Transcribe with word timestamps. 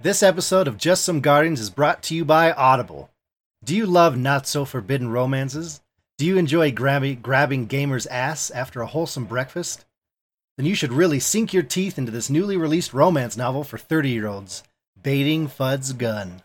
This 0.00 0.22
episode 0.22 0.68
of 0.68 0.78
Just 0.78 1.04
Some 1.04 1.20
Guardians 1.20 1.58
is 1.58 1.70
brought 1.70 2.04
to 2.04 2.14
you 2.14 2.24
by 2.24 2.52
Audible. 2.52 3.10
Do 3.64 3.74
you 3.74 3.84
love 3.84 4.16
not 4.16 4.46
so 4.46 4.64
forbidden 4.64 5.10
romances? 5.10 5.80
Do 6.18 6.24
you 6.24 6.38
enjoy 6.38 6.70
grabby, 6.70 7.20
grabbing 7.20 7.66
gamers' 7.66 8.06
ass 8.08 8.52
after 8.52 8.80
a 8.80 8.86
wholesome 8.86 9.24
breakfast? 9.24 9.86
Then 10.56 10.66
you 10.66 10.76
should 10.76 10.92
really 10.92 11.18
sink 11.18 11.52
your 11.52 11.64
teeth 11.64 11.98
into 11.98 12.12
this 12.12 12.30
newly 12.30 12.56
released 12.56 12.94
romance 12.94 13.36
novel 13.36 13.64
for 13.64 13.76
30 13.76 14.10
year 14.10 14.28
olds, 14.28 14.62
Baiting 15.02 15.48
Fudd's 15.48 15.92
Gun. 15.92 16.42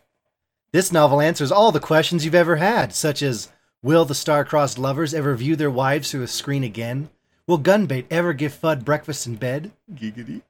This 0.72 0.90
novel 0.90 1.20
answers 1.20 1.52
all 1.52 1.70
the 1.70 1.78
questions 1.78 2.24
you've 2.24 2.34
ever 2.34 2.56
had, 2.56 2.92
such 2.92 3.22
as 3.22 3.52
Will 3.84 4.04
the 4.04 4.16
star-crossed 4.16 4.80
lovers 4.80 5.14
ever 5.14 5.36
view 5.36 5.54
their 5.54 5.70
wives 5.70 6.10
through 6.10 6.24
a 6.24 6.26
screen 6.26 6.64
again? 6.64 7.08
Will 7.46 7.60
Gunbait 7.60 8.06
ever 8.10 8.32
give 8.32 8.52
Fudd 8.52 8.84
breakfast 8.84 9.28
in 9.28 9.36
bed? 9.36 9.70
Giggity. 9.94 10.42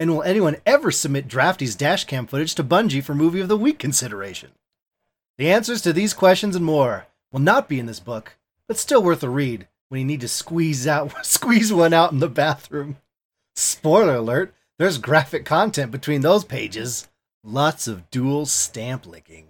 And 0.00 0.10
will 0.10 0.22
anyone 0.22 0.56
ever 0.64 0.90
submit 0.90 1.28
Drafty's 1.28 1.76
dashcam 1.76 2.26
footage 2.26 2.54
to 2.54 2.64
Bungie 2.64 3.04
for 3.04 3.14
Movie 3.14 3.40
of 3.40 3.48
the 3.48 3.56
Week 3.56 3.78
consideration? 3.78 4.52
The 5.36 5.50
answers 5.50 5.82
to 5.82 5.92
these 5.92 6.14
questions 6.14 6.56
and 6.56 6.64
more 6.64 7.06
will 7.30 7.40
not 7.40 7.68
be 7.68 7.78
in 7.78 7.84
this 7.84 8.00
book, 8.00 8.38
but 8.66 8.78
still 8.78 9.02
worth 9.02 9.22
a 9.22 9.28
read 9.28 9.68
when 9.90 10.00
you 10.00 10.06
need 10.06 10.22
to 10.22 10.28
squeeze 10.28 10.86
out 10.86 11.12
squeeze 11.26 11.70
one 11.70 11.92
out 11.92 12.12
in 12.12 12.18
the 12.18 12.30
bathroom. 12.30 12.96
Spoiler 13.54 14.14
alert, 14.14 14.54
there's 14.78 14.96
graphic 14.96 15.44
content 15.44 15.92
between 15.92 16.22
those 16.22 16.44
pages. 16.44 17.08
Lots 17.44 17.86
of 17.86 18.10
dual 18.10 18.46
stamp 18.46 19.06
licking. 19.06 19.48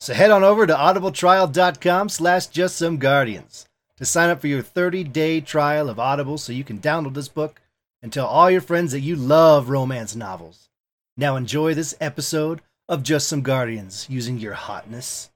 So 0.00 0.14
head 0.14 0.30
on 0.30 0.42
over 0.42 0.66
to 0.66 0.72
audibletrial.com 0.72 2.08
slash 2.08 2.46
just 2.46 2.76
some 2.76 2.96
guardians 2.96 3.68
to 3.98 4.06
sign 4.06 4.30
up 4.30 4.40
for 4.40 4.46
your 4.46 4.62
30-day 4.62 5.42
trial 5.42 5.90
of 5.90 6.00
Audible 6.00 6.38
so 6.38 6.54
you 6.54 6.64
can 6.64 6.78
download 6.78 7.12
this 7.12 7.28
book 7.28 7.60
and 8.02 8.12
tell 8.12 8.26
all 8.26 8.50
your 8.50 8.60
friends 8.60 8.92
that 8.92 9.00
you 9.00 9.16
love 9.16 9.68
romance 9.68 10.14
novels. 10.16 10.68
Now 11.16 11.36
enjoy 11.36 11.74
this 11.74 11.94
episode 12.00 12.62
of 12.88 13.02
Just 13.02 13.28
Some 13.28 13.42
Guardians 13.42 14.06
using 14.08 14.38
your 14.38 14.54
hotness 14.54 15.30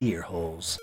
ear 0.00 0.22
holes. 0.22 0.78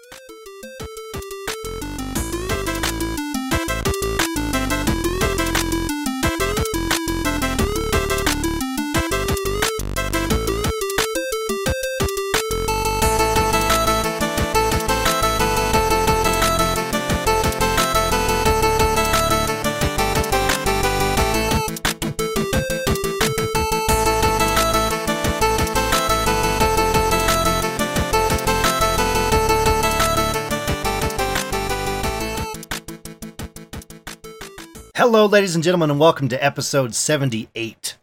Hello, 35.02 35.26
ladies 35.26 35.56
and 35.56 35.64
gentlemen, 35.64 35.90
and 35.90 36.00
welcome 36.00 36.30
to 36.30 36.46
episode 36.46 36.94
78 36.94 37.98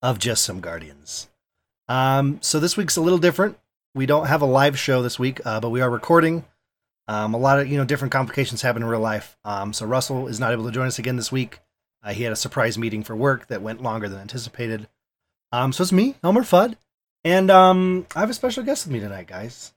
of 0.00 0.18
Just 0.18 0.42
Some 0.42 0.60
Guardians. 0.60 1.28
Um, 1.90 2.38
so 2.40 2.58
this 2.58 2.74
week's 2.74 2.96
a 2.96 3.02
little 3.02 3.18
different. 3.18 3.58
We 3.94 4.06
don't 4.06 4.28
have 4.28 4.40
a 4.40 4.46
live 4.46 4.78
show 4.78 5.02
this 5.02 5.18
week, 5.18 5.42
uh, 5.44 5.60
but 5.60 5.68
we 5.68 5.82
are 5.82 5.90
recording. 5.90 6.46
Um, 7.06 7.34
a 7.34 7.36
lot 7.36 7.60
of 7.60 7.68
you 7.68 7.76
know 7.76 7.84
different 7.84 8.12
complications 8.12 8.62
happen 8.62 8.80
in 8.80 8.88
real 8.88 8.98
life. 8.98 9.36
Um, 9.44 9.74
so 9.74 9.84
Russell 9.84 10.26
is 10.26 10.40
not 10.40 10.52
able 10.52 10.64
to 10.64 10.70
join 10.70 10.86
us 10.86 10.98
again 10.98 11.16
this 11.16 11.30
week. 11.30 11.60
Uh, 12.02 12.14
he 12.14 12.22
had 12.22 12.32
a 12.32 12.36
surprise 12.36 12.78
meeting 12.78 13.02
for 13.02 13.14
work 13.14 13.48
that 13.48 13.60
went 13.60 13.82
longer 13.82 14.08
than 14.08 14.18
anticipated. 14.18 14.88
Um, 15.52 15.74
so 15.74 15.82
it's 15.82 15.92
me, 15.92 16.14
Elmer 16.24 16.44
Fudd, 16.44 16.76
and 17.24 17.50
um, 17.50 18.06
I 18.16 18.20
have 18.20 18.30
a 18.30 18.34
special 18.34 18.64
guest 18.64 18.86
with 18.86 18.94
me 18.94 19.00
tonight, 19.00 19.26
guys. 19.26 19.74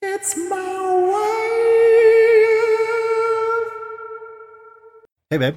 It's 0.00 0.36
my 0.36 0.94
wife. 1.10 1.44
Hey, 5.28 5.38
babe. 5.38 5.56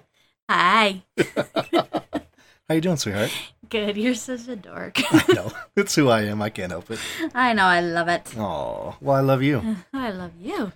Hi. 0.49 1.03
How 2.69 2.75
you 2.75 2.81
doing, 2.81 2.97
sweetheart? 2.97 3.31
Good. 3.69 3.97
You're 3.97 4.15
such 4.15 4.47
a 4.47 4.55
dork. 4.55 4.97
I 5.11 5.33
know. 5.33 5.51
It's 5.75 5.95
who 5.95 6.09
I 6.09 6.21
am. 6.23 6.41
I 6.41 6.49
can't 6.49 6.71
help 6.71 6.89
it. 6.89 6.99
I 7.35 7.53
know. 7.53 7.65
I 7.65 7.81
love 7.81 8.07
it. 8.07 8.33
Oh, 8.37 8.95
well, 9.01 9.15
I 9.17 9.19
love 9.21 9.43
you. 9.43 9.77
I 9.93 10.11
love 10.11 10.31
you. 10.39 10.71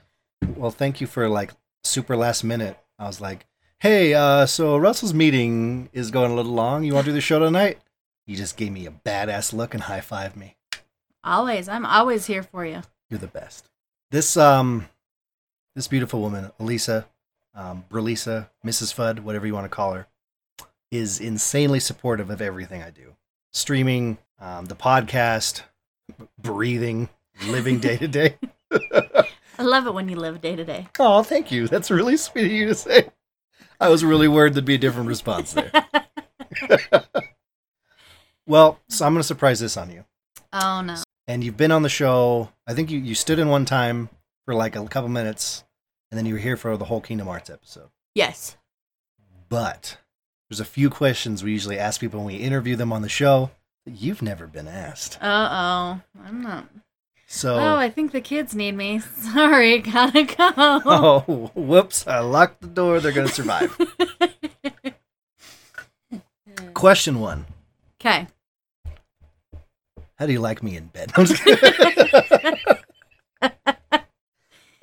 Well, 0.56 0.72
thank 0.72 1.00
you 1.00 1.08
for 1.08 1.30
like 1.30 1.52
super 1.84 2.18
last 2.18 2.44
minute. 2.44 2.78
I 3.00 3.08
was 3.08 3.22
like, 3.22 3.46
hey, 3.80 4.14
uh, 4.14 4.46
so 4.46 4.78
Russell's 4.78 5.14
meeting 5.14 5.90
is 5.94 6.12
going 6.12 6.32
a 6.32 6.36
little 6.36 6.52
long. 6.52 6.84
You 6.84 6.94
want 6.94 7.06
to 7.06 7.12
do 7.12 7.16
the 7.16 7.22
show 7.22 7.40
tonight? 7.40 7.80
You 8.28 8.36
just 8.36 8.58
gave 8.58 8.72
me 8.72 8.86
a 8.86 8.92
badass 8.92 9.53
look 9.53 9.74
and 9.74 9.84
high 9.84 10.02
fived 10.02 10.36
me. 10.36 10.58
Always. 11.24 11.70
I'm 11.70 11.86
always 11.86 12.26
here 12.26 12.44
for 12.44 12.66
you. 12.66 12.82
You're 13.09 13.20
the 13.20 13.28
best. 13.28 13.70
This 14.12 14.36
um, 14.36 14.90
this 15.76 15.88
beautiful 15.88 16.20
woman, 16.20 16.52
Elisa, 16.59 17.08
um, 17.54 17.86
Brelisa, 17.90 18.50
Mrs. 18.66 18.94
Fudd, 18.94 19.20
whatever 19.20 19.46
you 19.46 19.54
want 19.54 19.66
to 19.66 19.70
call 19.70 19.94
her, 19.94 20.08
is 20.92 21.20
insanely 21.20 21.80
supportive 21.80 22.30
of 22.30 22.42
everything 22.42 22.82
I 22.82 22.90
do. 22.90 23.16
Streaming, 23.52 24.18
um, 24.40 24.66
the 24.66 24.76
podcast, 24.76 25.62
breathing, 26.38 27.10
living 27.48 27.80
day 27.80 27.98
to 27.98 28.08
day. 28.08 28.38
I 28.72 29.64
love 29.64 29.86
it 29.88 29.94
when 29.94 30.10
you 30.10 30.16
live 30.16 30.42
day 30.42 30.56
to 30.56 30.64
day. 30.64 30.88
Oh, 31.00 31.24
thank 31.24 31.52
you. 31.52 31.68
That's 31.68 31.92
really 31.92 32.18
sweet 32.18 32.46
of 32.46 32.52
you 32.52 32.68
to 32.68 32.76
say. 32.76 33.10
I 33.80 33.90
was 33.90 34.04
really 34.04 34.28
worried 34.28 34.54
there'd 34.54 34.66
be 34.66 34.76
a 34.76 34.80
different 34.80 35.08
response 35.08 35.54
there. 35.54 35.72
well, 38.48 38.80
so 38.90 39.06
I'm 39.06 39.14
going 39.14 39.22
to 39.22 39.28
surprise 39.28 39.60
this 39.60 39.78
on 39.78 39.92
you. 39.92 40.06
Oh 40.54 40.82
no. 40.82 40.98
And 41.28 41.44
you've 41.44 41.58
been 41.58 41.72
on 41.72 41.82
the 41.82 41.90
show. 41.90 42.50
I 42.68 42.74
think 42.74 42.92
you, 42.92 43.00
you 43.00 43.16
stood 43.16 43.40
in 43.40 43.50
one 43.50 43.66
time 43.66 44.10
for 44.46 44.54
like 44.54 44.76
a 44.76 44.86
couple 44.88 45.10
minutes, 45.10 45.64
and 46.12 46.18
then 46.18 46.26
you 46.26 46.34
were 46.34 46.40
here 46.40 46.58
for 46.58 46.76
the 46.78 46.86
whole 46.86 47.02
Kingdom 47.02 47.28
Hearts 47.28 47.50
episode. 47.50 47.90
Yes. 48.14 48.58
But 49.50 49.98
there's 50.50 50.60
a 50.60 50.66
few 50.66 50.90
questions 50.90 51.44
we 51.44 51.52
usually 51.52 51.80
ask 51.80 52.00
people 52.02 52.20
when 52.20 52.28
we 52.36 52.36
interview 52.36 52.76
them 52.76 52.92
on 52.94 53.02
the 53.02 53.10
show 53.10 53.52
that 53.86 53.92
you've 53.94 54.22
never 54.22 54.46
been 54.48 54.68
asked. 54.68 55.18
Uh 55.22 55.50
oh. 55.52 56.02
I'm 56.26 56.42
not. 56.42 56.66
So, 57.28 57.56
Oh, 57.56 57.78
I 57.78 57.90
think 57.90 58.12
the 58.12 58.20
kids 58.20 58.54
need 58.54 58.74
me. 58.76 59.00
Sorry, 59.18 59.80
gotta 59.80 60.24
go. 60.24 60.36
oh, 60.86 61.52
whoops! 61.56 62.06
I 62.06 62.20
locked 62.20 62.60
the 62.60 62.68
door. 62.68 63.00
They're 63.00 63.14
going 63.14 63.28
to 63.28 63.34
survive. 63.34 63.78
Question 66.74 67.22
one: 67.22 67.46
Okay. 68.02 68.28
How 70.16 70.26
do 70.26 70.34
you 70.34 70.42
like 70.42 70.62
me 70.62 70.76
in 70.76 70.88
bed? 70.88 71.14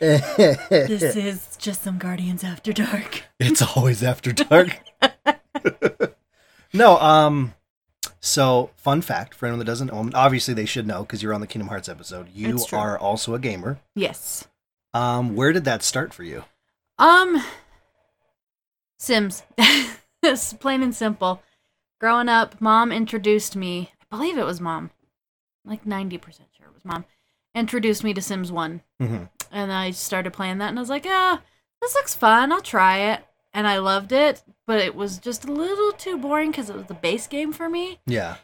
I'm 0.01 0.19
just 0.19 0.69
kidding. 0.69 0.89
This 0.99 1.17
is 1.17 1.57
just 1.57 1.83
some 1.83 1.99
Guardians 1.99 2.45
After 2.45 2.73
Dark. 2.73 3.25
it's 3.41 3.63
always 3.77 4.03
after 4.03 4.33
dark. 4.33 4.79
no, 6.73 6.99
um, 6.99 7.55
so 8.21 8.71
fun 8.77 9.01
fact 9.01 9.35
for 9.35 9.47
anyone 9.47 9.59
that 9.59 9.65
doesn't 9.65 9.89
know, 9.93 10.11
obviously 10.15 10.55
they 10.55 10.65
should 10.67 10.87
know 10.87 11.01
because 11.03 11.23
you're 11.23 11.35
on 11.35 11.41
the 11.41 11.47
Kingdom 11.47 11.69
Hearts 11.69 11.89
episode. 11.89 12.29
You 12.35 12.55
It's 12.55 12.67
true. 12.67 12.79
are 12.79 12.99
also 12.99 13.35
a 13.35 13.39
gamer. 13.39 13.79
Yes. 13.95 14.47
Um, 14.95 15.35
where 15.37 15.53
did 15.53 15.65
that 15.65 15.83
start 15.83 16.13
for 16.15 16.23
you? 16.23 16.45
Um, 16.99 17.43
Sims. 18.99 19.43
it's 20.23 20.53
plain 20.55 20.83
and 20.83 20.95
simple. 20.95 21.43
Growing 22.01 22.29
up, 22.29 22.61
mom 22.61 22.93
introduced 22.93 23.57
me. 23.57 23.91
I 24.01 24.17
believe 24.17 24.39
it 24.39 24.47
was 24.47 24.61
mom. 24.61 24.91
Like 25.65 25.85
ninety 25.85 26.17
percent 26.19 26.49
sure 26.57 26.67
it 26.67 26.75
was 26.75 26.85
mom. 26.85 27.05
Introduced 27.55 28.03
me 28.05 28.15
to 28.15 28.23
Sims 28.23 28.51
One, 28.53 28.83
hmm 29.01 29.25
and 29.53 29.73
I 29.73 29.91
started 29.91 30.33
playing 30.33 30.59
that, 30.59 30.69
and 30.69 30.79
I 30.79 30.83
was 30.83 30.91
like, 30.91 31.07
"Ah, 31.07 31.43
this 31.81 31.95
looks 31.95 32.15
fun. 32.15 32.53
I'll 32.53 32.61
try 32.61 32.99
it." 33.13 33.25
And 33.53 33.67
I 33.67 33.79
loved 33.79 34.13
it, 34.13 34.43
but 34.67 34.81
it 34.81 34.95
was 34.95 35.19
just 35.19 35.45
a 35.45 35.53
little 35.53 35.93
too 35.93 36.19
boring 36.19 36.51
because 36.51 36.71
it 36.71 36.77
was 36.77 36.87
the 36.87 36.95
base 36.95 37.27
game 37.27 37.53
for 37.53 37.69
me. 37.69 38.01
Yeah. 38.07 38.37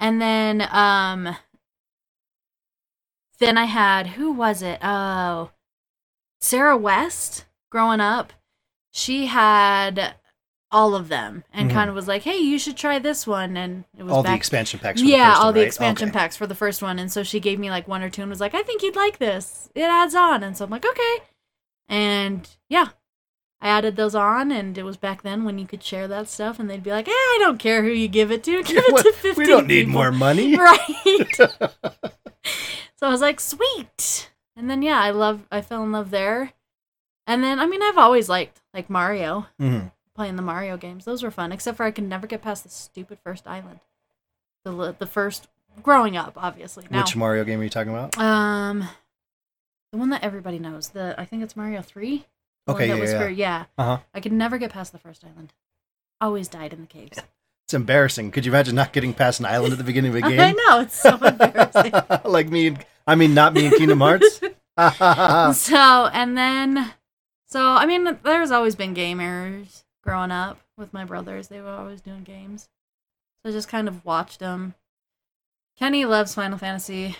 And 0.00 0.20
then, 0.20 0.68
um, 0.70 1.36
then 3.38 3.56
I 3.56 3.64
had 3.64 4.08
who 4.08 4.32
was 4.32 4.62
it? 4.62 4.78
Oh, 4.82 5.50
Sarah 6.40 6.76
West. 6.76 7.44
Growing 7.70 8.00
up, 8.00 8.32
she 8.90 9.26
had 9.26 10.14
all 10.70 10.94
of 10.94 11.08
them 11.08 11.44
and 11.52 11.70
Mhm. 11.70 11.74
kind 11.74 11.88
of 11.88 11.96
was 11.96 12.06
like, 12.08 12.22
"Hey, 12.22 12.36
you 12.38 12.58
should 12.58 12.76
try 12.76 12.98
this 12.98 13.26
one." 13.26 13.56
And 13.56 13.84
it 13.96 14.02
was 14.02 14.12
All 14.12 14.22
the 14.22 14.28
back. 14.28 14.36
expansion 14.36 14.78
packs. 14.80 15.00
For 15.00 15.06
the 15.06 15.12
yeah, 15.12 15.30
first 15.30 15.40
all 15.40 15.44
one, 15.46 15.54
the 15.54 15.60
right? 15.60 15.66
expansion 15.66 16.08
Okay. 16.10 16.18
packs 16.18 16.36
for 16.36 16.46
the 16.46 16.54
first 16.54 16.82
one, 16.82 16.98
and 16.98 17.10
so 17.10 17.22
she 17.22 17.40
gave 17.40 17.58
me 17.58 17.70
like 17.70 17.88
one 17.88 18.02
or 18.02 18.10
two 18.10 18.20
and 18.22 18.30
was 18.30 18.40
like, 18.40 18.54
"I 18.54 18.62
think 18.62 18.82
you'd 18.82 18.96
like 18.96 19.18
this. 19.18 19.70
It 19.74 19.82
adds 19.84 20.14
on." 20.14 20.42
And 20.42 20.56
so 20.56 20.64
I'm 20.64 20.70
like, 20.70 20.84
"Okay," 20.86 21.16
and 21.88 22.48
yeah. 22.68 22.88
I 23.60 23.68
added 23.70 23.96
those 23.96 24.14
on, 24.14 24.52
and 24.52 24.78
it 24.78 24.84
was 24.84 24.96
back 24.96 25.22
then 25.22 25.42
when 25.44 25.58
you 25.58 25.66
could 25.66 25.82
share 25.82 26.06
that 26.06 26.28
stuff, 26.28 26.60
and 26.60 26.70
they'd 26.70 26.82
be 26.84 26.92
like, 26.92 27.08
eh, 27.08 27.10
"I 27.10 27.38
don't 27.40 27.58
care 27.58 27.82
who 27.82 27.88
you 27.90 28.06
give 28.06 28.30
it 28.30 28.44
to. 28.44 28.62
Give 28.62 28.76
it 28.86 28.96
to 29.02 29.12
15 29.12 29.34
we 29.36 29.46
don't 29.50 29.66
need 29.66 29.86
people." 29.86 29.94
more 29.94 30.12
money. 30.12 30.56
right 30.56 30.78
so 32.96 33.06
i 33.06 33.10
was 33.10 33.20
like 33.20 33.40
sweet 33.40 34.30
and 34.56 34.70
then 34.70 34.80
yeah 34.82 35.00
i 35.00 35.10
love 35.10 35.46
i 35.50 35.60
fell 35.60 35.82
in 35.82 35.92
love 35.92 36.10
there 36.10 36.52
and 37.26 37.42
then 37.44 37.58
i 37.58 37.66
mean 37.66 37.82
i've 37.82 37.98
always 37.98 38.28
liked 38.28 38.60
like 38.72 38.88
mario 38.88 39.46
Mhm. 39.60 39.90
Playing 40.18 40.36
the 40.36 40.42
mario 40.42 40.76
games 40.76 41.04
those 41.04 41.22
were 41.22 41.30
fun 41.30 41.52
except 41.52 41.76
for 41.76 41.84
i 41.84 41.90
could 41.90 42.04
never 42.04 42.26
get 42.26 42.42
past 42.42 42.64
the 42.64 42.68
stupid 42.68 43.18
first 43.24 43.46
island 43.46 43.80
the 44.64 44.94
the 44.98 45.06
first 45.06 45.48
growing 45.82 46.16
up, 46.16 46.34
obviously. 46.36 46.84
Now, 46.90 47.00
Which 47.00 47.16
Mario 47.16 47.44
game 47.44 47.60
are 47.60 47.64
you 47.64 47.70
talking 47.70 47.92
about? 47.92 48.18
um, 48.18 48.88
the 49.92 49.98
one 49.98 50.10
that 50.10 50.22
everybody 50.22 50.58
knows. 50.58 50.88
The 50.90 51.14
I 51.18 51.24
think 51.24 51.42
it's 51.42 51.56
Mario 51.56 51.82
Three. 51.82 52.26
Okay, 52.68 52.88
that 52.88 52.96
yeah, 52.96 53.00
was 53.00 53.12
yeah. 53.12 53.18
for 53.18 53.28
yeah. 53.28 53.64
Uh-huh. 53.78 53.98
I 54.14 54.20
could 54.20 54.32
never 54.32 54.58
get 54.58 54.72
past 54.72 54.92
the 54.92 54.98
first 54.98 55.24
island. 55.24 55.52
Always 56.20 56.48
died 56.48 56.72
in 56.72 56.80
the 56.82 56.86
caves. 56.86 57.18
It's 57.64 57.74
embarrassing. 57.74 58.30
Could 58.30 58.44
you 58.44 58.52
imagine 58.52 58.74
not 58.74 58.92
getting 58.92 59.14
past 59.14 59.40
an 59.40 59.46
island 59.46 59.72
at 59.72 59.78
the 59.78 59.84
beginning 59.84 60.10
of 60.10 60.16
a 60.16 60.20
game? 60.28 60.40
I 60.40 60.52
know 60.52 60.80
it's 60.80 61.00
so 61.00 61.16
embarrassing. 61.22 61.92
like 62.24 62.48
me 62.48 62.68
and 62.68 62.84
I 63.06 63.14
mean 63.14 63.34
not 63.34 63.54
me 63.54 63.66
and 63.66 63.76
Kingdom 63.76 64.00
Hearts. 64.00 64.40
so 65.58 66.06
and 66.12 66.36
then 66.36 66.92
so 67.46 67.60
I 67.62 67.86
mean 67.86 68.18
there's 68.22 68.50
always 68.50 68.74
been 68.74 68.94
gamers 68.94 69.84
growing 70.08 70.30
up 70.30 70.58
with 70.76 70.92
my 70.92 71.04
brothers. 71.04 71.48
They 71.48 71.60
were 71.60 71.70
always 71.70 72.00
doing 72.00 72.22
games. 72.24 72.68
So 73.42 73.50
I 73.50 73.52
just 73.52 73.68
kind 73.68 73.88
of 73.88 74.04
watched 74.04 74.40
them. 74.40 74.74
Kenny 75.78 76.04
loves 76.04 76.34
Final 76.34 76.58
Fantasy. 76.58 77.16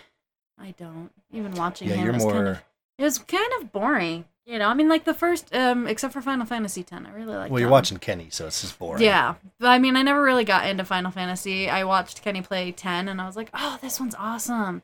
I 0.59 0.75
don't. 0.77 1.11
Even 1.31 1.53
watching 1.53 1.89
yeah, 1.89 1.95
him 1.97 2.15
was 2.15 2.25
more 2.25 2.33
kind 2.33 2.49
of 2.49 2.63
it 2.99 3.05
was 3.05 3.19
kind 3.19 3.51
of 3.61 3.73
boring. 3.73 4.25
You 4.45 4.59
know, 4.59 4.69
I 4.69 4.75
mean 4.75 4.89
like 4.89 5.05
the 5.05 5.15
first 5.15 5.55
um 5.55 5.87
except 5.87 6.13
for 6.13 6.21
Final 6.23 6.47
Fantasy 6.47 6.81
X, 6.81 6.91
I 6.93 7.11
really 7.11 7.37
like 7.37 7.47
it. 7.47 7.53
Well, 7.53 7.61
you're 7.61 7.69
watching 7.69 7.99
Kenny, 7.99 8.29
so 8.31 8.47
it's 8.47 8.61
just 8.63 8.79
boring. 8.79 9.03
Yeah. 9.03 9.35
But 9.61 9.69
I 9.69 9.79
mean 9.79 9.95
I 9.97 10.03
never 10.03 10.23
really 10.23 10.45
got 10.45 10.67
into 10.67 10.85
Final 10.85 11.11
Fantasy. 11.11 11.69
I 11.69 11.85
watched 11.85 12.23
Kenny 12.23 12.43
play 12.43 12.73
10 12.73 13.09
and 13.09 13.21
I 13.21 13.27
was 13.27 13.37
like, 13.37 13.51
"Oh, 13.55 13.79
this 13.81 14.01
one's 14.01 14.15
awesome." 14.15 14.83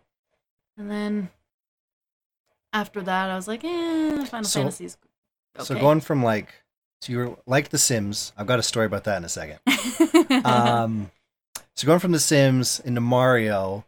And 0.77 0.91
then 0.91 1.31
after 2.73 3.03
that 3.03 3.31
I 3.31 3.37
was 3.37 3.49
like, 3.49 3.65
"Eh, 3.65 4.25
Final 4.27 4.45
So- 4.45 4.61
Fantasy's 4.61 4.97
okay." 5.59 5.65
So 5.65 5.81
going 5.81 6.01
from 6.01 6.23
like 6.23 6.53
so 7.05 7.12
you 7.12 7.19
were 7.19 7.37
like 7.47 7.69
The 7.69 7.77
Sims. 7.77 8.33
I've 8.35 8.47
got 8.47 8.59
a 8.59 8.62
story 8.62 8.87
about 8.87 9.05
that 9.05 9.19
in 9.19 9.25
a 9.25 9.29
second. 9.29 9.59
um, 10.47 11.11
so 11.77 11.87
going 11.87 11.99
from 11.99 12.12
The 12.12 12.19
Sims 12.19 12.81
into 12.81 13.03
Mario, 13.03 13.85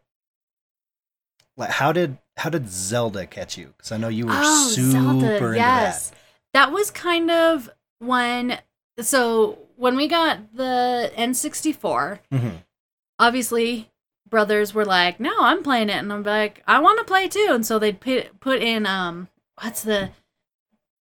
like 1.57 1.71
how 1.71 1.93
did 1.93 2.19
how 2.37 2.51
did 2.51 2.69
Zelda 2.69 3.27
catch 3.27 3.57
you? 3.57 3.73
Because 3.75 3.91
I 3.91 3.97
know 3.97 4.09
you 4.09 4.27
were 4.27 4.33
oh, 4.35 4.69
super 4.69 4.91
Zelda, 4.91 5.37
into 5.37 5.57
yes. 5.57 6.11
that. 6.11 6.17
That 6.53 6.73
was 6.73 6.91
kind 6.91 7.31
of 7.31 7.71
when 8.01 8.61
so 9.01 9.59
when 9.77 9.97
we 9.97 10.09
got 10.09 10.55
the 10.55 11.11
N64, 11.17 12.19
Mhm. 12.31 12.65
obviously 13.19 13.91
brothers 14.29 14.75
were 14.75 14.85
like, 14.85 15.21
"No, 15.21 15.35
I'm 15.39 15.63
playing 15.63 15.89
it," 15.89 15.97
and 15.97 16.13
I'm 16.13 16.23
like, 16.23 16.63
"I 16.67 16.81
want 16.81 16.99
to 16.99 17.05
play 17.05 17.29
too." 17.29 17.49
And 17.51 17.65
so 17.65 17.79
they'd 17.79 17.99
put 17.99 18.41
put 18.41 18.61
in 18.61 18.85
um, 18.85 19.29
what's 19.63 19.83
the 19.83 20.11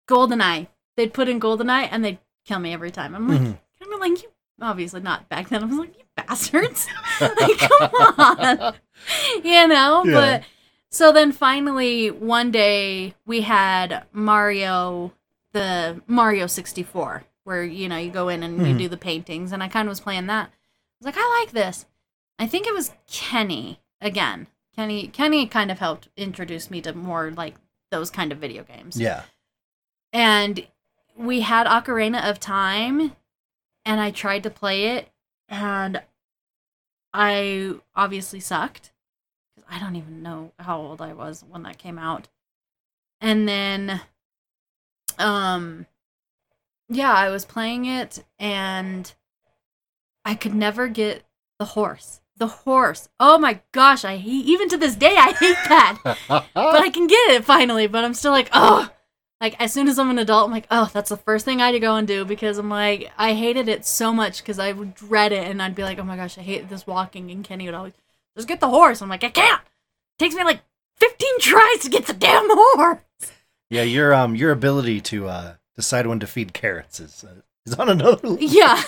Goldeneye? 0.07 0.67
They'd 0.95 1.13
put 1.13 1.27
in 1.29 1.39
Goldeneye, 1.39 1.87
and 1.91 2.03
they'd 2.05 2.19
kill 2.45 2.59
me 2.59 2.73
every 2.73 2.91
time. 2.91 3.15
I'm 3.15 3.27
like, 3.27 3.39
Mhm. 3.41 3.57
kind 3.79 3.93
of 3.93 3.99
like 3.99 4.21
you. 4.23 4.29
Obviously 4.61 5.01
not 5.01 5.27
back 5.29 5.49
then. 5.49 5.63
I 5.63 5.65
was 5.65 5.77
like, 5.77 5.97
"You 5.97 6.03
bastards!" 6.15 6.87
like, 7.21 7.57
come 7.57 7.89
on, 8.17 8.73
you 9.43 9.67
know. 9.67 10.03
Yeah. 10.05 10.13
But 10.13 10.43
so 10.89 11.11
then 11.11 11.31
finally 11.31 12.11
one 12.11 12.51
day 12.51 13.15
we 13.25 13.41
had 13.41 14.05
Mario, 14.13 15.11
the 15.53 16.01
Mario 16.07 16.45
64, 16.47 17.23
where 17.45 17.63
you 17.63 17.89
know 17.89 17.97
you 17.97 18.11
go 18.11 18.29
in 18.29 18.43
and 18.43 18.59
you 18.65 18.75
Mhm. 18.75 18.77
do 18.77 18.87
the 18.89 18.95
paintings, 18.97 19.51
and 19.51 19.63
I 19.63 19.67
kind 19.67 19.87
of 19.87 19.91
was 19.91 19.99
playing 19.99 20.27
that. 20.27 20.49
I 20.49 20.51
was 20.99 21.05
like, 21.07 21.15
I 21.17 21.39
like 21.41 21.51
this. 21.51 21.87
I 22.39 22.45
think 22.47 22.67
it 22.67 22.73
was 22.73 22.91
Kenny 23.11 23.79
again. 23.99 24.47
Kenny 24.75 25.07
Kenny 25.07 25.47
kind 25.47 25.71
of 25.71 25.79
helped 25.79 26.09
introduce 26.15 26.69
me 26.69 26.79
to 26.81 26.93
more 26.93 27.31
like 27.31 27.55
those 27.89 28.09
kind 28.11 28.31
of 28.31 28.37
video 28.37 28.63
games. 28.63 28.99
Yeah. 28.99 29.23
And 30.13 30.67
we 31.15 31.41
had 31.41 31.67
Ocarina 31.67 32.29
of 32.29 32.39
Time 32.39 33.13
and 33.85 33.99
I 33.99 34.11
tried 34.11 34.43
to 34.43 34.49
play 34.49 34.97
it 34.97 35.09
and 35.47 36.01
I 37.13 37.75
obviously 37.95 38.39
sucked. 38.39 38.91
I 39.69 39.79
don't 39.79 39.95
even 39.95 40.21
know 40.21 40.51
how 40.59 40.79
old 40.79 41.01
I 41.01 41.13
was 41.13 41.43
when 41.47 41.63
that 41.63 41.77
came 41.77 41.99
out. 41.99 42.27
And 43.21 43.47
then 43.47 44.01
um 45.19 45.85
yeah, 46.89 47.13
I 47.13 47.29
was 47.29 47.45
playing 47.45 47.85
it 47.85 48.23
and 48.39 49.13
I 50.25 50.35
could 50.35 50.53
never 50.53 50.87
get 50.87 51.23
the 51.59 51.65
horse. 51.65 52.21
The 52.37 52.47
horse. 52.47 53.09
Oh 53.19 53.37
my 53.37 53.61
gosh, 53.71 54.03
I 54.03 54.17
hate 54.17 54.45
even 54.45 54.67
to 54.69 54.77
this 54.77 54.95
day 54.95 55.15
I 55.17 55.31
hate 55.31 55.57
that. 55.69 55.99
but 56.27 56.47
I 56.55 56.89
can 56.89 57.07
get 57.07 57.31
it 57.31 57.45
finally, 57.45 57.87
but 57.87 58.03
I'm 58.03 58.15
still 58.15 58.31
like, 58.31 58.49
oh 58.53 58.89
like 59.43 59.59
as 59.59 59.73
soon 59.73 59.89
as 59.89 59.99
I'm 59.99 60.09
an 60.09 60.19
adult, 60.19 60.45
I'm 60.45 60.53
like, 60.53 60.67
oh, 60.71 60.89
that's 60.93 61.09
the 61.09 61.17
first 61.17 61.43
thing 61.43 61.61
I 61.61 61.65
had 61.65 61.73
to 61.73 61.79
go 61.81 61.97
and 61.97 62.07
do 62.07 62.23
because 62.23 62.57
I'm 62.57 62.69
like, 62.69 63.11
I 63.17 63.33
hated 63.33 63.67
it 63.67 63.85
so 63.85 64.13
much 64.13 64.37
because 64.37 64.57
I 64.57 64.71
would 64.71 64.95
dread 64.95 65.33
it 65.33 65.45
and 65.45 65.61
I'd 65.61 65.75
be 65.75 65.83
like, 65.83 65.99
oh 65.99 66.03
my 66.03 66.15
gosh, 66.15 66.37
I 66.37 66.41
hate 66.41 66.69
this 66.69 66.87
walking. 66.87 67.29
And 67.29 67.43
Kenny 67.43 67.65
would 67.65 67.73
always 67.73 67.91
just 68.37 68.47
get 68.47 68.61
the 68.61 68.69
horse. 68.69 69.01
I'm 69.01 69.09
like, 69.09 69.25
I 69.25 69.29
can't. 69.29 69.61
It 69.61 70.19
takes 70.23 70.33
me 70.33 70.45
like 70.45 70.61
15 70.95 71.27
tries 71.41 71.79
to 71.79 71.89
get 71.89 72.05
the 72.05 72.13
damn 72.13 72.47
horse. 72.49 72.99
yeah, 73.69 73.83
your 73.83 74.13
um 74.13 74.33
your 74.33 74.51
ability 74.51 75.01
to 75.01 75.27
uh 75.27 75.53
decide 75.75 76.07
when 76.07 76.21
to 76.21 76.27
feed 76.27 76.53
carrots 76.53 77.01
is 77.01 77.25
uh, 77.25 77.41
is 77.65 77.73
on 77.73 77.89
another 77.89 78.11
level. 78.29 78.37
Yeah. 78.39 78.81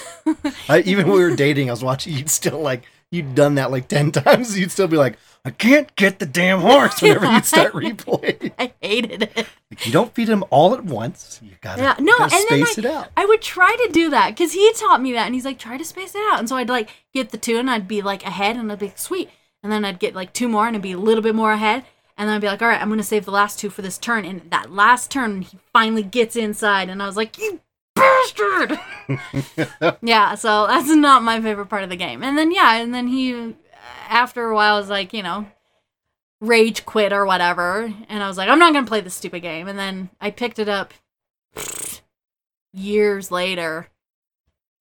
I, 0.69 0.83
even 0.85 1.09
when 1.09 1.17
we 1.17 1.23
were 1.25 1.35
dating, 1.35 1.69
I 1.69 1.73
was 1.73 1.83
watching. 1.83 2.13
You'd 2.13 2.29
still 2.29 2.61
like 2.61 2.83
you'd 3.11 3.35
done 3.35 3.55
that 3.55 3.71
like 3.71 3.87
ten 3.87 4.11
times. 4.13 4.57
You'd 4.57 4.71
still 4.71 4.87
be 4.87 4.97
like, 4.97 5.17
I 5.43 5.51
can't 5.51 5.95
get 5.95 6.19
the 6.19 6.25
damn 6.25 6.59
horse. 6.61 7.01
Whenever 7.01 7.25
you'd 7.31 7.45
start 7.45 7.73
replaying, 7.73 8.51
I 8.57 8.73
hated 8.81 9.23
it. 9.23 9.35
like, 9.37 9.85
you 9.85 9.91
don't 9.91 10.13
feed 10.13 10.27
him 10.27 10.43
all 10.49 10.73
at 10.73 10.83
once. 10.83 11.39
You 11.43 11.51
gotta, 11.61 11.81
Yeah, 11.81 11.95
you 11.99 12.05
no, 12.05 12.17
gotta 12.17 12.35
and 12.35 12.45
then 12.49 12.65
space 12.65 12.77
it 12.79 12.85
out. 12.85 13.09
I 13.15 13.25
would 13.25 13.41
try 13.41 13.75
to 13.85 13.91
do 13.91 14.09
that 14.09 14.29
because 14.31 14.53
he 14.53 14.71
taught 14.73 15.01
me 15.01 15.13
that, 15.13 15.25
and 15.25 15.35
he's 15.35 15.45
like, 15.45 15.59
try 15.59 15.77
to 15.77 15.85
space 15.85 16.15
it 16.15 16.21
out. 16.31 16.39
And 16.39 16.49
so 16.49 16.55
I'd 16.55 16.69
like 16.69 16.89
get 17.13 17.29
the 17.29 17.37
two, 17.37 17.57
and 17.57 17.69
I'd 17.69 17.87
be 17.87 18.01
like 18.01 18.25
ahead, 18.25 18.55
and 18.57 18.71
I'd 18.71 18.79
be 18.79 18.87
like, 18.87 18.97
sweet. 18.97 19.29
And 19.61 19.71
then 19.71 19.85
I'd 19.85 19.99
get 19.99 20.15
like 20.15 20.33
two 20.33 20.47
more, 20.47 20.67
and 20.67 20.75
I'd 20.75 20.81
be 20.81 20.91
a 20.91 20.97
little 20.97 21.23
bit 21.23 21.35
more 21.35 21.51
ahead. 21.51 21.85
And 22.17 22.29
then 22.29 22.35
I'd 22.37 22.41
be 22.41 22.47
like, 22.47 22.61
all 22.61 22.67
right, 22.69 22.81
I'm 22.81 22.89
gonna 22.89 23.03
save 23.03 23.25
the 23.25 23.31
last 23.31 23.59
two 23.59 23.69
for 23.69 23.81
this 23.81 23.97
turn. 23.97 24.25
And 24.25 24.49
that 24.49 24.71
last 24.71 25.11
turn, 25.11 25.41
he 25.41 25.59
finally 25.73 26.03
gets 26.03 26.35
inside, 26.35 26.89
and 26.89 27.03
I 27.03 27.07
was 27.07 27.17
like, 27.17 27.37
you 27.37 27.59
bastard! 27.95 28.79
yeah, 30.01 30.35
so 30.35 30.67
that's 30.67 30.89
not 30.89 31.23
my 31.23 31.41
favorite 31.41 31.67
part 31.67 31.83
of 31.83 31.89
the 31.89 31.95
game. 31.95 32.23
And 32.23 32.37
then 32.37 32.51
yeah, 32.51 32.75
and 32.75 32.93
then 32.93 33.07
he, 33.07 33.55
after 34.09 34.49
a 34.49 34.55
while, 34.55 34.77
was 34.77 34.89
like, 34.89 35.13
you 35.13 35.23
know, 35.23 35.47
rage 36.41 36.85
quit 36.85 37.13
or 37.13 37.25
whatever, 37.25 37.93
and 38.09 38.23
I 38.23 38.27
was 38.27 38.37
like, 38.37 38.49
I'm 38.49 38.59
not 38.59 38.73
gonna 38.73 38.87
play 38.87 39.01
this 39.01 39.15
stupid 39.15 39.41
game. 39.41 39.67
And 39.67 39.79
then 39.79 40.09
I 40.19 40.31
picked 40.31 40.59
it 40.59 40.69
up 40.69 40.93
years 42.73 43.31
later 43.31 43.87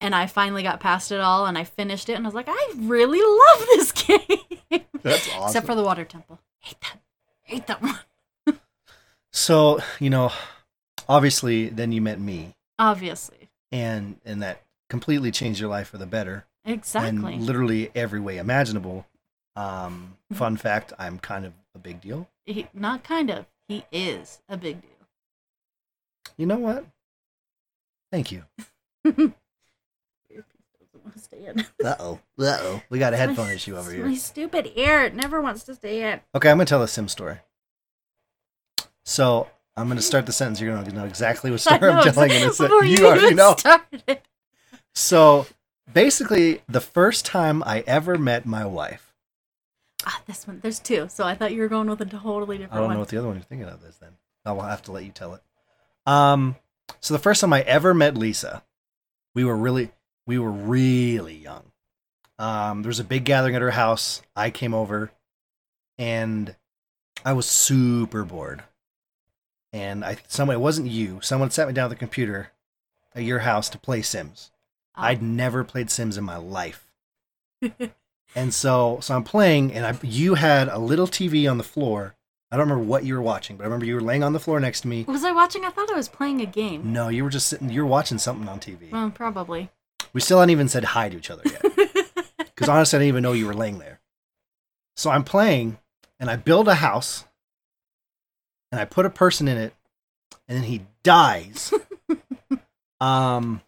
and 0.00 0.14
I 0.14 0.26
finally 0.26 0.62
got 0.62 0.80
past 0.80 1.12
it 1.12 1.20
all 1.20 1.46
and 1.46 1.56
I 1.56 1.64
finished 1.64 2.08
it 2.08 2.14
and 2.14 2.26
I 2.26 2.28
was 2.28 2.34
like, 2.34 2.48
I 2.48 2.72
really 2.76 3.20
love 3.20 3.68
this 3.68 3.92
game. 4.72 4.82
That's 5.02 5.28
awesome. 5.30 5.44
Except 5.44 5.66
for 5.66 5.74
the 5.74 5.82
water 5.82 6.04
temple. 6.04 6.40
Hate 6.58 6.80
that. 6.80 7.00
Hate 7.42 7.66
that 7.68 7.82
one. 7.82 7.98
so 9.32 9.78
you 10.00 10.10
know, 10.10 10.30
obviously, 11.08 11.68
then 11.68 11.92
you 11.92 12.02
met 12.02 12.20
me, 12.20 12.53
Obviously. 12.78 13.48
and 13.72 14.16
and 14.24 14.42
that 14.42 14.62
completely 14.90 15.30
changed 15.30 15.60
your 15.60 15.70
life 15.70 15.88
for 15.88 15.98
the 15.98 16.06
better. 16.06 16.44
Exactly. 16.64 17.34
in 17.34 17.44
literally 17.46 17.90
every 17.94 18.20
way 18.20 18.38
imaginable. 18.38 19.06
Um, 19.56 20.16
Mm-hmm. 20.32 20.34
fun 20.38 20.56
fact: 20.56 20.92
I'm 20.98 21.18
kind 21.18 21.44
of 21.44 21.52
a 21.74 21.78
big 21.78 22.00
deal. 22.00 22.28
he, 22.46 22.66
not 22.74 23.04
kind 23.04 23.30
of. 23.30 23.46
He 23.68 23.84
is 23.92 24.40
a 24.48 24.56
big 24.56 24.80
deal. 24.80 24.90
You 26.36 26.46
know 26.46 26.58
what? 26.58 26.84
Thank 28.10 28.32
you. 28.32 28.44
Uh 31.84 31.94
oh. 32.00 32.20
Uh 32.38 32.56
oh. 32.60 32.82
We 32.88 32.98
got 32.98 33.12
a 33.12 33.16
headphone 33.16 33.50
issue 33.50 33.76
over 33.76 33.92
here. 33.92 34.06
My 34.06 34.14
stupid 34.14 34.72
ear. 34.74 35.02
It 35.04 35.14
never 35.14 35.40
wants 35.40 35.62
to 35.64 35.74
stay 35.74 36.10
in. 36.12 36.20
Okay, 36.34 36.50
I'm 36.50 36.56
gonna 36.56 36.64
tell 36.64 36.82
a 36.82 36.88
sim 36.88 37.08
story. 37.08 37.38
So 39.04 39.48
I'm 39.76 39.88
gonna 39.88 40.02
start 40.02 40.26
the 40.26 40.32
sentence. 40.32 40.60
You're 40.60 40.74
gonna 40.74 40.90
know 40.92 41.04
exactly 41.04 41.50
what 41.50 41.60
story 41.60 41.90
I'm 41.90 42.04
telling 42.04 42.30
in 42.30 42.48
a. 42.48 42.52
You 42.52 42.82
you 42.82 43.06
already 43.06 43.34
know. 43.34 43.54
started. 43.56 44.20
So 44.94 45.46
basically, 45.92 46.62
the 46.68 46.80
first 46.80 47.26
time 47.26 47.62
I 47.64 47.82
ever 47.86 48.16
met 48.16 48.46
my 48.46 48.64
wife, 48.64 49.12
Ah, 50.06 50.20
this 50.26 50.46
one. 50.46 50.60
There's 50.62 50.78
two. 50.78 51.08
So 51.08 51.24
I 51.24 51.34
thought 51.34 51.52
you 51.52 51.60
were 51.60 51.68
going 51.68 51.88
with 51.88 52.00
a 52.00 52.04
totally 52.04 52.58
different 52.58 52.72
one. 52.72 52.78
I 52.78 52.80
don't 52.82 52.86
one. 52.88 52.94
know 52.96 53.00
what 53.00 53.08
the 53.08 53.16
other 53.18 53.26
one 53.26 53.36
you're 53.36 53.44
thinking 53.44 53.68
of 53.68 53.82
is. 53.84 53.96
Then 53.96 54.10
I 54.44 54.52
will 54.52 54.62
have 54.62 54.82
to 54.82 54.92
let 54.92 55.04
you 55.04 55.10
tell 55.10 55.34
it. 55.34 55.42
Um, 56.06 56.56
so 57.00 57.14
the 57.14 57.18
first 57.20 57.40
time 57.40 57.52
I 57.52 57.62
ever 57.62 57.94
met 57.94 58.16
Lisa, 58.16 58.62
we 59.34 59.44
were 59.44 59.56
really, 59.56 59.90
we 60.26 60.38
were 60.38 60.50
really 60.52 61.34
young. 61.36 61.72
Um, 62.38 62.82
there 62.82 62.88
was 62.90 63.00
a 63.00 63.04
big 63.04 63.24
gathering 63.24 63.54
at 63.54 63.62
her 63.62 63.70
house. 63.70 64.20
I 64.36 64.50
came 64.50 64.74
over, 64.74 65.10
and 65.96 66.54
I 67.24 67.32
was 67.32 67.46
super 67.46 68.24
bored. 68.24 68.62
And 69.74 70.04
I, 70.04 70.18
someone, 70.28 70.54
it 70.54 70.60
wasn't 70.60 70.88
you. 70.88 71.18
Someone 71.20 71.50
sat 71.50 71.66
me 71.66 71.74
down 71.74 71.86
at 71.86 71.88
the 71.88 71.96
computer 71.96 72.52
at 73.12 73.24
your 73.24 73.40
house 73.40 73.68
to 73.70 73.78
play 73.78 74.02
Sims. 74.02 74.52
Oh. 74.96 75.02
I'd 75.02 75.20
never 75.20 75.64
played 75.64 75.90
Sims 75.90 76.16
in 76.16 76.22
my 76.22 76.36
life. 76.36 76.86
and 78.36 78.54
so 78.54 78.98
so 79.00 79.16
I'm 79.16 79.24
playing 79.24 79.72
and 79.72 79.84
I 79.84 79.98
you 80.02 80.34
had 80.34 80.68
a 80.68 80.78
little 80.78 81.08
TV 81.08 81.50
on 81.50 81.58
the 81.58 81.64
floor. 81.64 82.14
I 82.52 82.56
don't 82.56 82.68
remember 82.68 82.88
what 82.88 83.04
you 83.04 83.14
were 83.14 83.22
watching, 83.22 83.56
but 83.56 83.64
I 83.64 83.66
remember 83.66 83.84
you 83.84 83.96
were 83.96 84.00
laying 84.00 84.22
on 84.22 84.32
the 84.32 84.38
floor 84.38 84.60
next 84.60 84.82
to 84.82 84.88
me. 84.88 85.02
Was 85.08 85.24
I 85.24 85.32
watching? 85.32 85.64
I 85.64 85.70
thought 85.70 85.90
I 85.90 85.96
was 85.96 86.08
playing 86.08 86.40
a 86.40 86.46
game. 86.46 86.92
No, 86.92 87.08
you 87.08 87.24
were 87.24 87.30
just 87.30 87.48
sitting 87.48 87.68
you 87.68 87.82
were 87.82 87.88
watching 87.88 88.18
something 88.18 88.48
on 88.48 88.60
TV. 88.60 88.92
Well, 88.92 89.10
probably. 89.10 89.70
We 90.12 90.20
still 90.20 90.38
hadn't 90.38 90.50
even 90.50 90.68
said 90.68 90.84
hi 90.84 91.08
to 91.08 91.16
each 91.16 91.30
other 91.30 91.42
yet. 91.44 91.62
Because 92.54 92.68
honestly, 92.68 92.96
I 92.96 93.00
didn't 93.00 93.08
even 93.08 93.22
know 93.24 93.32
you 93.32 93.48
were 93.48 93.54
laying 93.54 93.80
there. 93.80 93.98
So 94.94 95.10
I'm 95.10 95.24
playing 95.24 95.78
and 96.20 96.30
I 96.30 96.36
build 96.36 96.68
a 96.68 96.76
house 96.76 97.24
and 98.74 98.80
I 98.80 98.84
put 98.86 99.06
a 99.06 99.10
person 99.10 99.46
in 99.46 99.56
it 99.56 99.72
and 100.48 100.58
then 100.58 100.64
he 100.64 100.82
dies. 101.04 101.72
um 103.00 103.60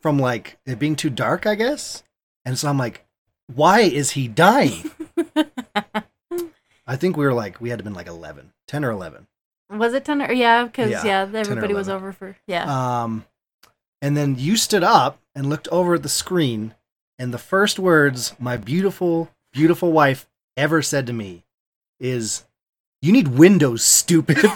from 0.00 0.18
like 0.18 0.58
it 0.64 0.78
being 0.78 0.94
too 0.94 1.10
dark, 1.10 1.44
I 1.44 1.56
guess. 1.56 2.04
And 2.44 2.56
so 2.56 2.68
I'm 2.68 2.78
like, 2.78 3.04
why 3.52 3.80
is 3.80 4.12
he 4.12 4.28
dying? 4.28 4.90
I 6.86 6.96
think 6.96 7.16
we 7.16 7.24
were 7.24 7.34
like 7.34 7.60
we 7.60 7.70
had 7.70 7.78
to 7.80 7.84
been 7.84 7.94
like 7.94 8.06
11, 8.06 8.52
10 8.68 8.84
or 8.84 8.90
11. 8.90 9.26
Was 9.70 9.92
it 9.94 10.04
ten? 10.04 10.22
Or, 10.22 10.32
yeah, 10.32 10.64
because 10.64 10.90
Yeah, 10.90 11.04
yeah, 11.04 11.28
everybody 11.34 11.74
was 11.74 11.88
over 11.88 12.12
for 12.12 12.36
yeah. 12.46 13.02
Um, 13.02 13.24
and 14.00 14.16
then 14.16 14.36
you 14.38 14.56
stood 14.56 14.84
up 14.84 15.18
and 15.34 15.48
looked 15.48 15.66
over 15.68 15.94
at 15.94 16.04
the 16.04 16.08
screen, 16.08 16.74
and 17.18 17.34
the 17.34 17.38
first 17.38 17.80
words 17.80 18.34
my 18.38 18.56
beautiful, 18.56 19.30
beautiful 19.52 19.90
wife 19.90 20.28
ever 20.56 20.80
said 20.80 21.06
to 21.08 21.12
me 21.12 21.44
is, 21.98 22.44
"You 23.04 23.12
need 23.12 23.28
Windows, 23.28 23.84
stupid." 23.84 24.38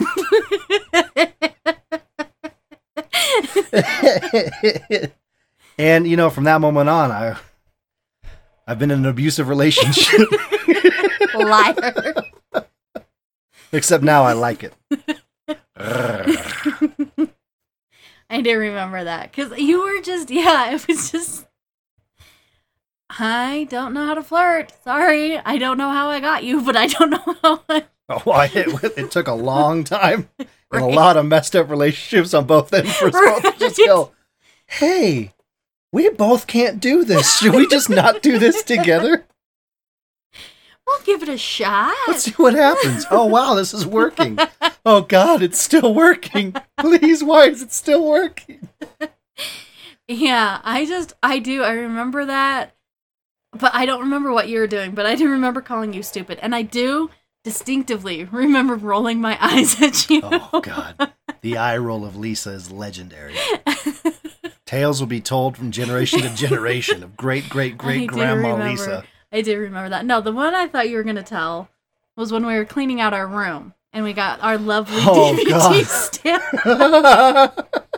and 5.77 6.07
you 6.07 6.17
know, 6.17 6.31
from 6.31 6.45
that 6.45 6.59
moment 6.59 6.89
on, 6.89 7.11
I, 7.11 7.37
I've 8.65 8.79
been 8.79 8.89
in 8.89 9.01
an 9.01 9.05
abusive 9.05 9.49
relationship. 9.49 10.27
Liar. 11.35 12.15
Except 13.71 14.03
now, 14.03 14.23
I 14.23 14.33
like 14.33 14.63
it. 14.63 14.73
I 18.31 18.41
do 18.41 18.57
remember 18.57 19.03
that 19.03 19.31
because 19.31 19.55
you 19.59 19.83
were 19.83 20.01
just 20.01 20.31
yeah, 20.31 20.71
it 20.73 20.87
was 20.87 21.11
just. 21.11 21.45
I 23.11 23.67
don't 23.69 23.93
know 23.93 24.07
how 24.07 24.15
to 24.15 24.23
flirt. 24.23 24.73
Sorry, 24.83 25.37
I 25.37 25.59
don't 25.59 25.77
know 25.77 25.91
how 25.91 26.09
I 26.09 26.19
got 26.19 26.43
you, 26.43 26.63
but 26.63 26.75
I 26.75 26.87
don't 26.87 27.11
know 27.11 27.35
how. 27.43 27.63
I... 27.69 27.85
Oh, 28.25 28.31
I, 28.31 28.45
it, 28.45 28.97
it 28.97 29.11
took 29.11 29.27
a 29.27 29.33
long 29.33 29.83
time 29.83 30.29
and 30.39 30.83
a 30.83 30.87
lot 30.87 31.15
of 31.15 31.27
messed 31.27 31.55
up 31.55 31.69
relationships 31.69 32.33
on 32.33 32.45
both 32.47 32.73
ends 32.73 32.95
for 32.95 33.09
us 33.09 33.13
both 33.13 33.43
to 33.43 33.59
just 33.59 33.77
go, 33.77 34.13
hey, 34.65 35.33
we 35.91 36.09
both 36.09 36.47
can't 36.47 36.79
do 36.79 37.03
this. 37.03 37.37
Should 37.37 37.53
we 37.53 37.67
just 37.67 37.87
not 37.87 38.23
do 38.23 38.39
this 38.39 38.63
together? 38.63 39.25
We'll 40.87 41.01
give 41.01 41.21
it 41.21 41.29
a 41.29 41.37
shot. 41.37 41.93
Let's 42.07 42.23
see 42.23 42.31
what 42.31 42.55
happens. 42.55 43.05
Oh, 43.11 43.27
wow, 43.27 43.53
this 43.53 43.75
is 43.75 43.85
working. 43.85 44.39
Oh, 44.83 45.01
God, 45.01 45.43
it's 45.43 45.61
still 45.61 45.93
working. 45.93 46.55
Please, 46.79 47.23
why 47.23 47.43
is 47.45 47.61
it 47.61 47.71
still 47.71 48.03
working? 48.09 48.69
Yeah, 50.07 50.59
I 50.63 50.87
just 50.87 51.13
I 51.21 51.37
do. 51.37 51.61
I 51.61 51.73
remember 51.73 52.25
that, 52.25 52.75
but 53.51 53.75
I 53.75 53.85
don't 53.85 53.99
remember 53.99 54.31
what 54.31 54.49
you 54.49 54.57
were 54.59 54.65
doing. 54.65 54.95
But 54.95 55.05
I 55.05 55.13
do 55.13 55.29
remember 55.29 55.61
calling 55.61 55.93
you 55.93 56.01
stupid, 56.01 56.39
and 56.41 56.55
I 56.55 56.63
do 56.63 57.11
distinctively 57.43 58.25
remember 58.25 58.75
rolling 58.75 59.21
my 59.21 59.37
eyes 59.41 59.81
at 59.81 60.09
you. 60.09 60.21
Oh, 60.23 60.61
God. 60.61 61.11
The 61.41 61.57
eye 61.57 61.77
roll 61.77 62.05
of 62.05 62.15
Lisa 62.15 62.51
is 62.51 62.71
legendary. 62.71 63.35
Tales 64.65 64.99
will 64.99 65.07
be 65.07 65.21
told 65.21 65.57
from 65.57 65.71
generation 65.71 66.21
to 66.21 66.29
generation 66.35 67.01
of 67.03 67.15
great, 67.17 67.49
great, 67.49 67.77
great 67.77 68.01
do 68.01 68.07
grandma 68.07 68.51
remember. 68.51 68.69
Lisa. 68.69 69.03
I 69.31 69.41
do 69.41 69.57
remember 69.57 69.89
that. 69.89 70.05
No, 70.05 70.21
the 70.21 70.31
one 70.31 70.53
I 70.53 70.67
thought 70.67 70.89
you 70.89 70.97
were 70.97 71.03
gonna 71.03 71.23
tell 71.23 71.69
was 72.15 72.31
when 72.31 72.45
we 72.45 72.53
were 72.55 72.65
cleaning 72.65 72.99
out 73.01 73.13
our 73.13 73.25
room 73.27 73.73
and 73.93 74.03
we 74.03 74.13
got 74.13 74.41
our 74.43 74.57
lovely 74.57 74.97
Oh, 75.01 75.35
DVD 75.39 75.49
God. 75.49 75.85
stand. 75.87 76.43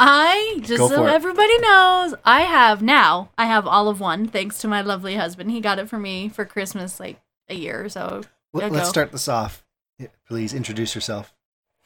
I 0.00 0.58
just 0.60 0.78
Go 0.78 0.88
so 0.88 1.06
it. 1.06 1.10
everybody 1.12 1.58
knows, 1.58 2.14
I 2.24 2.42
have 2.42 2.82
now. 2.82 3.30
I 3.36 3.46
have 3.46 3.66
all 3.66 3.88
of 3.88 3.98
one 4.00 4.28
thanks 4.28 4.58
to 4.58 4.68
my 4.68 4.80
lovely 4.80 5.16
husband. 5.16 5.50
He 5.50 5.60
got 5.60 5.78
it 5.80 5.88
for 5.88 5.98
me 5.98 6.28
for 6.28 6.44
Christmas 6.44 7.00
like 7.00 7.18
a 7.48 7.54
year 7.54 7.84
or 7.84 7.88
so. 7.88 8.22
Let's 8.52 8.88
start 8.88 9.12
this 9.12 9.28
off. 9.28 9.64
Please 10.26 10.54
introduce 10.54 10.94
yourself. 10.94 11.34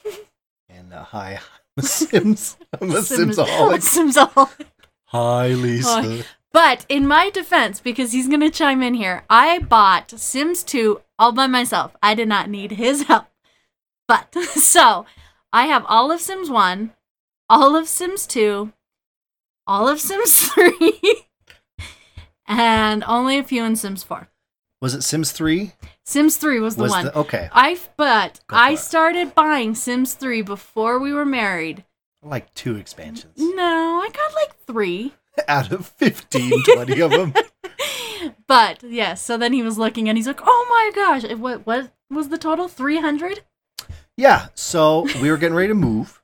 and 0.69 0.92
uh, 0.92 1.04
hi, 1.04 1.40
I'm 1.76 1.85
a 1.85 1.87
Sims. 1.87 2.57
I'm 2.81 2.90
a 2.90 3.02
Sims- 3.02 3.37
Simsaholic. 3.38 4.66
Hi, 5.07 5.49
Lisa. 5.49 6.02
Hi. 6.02 6.25
But 6.52 6.85
in 6.88 7.07
my 7.07 7.31
defense, 7.31 7.81
because 7.81 8.12
he's 8.12 8.28
gonna 8.28 8.50
chime 8.50 8.83
in 8.83 8.95
here, 8.95 9.25
I 9.31 9.59
bought 9.59 10.11
Sims 10.11 10.62
2 10.62 11.00
all 11.19 11.33
by 11.33 11.47
myself. 11.47 11.97
I 12.02 12.14
did 12.14 12.28
not 12.28 12.50
need 12.50 12.73
his 12.73 13.04
help. 13.04 13.26
But 14.07 14.35
so 14.54 15.07
I 15.52 15.66
have 15.66 15.85
all 15.88 16.11
of 16.11 16.21
Sims 16.21 16.50
1, 16.50 16.92
all 17.49 17.75
of 17.75 17.88
Sims 17.88 18.26
2, 18.26 18.73
all 19.66 19.88
of 19.88 20.00
Sims 20.00 20.49
3, 20.49 21.25
and 22.47 23.02
only 23.04 23.38
a 23.38 23.45
few 23.45 23.64
in 23.64 23.76
Sims 23.76 24.02
4. 24.02 24.28
Was 24.83 24.95
it 24.95 25.03
Sims 25.03 25.31
3? 25.33 25.73
Sims 26.05 26.37
3 26.37 26.59
was 26.61 26.75
the 26.77 26.83
Was 26.83 26.91
one. 26.91 27.05
the 27.07 27.17
okay? 27.19 27.49
I 27.53 27.79
but 27.97 28.41
I 28.51 28.73
it. 28.73 28.79
started 28.79 29.33
buying 29.35 29.75
Sims 29.77 30.15
3 30.15 30.43
before 30.43 30.99
we 30.99 31.12
were 31.12 31.25
married. 31.25 31.85
Like 32.23 32.53
two 32.55 32.77
expansions 32.77 33.33
No, 33.39 34.01
I 34.03 34.09
got 34.12 34.35
like 34.35 34.57
3. 34.67 35.15
out 35.49 35.73
of 35.73 35.87
15, 35.87 36.65
20 36.75 37.01
of 37.01 37.11
them. 37.12 37.33
But 38.47 38.83
yes, 38.85 39.21
so 39.23 39.37
then 39.37 39.53
he 39.53 39.62
was 39.62 39.79
looking 39.79 40.09
and 40.09 40.17
he's 40.19 40.27
like, 40.29 40.41
"Oh 40.45 40.67
my 40.69 40.91
gosh, 40.95 41.25
it- 41.25 41.39
what 41.41 41.67
what 41.67 41.93
was 42.11 42.29
the 42.29 42.39
total? 42.39 42.69
300?" 42.69 43.43
Yeah, 44.17 44.49
so 44.55 45.07
we 45.21 45.31
were 45.31 45.37
getting 45.39 45.57
ready 45.57 45.69
to 45.69 45.75
move, 45.75 46.23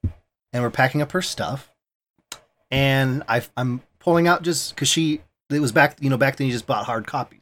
and 0.52 0.62
we're 0.62 0.70
packing 0.70 1.00
up 1.02 1.10
her 1.12 1.22
stuff, 1.22 1.72
and 2.70 3.22
I, 3.28 3.42
I'm 3.56 3.80
pulling 3.98 4.28
out 4.28 4.42
just 4.42 4.74
because 4.74 4.88
she 4.88 5.22
it 5.50 5.60
was 5.60 5.72
back 5.72 5.96
you 6.00 6.10
know 6.10 6.16
back 6.18 6.36
then 6.36 6.46
you 6.46 6.52
just 6.52 6.66
bought 6.66 6.84
hard 6.84 7.06
copies. 7.06 7.37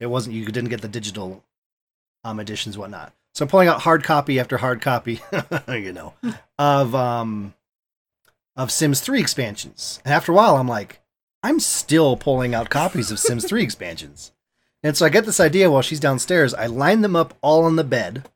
It 0.00 0.06
wasn't 0.06 0.36
you 0.36 0.44
didn't 0.46 0.70
get 0.70 0.80
the 0.80 0.88
digital 0.88 1.44
um 2.24 2.40
editions 2.40 2.78
whatnot. 2.78 3.12
So 3.34 3.44
I'm 3.44 3.48
pulling 3.48 3.68
out 3.68 3.82
hard 3.82 4.02
copy 4.04 4.40
after 4.40 4.58
hard 4.58 4.80
copy, 4.80 5.20
you 5.68 5.92
know, 5.92 6.14
of 6.58 6.94
um 6.94 7.54
of 8.56 8.72
Sims 8.72 9.00
3 9.00 9.20
expansions. 9.20 10.00
And 10.04 10.12
after 10.12 10.32
a 10.32 10.34
while, 10.34 10.56
I'm 10.56 10.66
like, 10.66 11.00
I'm 11.44 11.60
still 11.60 12.16
pulling 12.16 12.54
out 12.54 12.70
copies 12.70 13.12
of 13.12 13.20
Sims 13.20 13.46
3 13.46 13.62
expansions. 13.64 14.32
And 14.82 14.96
so 14.96 15.06
I 15.06 15.10
get 15.10 15.26
this 15.26 15.40
idea 15.40 15.70
while 15.70 15.82
she's 15.82 16.00
downstairs. 16.00 16.54
I 16.54 16.66
line 16.66 17.02
them 17.02 17.16
up 17.16 17.34
all 17.40 17.64
on 17.64 17.76
the 17.76 17.84
bed, 17.84 18.28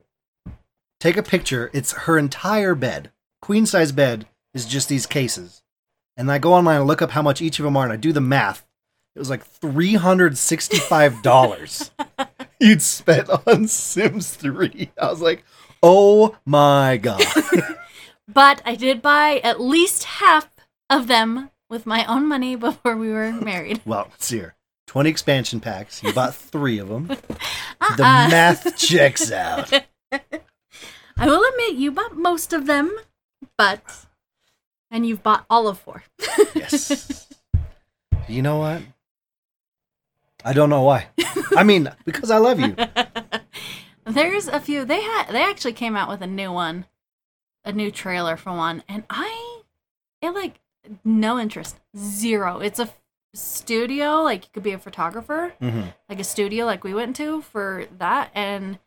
take 1.00 1.16
a 1.16 1.22
picture. 1.22 1.70
It's 1.72 1.92
her 1.92 2.18
entire 2.18 2.74
bed, 2.74 3.10
queen 3.40 3.66
size 3.66 3.92
bed, 3.92 4.26
is 4.54 4.66
just 4.66 4.88
these 4.88 5.06
cases. 5.06 5.62
And 6.16 6.30
I 6.30 6.38
go 6.38 6.52
online 6.52 6.78
and 6.78 6.86
look 6.86 7.02
up 7.02 7.12
how 7.12 7.22
much 7.22 7.40
each 7.40 7.58
of 7.58 7.64
them 7.64 7.76
are, 7.76 7.84
and 7.84 7.92
I 7.92 7.96
do 7.96 8.12
the 8.12 8.20
math. 8.20 8.64
It 9.14 9.18
was 9.18 9.28
like 9.30 9.44
three 9.44 9.94
hundred 9.94 10.38
sixty-five 10.38 11.22
dollars 11.22 11.90
you'd 12.60 12.80
spent 12.82 13.28
on 13.46 13.68
Sims 13.68 14.34
Three. 14.34 14.90
I 15.00 15.10
was 15.10 15.20
like, 15.20 15.44
oh 15.82 16.36
my 16.46 16.96
god! 16.96 17.22
But 18.32 18.62
I 18.64 18.76
did 18.76 19.02
buy 19.02 19.40
at 19.44 19.60
least 19.60 20.04
half 20.04 20.48
of 20.88 21.06
them 21.08 21.50
with 21.68 21.84
my 21.84 22.06
own 22.06 22.26
money 22.26 22.56
before 22.56 22.96
we 22.96 23.10
were 23.10 23.32
married. 23.32 23.82
well, 23.86 24.06
let's 24.10 24.24
see 24.26 24.38
here. 24.38 24.54
Twenty 24.86 25.10
expansion 25.10 25.60
packs. 25.60 26.02
You 26.02 26.12
bought 26.14 26.34
three 26.34 26.78
of 26.78 26.88
them. 26.88 27.08
The 27.08 27.18
Uh-uh. 27.80 28.28
math 28.30 28.76
checks 28.78 29.30
out. 29.30 29.70
I 30.12 31.26
will 31.26 31.44
admit 31.44 31.74
you 31.74 31.92
bought 31.92 32.16
most 32.16 32.52
of 32.54 32.66
them, 32.66 32.96
but 33.58 34.06
and 34.90 35.04
you've 35.06 35.22
bought 35.22 35.44
all 35.50 35.68
of 35.68 35.78
four. 35.78 36.04
Yes. 36.54 37.28
You 38.28 38.40
know 38.40 38.58
what? 38.58 38.82
I 40.44 40.52
don't 40.52 40.70
know 40.70 40.82
why. 40.82 41.06
I 41.56 41.62
mean, 41.62 41.88
because 42.04 42.30
I 42.30 42.38
love 42.38 42.58
you. 42.60 42.74
There's 44.04 44.48
a 44.48 44.60
few. 44.60 44.84
They 44.84 45.00
had. 45.00 45.28
They 45.30 45.42
actually 45.42 45.72
came 45.74 45.96
out 45.96 46.08
with 46.08 46.20
a 46.22 46.26
new 46.26 46.52
one, 46.52 46.86
a 47.64 47.72
new 47.72 47.90
trailer 47.90 48.36
for 48.36 48.52
one, 48.52 48.82
and 48.88 49.04
I, 49.08 49.62
it 50.20 50.30
like 50.34 50.60
no 51.04 51.38
interest, 51.38 51.78
zero. 51.96 52.58
It's 52.58 52.78
a 52.80 52.84
f- 52.84 53.00
studio, 53.34 54.22
like 54.22 54.44
you 54.44 54.50
could 54.52 54.62
be 54.64 54.72
a 54.72 54.78
photographer, 54.78 55.54
hmm 55.60 55.82
like 56.08 56.18
a 56.20 56.24
studio, 56.24 56.64
like 56.66 56.82
we 56.84 56.92
went 56.94 57.14
to 57.16 57.42
for 57.42 57.86
that, 57.98 58.30
and 58.34 58.78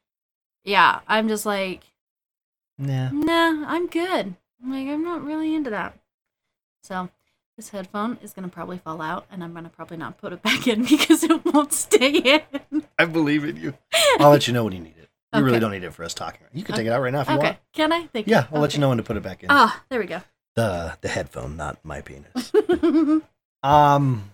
yeah, 0.66 1.00
I'm 1.08 1.28
just 1.30 1.46
like, 1.46 1.84
Yeah. 2.78 3.10
nah, 3.14 3.64
I'm 3.68 3.88
good. 3.88 4.36
I'm 4.64 4.72
like, 4.72 4.88
I'm 4.88 5.04
not 5.04 5.24
really 5.24 5.56
into 5.56 5.70
that. 5.70 5.98
So. 6.84 7.10
This 7.58 7.70
headphone 7.70 8.18
is 8.22 8.34
gonna 8.34 8.50
probably 8.50 8.78
fall 8.78 9.02
out, 9.02 9.26
and 9.32 9.42
I'm 9.44 9.54
gonna 9.54 9.70
probably 9.70 9.96
not 9.98 10.18
put 10.18 10.34
it 10.34 10.42
back 10.42 10.68
in 10.68 10.84
because 10.90 11.24
it 11.24 11.46
won't 11.46 11.72
stay 11.72 12.42
in. 12.72 12.84
I 13.00 13.06
believe 13.06 13.46
in 13.46 13.56
you. 13.58 13.74
I'll 14.20 14.30
let 14.32 14.48
you 14.48 14.54
know 14.54 14.66
when 14.66 14.74
you 14.74 14.80
need 14.80 14.96
it. 14.98 15.10
You 15.34 15.44
really 15.44 15.60
don't 15.60 15.72
need 15.72 15.84
it 15.84 15.94
for 15.94 16.04
us 16.04 16.14
talking. 16.14 16.48
You 16.54 16.64
can 16.64 16.76
take 16.76 16.88
it 16.88 16.92
out 16.92 17.02
right 17.02 17.12
now 17.12 17.22
if 17.22 17.28
you 17.28 17.36
Okay, 17.36 17.44
want. 17.48 17.58
can 17.74 17.92
I? 17.92 18.08
Thank 18.08 18.28
Yeah, 18.28 18.48
I'll 18.54 18.62
let 18.62 18.74
you 18.74 18.80
know 18.80 18.88
when 18.90 18.98
to 18.98 19.04
put 19.04 19.18
it 19.18 19.24
back 19.24 19.44
in. 19.44 19.48
Ah, 19.52 19.84
there 19.90 20.00
we 20.00 20.06
go. 20.06 20.22
the 20.56 20.98
the 21.02 21.08
headphone, 21.10 21.56
not 21.58 21.78
my 21.84 22.02
penis. 22.02 22.52
um 23.64 24.32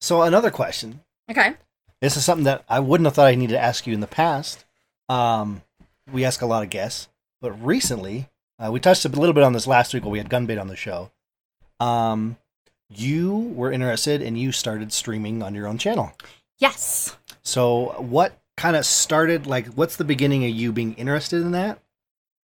so 0.00 0.22
another 0.22 0.50
question. 0.50 1.00
okay. 1.30 1.54
This 2.00 2.16
is 2.16 2.24
something 2.24 2.44
that 2.44 2.64
I 2.68 2.80
wouldn't 2.80 3.06
have 3.06 3.14
thought 3.14 3.28
I 3.28 3.36
needed 3.36 3.52
to 3.54 3.60
ask 3.60 3.86
you 3.86 3.94
in 3.94 4.00
the 4.00 4.06
past. 4.08 4.64
Um 5.08 5.62
we 6.12 6.24
ask 6.24 6.40
a 6.42 6.46
lot 6.46 6.62
of 6.64 6.70
guests, 6.70 7.08
but 7.40 7.52
recently, 7.64 8.28
uh, 8.58 8.70
we 8.72 8.80
touched 8.80 9.04
a 9.04 9.08
little 9.08 9.32
bit 9.32 9.44
on 9.44 9.52
this 9.52 9.66
last 9.68 9.94
week 9.94 10.02
when 10.02 10.10
we 10.12 10.18
had 10.18 10.28
Gunbait 10.28 10.60
on 10.60 10.66
the 10.68 10.74
show. 10.76 11.10
Um 11.82 12.36
you 12.88 13.36
were 13.54 13.72
interested 13.72 14.20
and 14.22 14.38
you 14.38 14.52
started 14.52 14.92
streaming 14.92 15.42
on 15.42 15.54
your 15.54 15.66
own 15.66 15.78
channel. 15.78 16.12
Yes. 16.58 17.16
So, 17.42 17.94
what 17.98 18.38
kind 18.58 18.76
of 18.76 18.84
started? 18.84 19.46
Like, 19.46 19.66
what's 19.68 19.96
the 19.96 20.04
beginning 20.04 20.44
of 20.44 20.50
you 20.50 20.72
being 20.72 20.92
interested 20.94 21.40
in 21.40 21.52
that, 21.52 21.78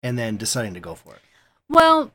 and 0.03 0.19
then 0.19 0.37
deciding 0.37 0.75
to 0.75 0.81
go 0.81 0.95
for 0.97 1.15
it? 1.15 1.21
Well, 1.69 2.11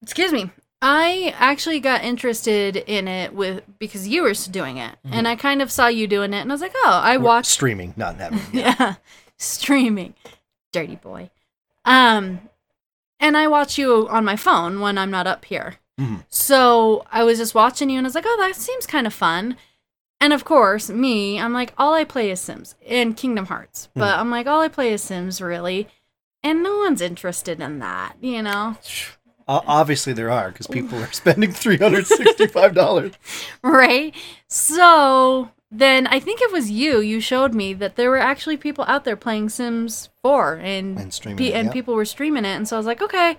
excuse 0.00 0.32
me. 0.32 0.50
I 0.80 1.34
actually 1.38 1.80
got 1.80 2.04
interested 2.04 2.76
in 2.76 3.08
it 3.08 3.34
with 3.34 3.64
because 3.80 4.06
you 4.06 4.22
were 4.22 4.34
doing 4.50 4.76
it, 4.76 4.92
Mhm. 5.04 5.10
and 5.12 5.26
I 5.28 5.34
kind 5.34 5.60
of 5.60 5.72
saw 5.72 5.88
you 5.88 6.06
doing 6.06 6.32
it, 6.32 6.38
and 6.42 6.52
I 6.52 6.54
was 6.54 6.60
like, 6.62 6.74
oh, 6.76 7.00
I 7.02 7.16
watched 7.16 7.50
streaming, 7.50 7.94
not 7.96 8.16
having. 8.20 8.40
yeah, 8.52 8.94
streaming, 9.38 10.14
dirty 10.72 10.96
boy. 10.96 11.30
Um, 11.84 12.48
and 13.18 13.36
I 13.36 13.48
watch 13.48 13.76
you 13.76 14.06
on 14.08 14.24
my 14.24 14.36
phone 14.36 14.80
when 14.80 14.96
I'm 14.98 15.10
not 15.10 15.26
up 15.26 15.46
here. 15.46 15.76
Mhm. 16.00 16.24
So 16.28 17.04
I 17.10 17.24
was 17.24 17.38
just 17.38 17.54
watching 17.54 17.88
you, 17.90 17.98
and 17.98 18.06
I 18.06 18.08
was 18.08 18.14
like, 18.14 18.24
oh, 18.26 18.36
that 18.40 18.56
seems 18.56 18.86
kind 18.86 19.06
of 19.06 19.14
fun. 19.14 19.56
And 20.20 20.32
of 20.32 20.44
course, 20.44 20.88
me, 20.90 21.38
I'm 21.40 21.52
like, 21.52 21.72
all 21.76 21.92
I 21.94 22.04
play 22.04 22.30
is 22.30 22.40
Sims 22.40 22.74
and 22.86 23.16
Kingdom 23.16 23.46
Hearts, 23.46 23.88
but 23.94 24.18
I'm 24.18 24.30
like, 24.30 24.46
all 24.46 24.60
I 24.60 24.68
play 24.68 24.92
is 24.92 25.02
Sims, 25.02 25.40
really. 25.40 25.88
And 26.42 26.62
no 26.62 26.78
one's 26.78 27.00
interested 27.00 27.60
in 27.60 27.78
that, 27.80 28.16
you 28.20 28.42
know? 28.42 28.76
Obviously, 29.48 30.12
there 30.12 30.30
are 30.30 30.50
because 30.50 30.66
people 30.66 30.98
are 30.98 31.12
spending 31.12 31.52
three 31.62 31.76
hundred 31.76 32.06
sixty-five 32.06 32.74
dollars. 32.74 33.12
right? 33.62 34.12
So 34.48 35.50
then 35.70 36.06
I 36.08 36.18
think 36.18 36.40
it 36.40 36.50
was 36.52 36.70
you. 36.70 37.00
You 37.00 37.20
showed 37.20 37.54
me 37.54 37.72
that 37.74 37.96
there 37.96 38.10
were 38.10 38.18
actually 38.18 38.56
people 38.56 38.84
out 38.88 39.04
there 39.04 39.16
playing 39.16 39.50
Sims 39.50 40.08
4 40.22 40.54
and 40.54 40.98
And 40.98 41.12
streaming 41.14 41.38
pe- 41.38 41.48
it, 41.52 41.54
and 41.54 41.66
yeah. 41.66 41.72
people 41.72 41.94
were 41.94 42.04
streaming 42.04 42.44
it. 42.44 42.56
And 42.56 42.66
so 42.66 42.76
I 42.76 42.78
was 42.78 42.86
like, 42.86 43.02
okay. 43.02 43.38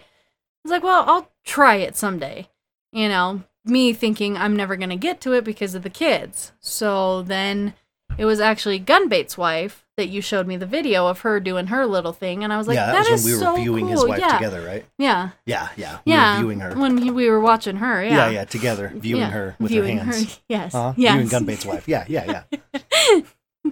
Was 0.68 0.72
like, 0.74 0.84
well, 0.84 1.06
I'll 1.08 1.32
try 1.46 1.76
it 1.76 1.96
someday. 1.96 2.50
You 2.92 3.08
know, 3.08 3.44
me 3.64 3.94
thinking 3.94 4.36
I'm 4.36 4.54
never 4.54 4.76
going 4.76 4.90
to 4.90 4.98
get 4.98 5.22
to 5.22 5.32
it 5.32 5.46
because 5.46 5.76
of 5.76 5.84
the 5.84 5.90
kids. 5.90 6.52
So 6.60 7.22
then 7.22 7.74
it 8.18 8.26
was 8.26 8.42
actually 8.42 8.78
Gunbait's 8.82 9.38
wife 9.38 9.86
that 9.96 10.10
you 10.10 10.22
showed 10.22 10.46
me 10.46 10.58
the 10.58 10.66
video 10.66 11.08
of 11.08 11.22
her 11.22 11.40
doing 11.40 11.68
her 11.68 11.86
little 11.86 12.12
thing. 12.12 12.44
And 12.44 12.52
I 12.52 12.58
was 12.58 12.68
like, 12.68 12.76
yeah, 12.76 12.88
that, 12.88 13.06
that 13.06 13.12
was 13.12 13.26
is 13.26 13.26
when 13.26 13.32
we 13.32 13.38
were 13.40 13.56
so 13.56 13.62
viewing 13.62 13.88
his 13.88 14.06
wife 14.06 14.20
yeah. 14.20 14.34
together, 14.38 14.62
right? 14.62 14.86
Yeah. 14.98 15.30
Yeah, 15.46 15.70
yeah. 15.78 16.00
We 16.06 16.12
Yeah. 16.12 16.34
were 16.34 16.40
viewing 16.40 16.60
her. 16.60 16.76
When 16.76 16.98
he- 16.98 17.12
we 17.12 17.30
were 17.30 17.40
watching 17.40 17.78
her. 17.78 18.04
Yeah. 18.04 18.16
yeah, 18.16 18.30
yeah, 18.30 18.44
together, 18.44 18.92
viewing 18.94 19.22
Yeah, 19.22 19.30
her 19.30 19.56
with 19.60 19.72
viewing 19.72 20.00
her 20.00 20.12
hands. 20.12 20.42
Yes. 20.50 20.74
Huh? 20.74 20.96
yes. 20.98 21.14
Viewing 21.14 21.30
Gunbait's 21.30 21.66
wife. 21.66 21.88
Yeah, 21.88 22.04
yeah, 22.10 22.44
yeah. 22.52 23.22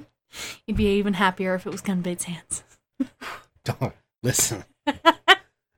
You'd 0.65 0.77
be 0.77 0.87
even 0.97 1.15
happier 1.15 1.55
if 1.55 1.67
it 1.67 1.71
was 1.71 1.81
Gunbait's 1.81 2.23
hands. 2.23 2.63
Don't 3.65 3.93
listen. 4.23 4.63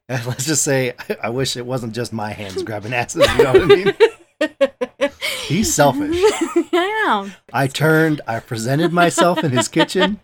Let's 0.25 0.45
just 0.45 0.63
say, 0.63 0.93
I, 1.09 1.17
I 1.23 1.29
wish 1.29 1.57
it 1.57 1.65
wasn't 1.65 1.93
just 1.93 2.13
my 2.13 2.31
hands 2.31 2.63
grabbing 2.63 2.93
asses. 2.93 3.27
You 3.37 3.43
know 3.43 3.53
what 3.53 3.61
I 3.61 3.65
mean? 3.65 5.11
He's 5.47 5.73
selfish. 5.73 6.15
I 6.15 7.03
know. 7.05 7.31
I 7.53 7.67
turned. 7.67 8.21
I 8.27 8.39
presented 8.39 8.91
myself 8.93 9.43
in 9.43 9.51
his 9.51 9.67
kitchen. 9.67 10.19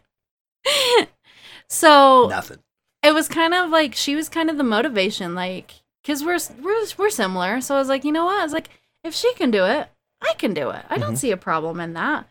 So 1.68 2.28
Nothing. 2.30 2.60
it 3.02 3.14
was 3.14 3.28
kind 3.28 3.54
of 3.54 3.70
like 3.70 3.96
she 3.96 4.16
was 4.16 4.30
kind 4.30 4.50
of 4.50 4.58
the 4.58 4.64
motivation, 4.64 5.34
like 5.34 5.74
because 6.04 6.24
we're 6.24 6.40
we're 6.62 6.86
we're 6.98 7.10
similar. 7.10 7.62
So 7.62 7.76
I 7.76 7.80
was 7.80 7.88
like, 7.90 8.04
you 8.04 8.12
know 8.12 8.26
what? 8.26 8.40
I 8.40 8.44
was 8.44 8.54
like, 8.54 8.70
if 9.04 9.14
she 9.14 9.34
can 9.34 9.50
do 9.50 9.66
it, 9.66 9.90
I 10.22 10.34
can 10.38 10.54
do 10.54 10.70
it. 10.70 10.86
I 10.90 10.98
don't 10.98 11.14
Mhm. 11.14 11.18
see 11.18 11.32
a 11.32 11.38
problem 11.38 11.80
in 11.80 11.94
that. 11.94 12.28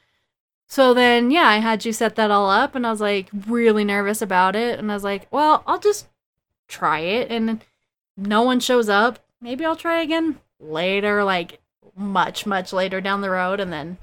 So 0.68 0.94
then, 0.94 1.30
yeah, 1.30 1.48
I 1.48 1.58
had 1.58 1.84
you 1.84 1.92
set 1.92 2.14
that 2.16 2.30
all 2.30 2.48
up, 2.48 2.74
and 2.74 2.86
I 2.86 2.90
was 2.90 3.00
like 3.00 3.28
really 3.46 3.84
nervous 3.84 4.22
about 4.22 4.54
it, 4.54 4.78
and 4.78 4.90
I 4.90 4.94
was 4.94 5.04
like, 5.04 5.26
well, 5.30 5.62
I'll 5.66 5.80
just 5.80 6.06
try 6.72 7.00
it, 7.00 7.30
and 7.30 7.64
no 8.16 8.42
one 8.42 8.60
shows 8.60 8.88
up. 8.88 9.18
Maybe 9.40 9.64
I'll 9.64 9.76
try 9.76 10.02
again 10.02 10.40
later, 10.58 11.22
like 11.22 11.60
much 11.94 12.46
much 12.46 12.72
later 12.72 13.00
down 13.00 13.20
the 13.20 13.30
road, 13.30 13.60
and 13.60 13.72
then. 13.72 13.98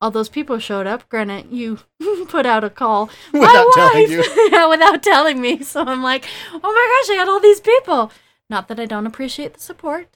All 0.00 0.10
those 0.10 0.28
people 0.28 0.58
showed 0.58 0.88
up. 0.88 1.08
Granted, 1.08 1.52
you 1.52 1.78
put 2.28 2.44
out 2.44 2.64
a 2.64 2.70
call 2.70 3.08
Without 3.32 3.52
my 3.52 3.72
telling 3.76 4.10
you. 4.10 4.24
yeah, 4.50 4.66
without 4.66 5.00
telling 5.00 5.40
me. 5.40 5.62
So 5.62 5.84
I'm 5.84 6.02
like, 6.02 6.26
oh 6.52 6.58
my 6.60 7.04
gosh, 7.06 7.14
I 7.14 7.18
got 7.18 7.28
all 7.28 7.38
these 7.38 7.60
people. 7.60 8.10
Not 8.50 8.66
that 8.66 8.80
I 8.80 8.86
don't 8.86 9.06
appreciate 9.06 9.54
the 9.54 9.60
support. 9.60 10.08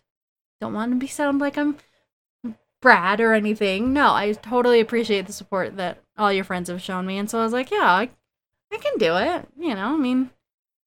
Don't 0.61 0.75
want 0.75 0.91
to 0.91 0.97
be 0.97 1.07
sound 1.07 1.39
like 1.39 1.57
I'm 1.57 1.77
Brad 2.83 3.21
or 3.21 3.33
anything. 3.33 3.93
No, 3.93 4.13
I 4.13 4.33
totally 4.33 4.81
appreciate 4.81 5.27
the 5.27 5.33
support 5.33 5.77
that 5.77 6.03
all 6.19 6.33
your 6.33 6.45
friends 6.45 6.69
have 6.69 6.83
shown 6.83 7.07
me. 7.07 7.19
And 7.19 7.31
so 7.31 7.39
I 7.39 7.45
was 7.45 7.53
like, 7.53 7.71
yeah, 7.71 7.93
I, 7.93 8.11
I 8.73 8.77
can 8.79 8.99
do 8.99 9.17
it. 9.17 9.47
You 9.57 9.75
know, 9.75 9.95
I 9.95 9.97
mean, 9.97 10.31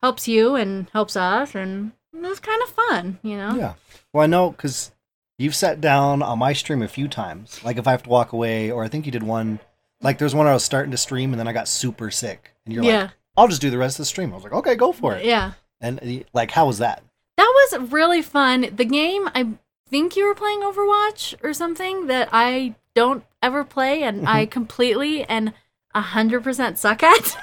helps 0.02 0.28
you 0.28 0.56
and 0.56 0.90
helps 0.94 1.16
us, 1.16 1.56
and 1.56 1.92
it 2.14 2.22
was 2.22 2.40
kind 2.40 2.62
of 2.64 2.70
fun. 2.70 3.20
You 3.24 3.38
know. 3.38 3.56
Yeah. 3.56 3.74
Well, 4.14 4.24
I 4.24 4.28
know 4.28 4.52
because 4.52 4.92
you've 5.38 5.56
sat 5.56 5.82
down 5.82 6.22
on 6.22 6.40
my 6.40 6.54
stream 6.54 6.82
a 6.82 6.88
few 6.88 7.08
times. 7.08 7.64
Like 7.64 7.78
if 7.78 7.88
I 7.88 7.92
have 7.92 8.04
to 8.04 8.10
walk 8.10 8.34
away, 8.34 8.72
or 8.72 8.84
I 8.84 8.88
think 8.88 9.06
you 9.06 9.12
did 9.12 9.24
one. 9.24 9.60
Like 10.02 10.18
there's 10.18 10.34
one 10.34 10.46
where 10.46 10.52
I 10.52 10.56
was 10.56 10.64
starting 10.64 10.92
to 10.92 10.98
stream 10.98 11.34
and 11.34 11.40
then 11.40 11.48
I 11.48 11.54
got 11.54 11.68
super 11.68 12.10
sick, 12.10 12.54
and 12.66 12.74
you're 12.74 12.84
yeah. 12.86 13.02
like, 13.02 13.12
"I'll 13.36 13.50
just 13.50 13.62
do 13.62 13.70
the 13.70 13.78
rest 13.78 13.96
of 13.96 14.04
the 14.04 14.06
stream." 14.06 14.32
I 14.32 14.36
was 14.36 14.44
like, 14.46 14.54
"Okay, 14.54 14.76
go 14.76 14.94
for 14.94 15.14
it." 15.16 15.26
Yeah. 15.26 15.54
And 15.82 16.26
like, 16.34 16.52
how 16.52 16.68
was 16.68 16.78
that? 16.78 17.04
That 17.38 17.70
was 17.72 17.92
really 17.92 18.22
fun. 18.22 18.68
The 18.74 18.86
game, 18.86 19.30
I 19.36 19.48
think 19.90 20.16
you 20.16 20.26
were 20.26 20.36
playing 20.36 20.62
Overwatch 20.62 21.36
or 21.44 21.54
something 21.54 22.08
that 22.08 22.30
I 22.32 22.76
don't 22.96 23.24
ever 23.42 23.64
play 23.64 24.04
and 24.04 24.28
I 24.28 24.44
Mm-hmm. 24.44 24.52
completely 24.52 25.24
and 25.24 25.54
100% 25.96 26.78
suck 26.78 27.04
at. 27.04 27.38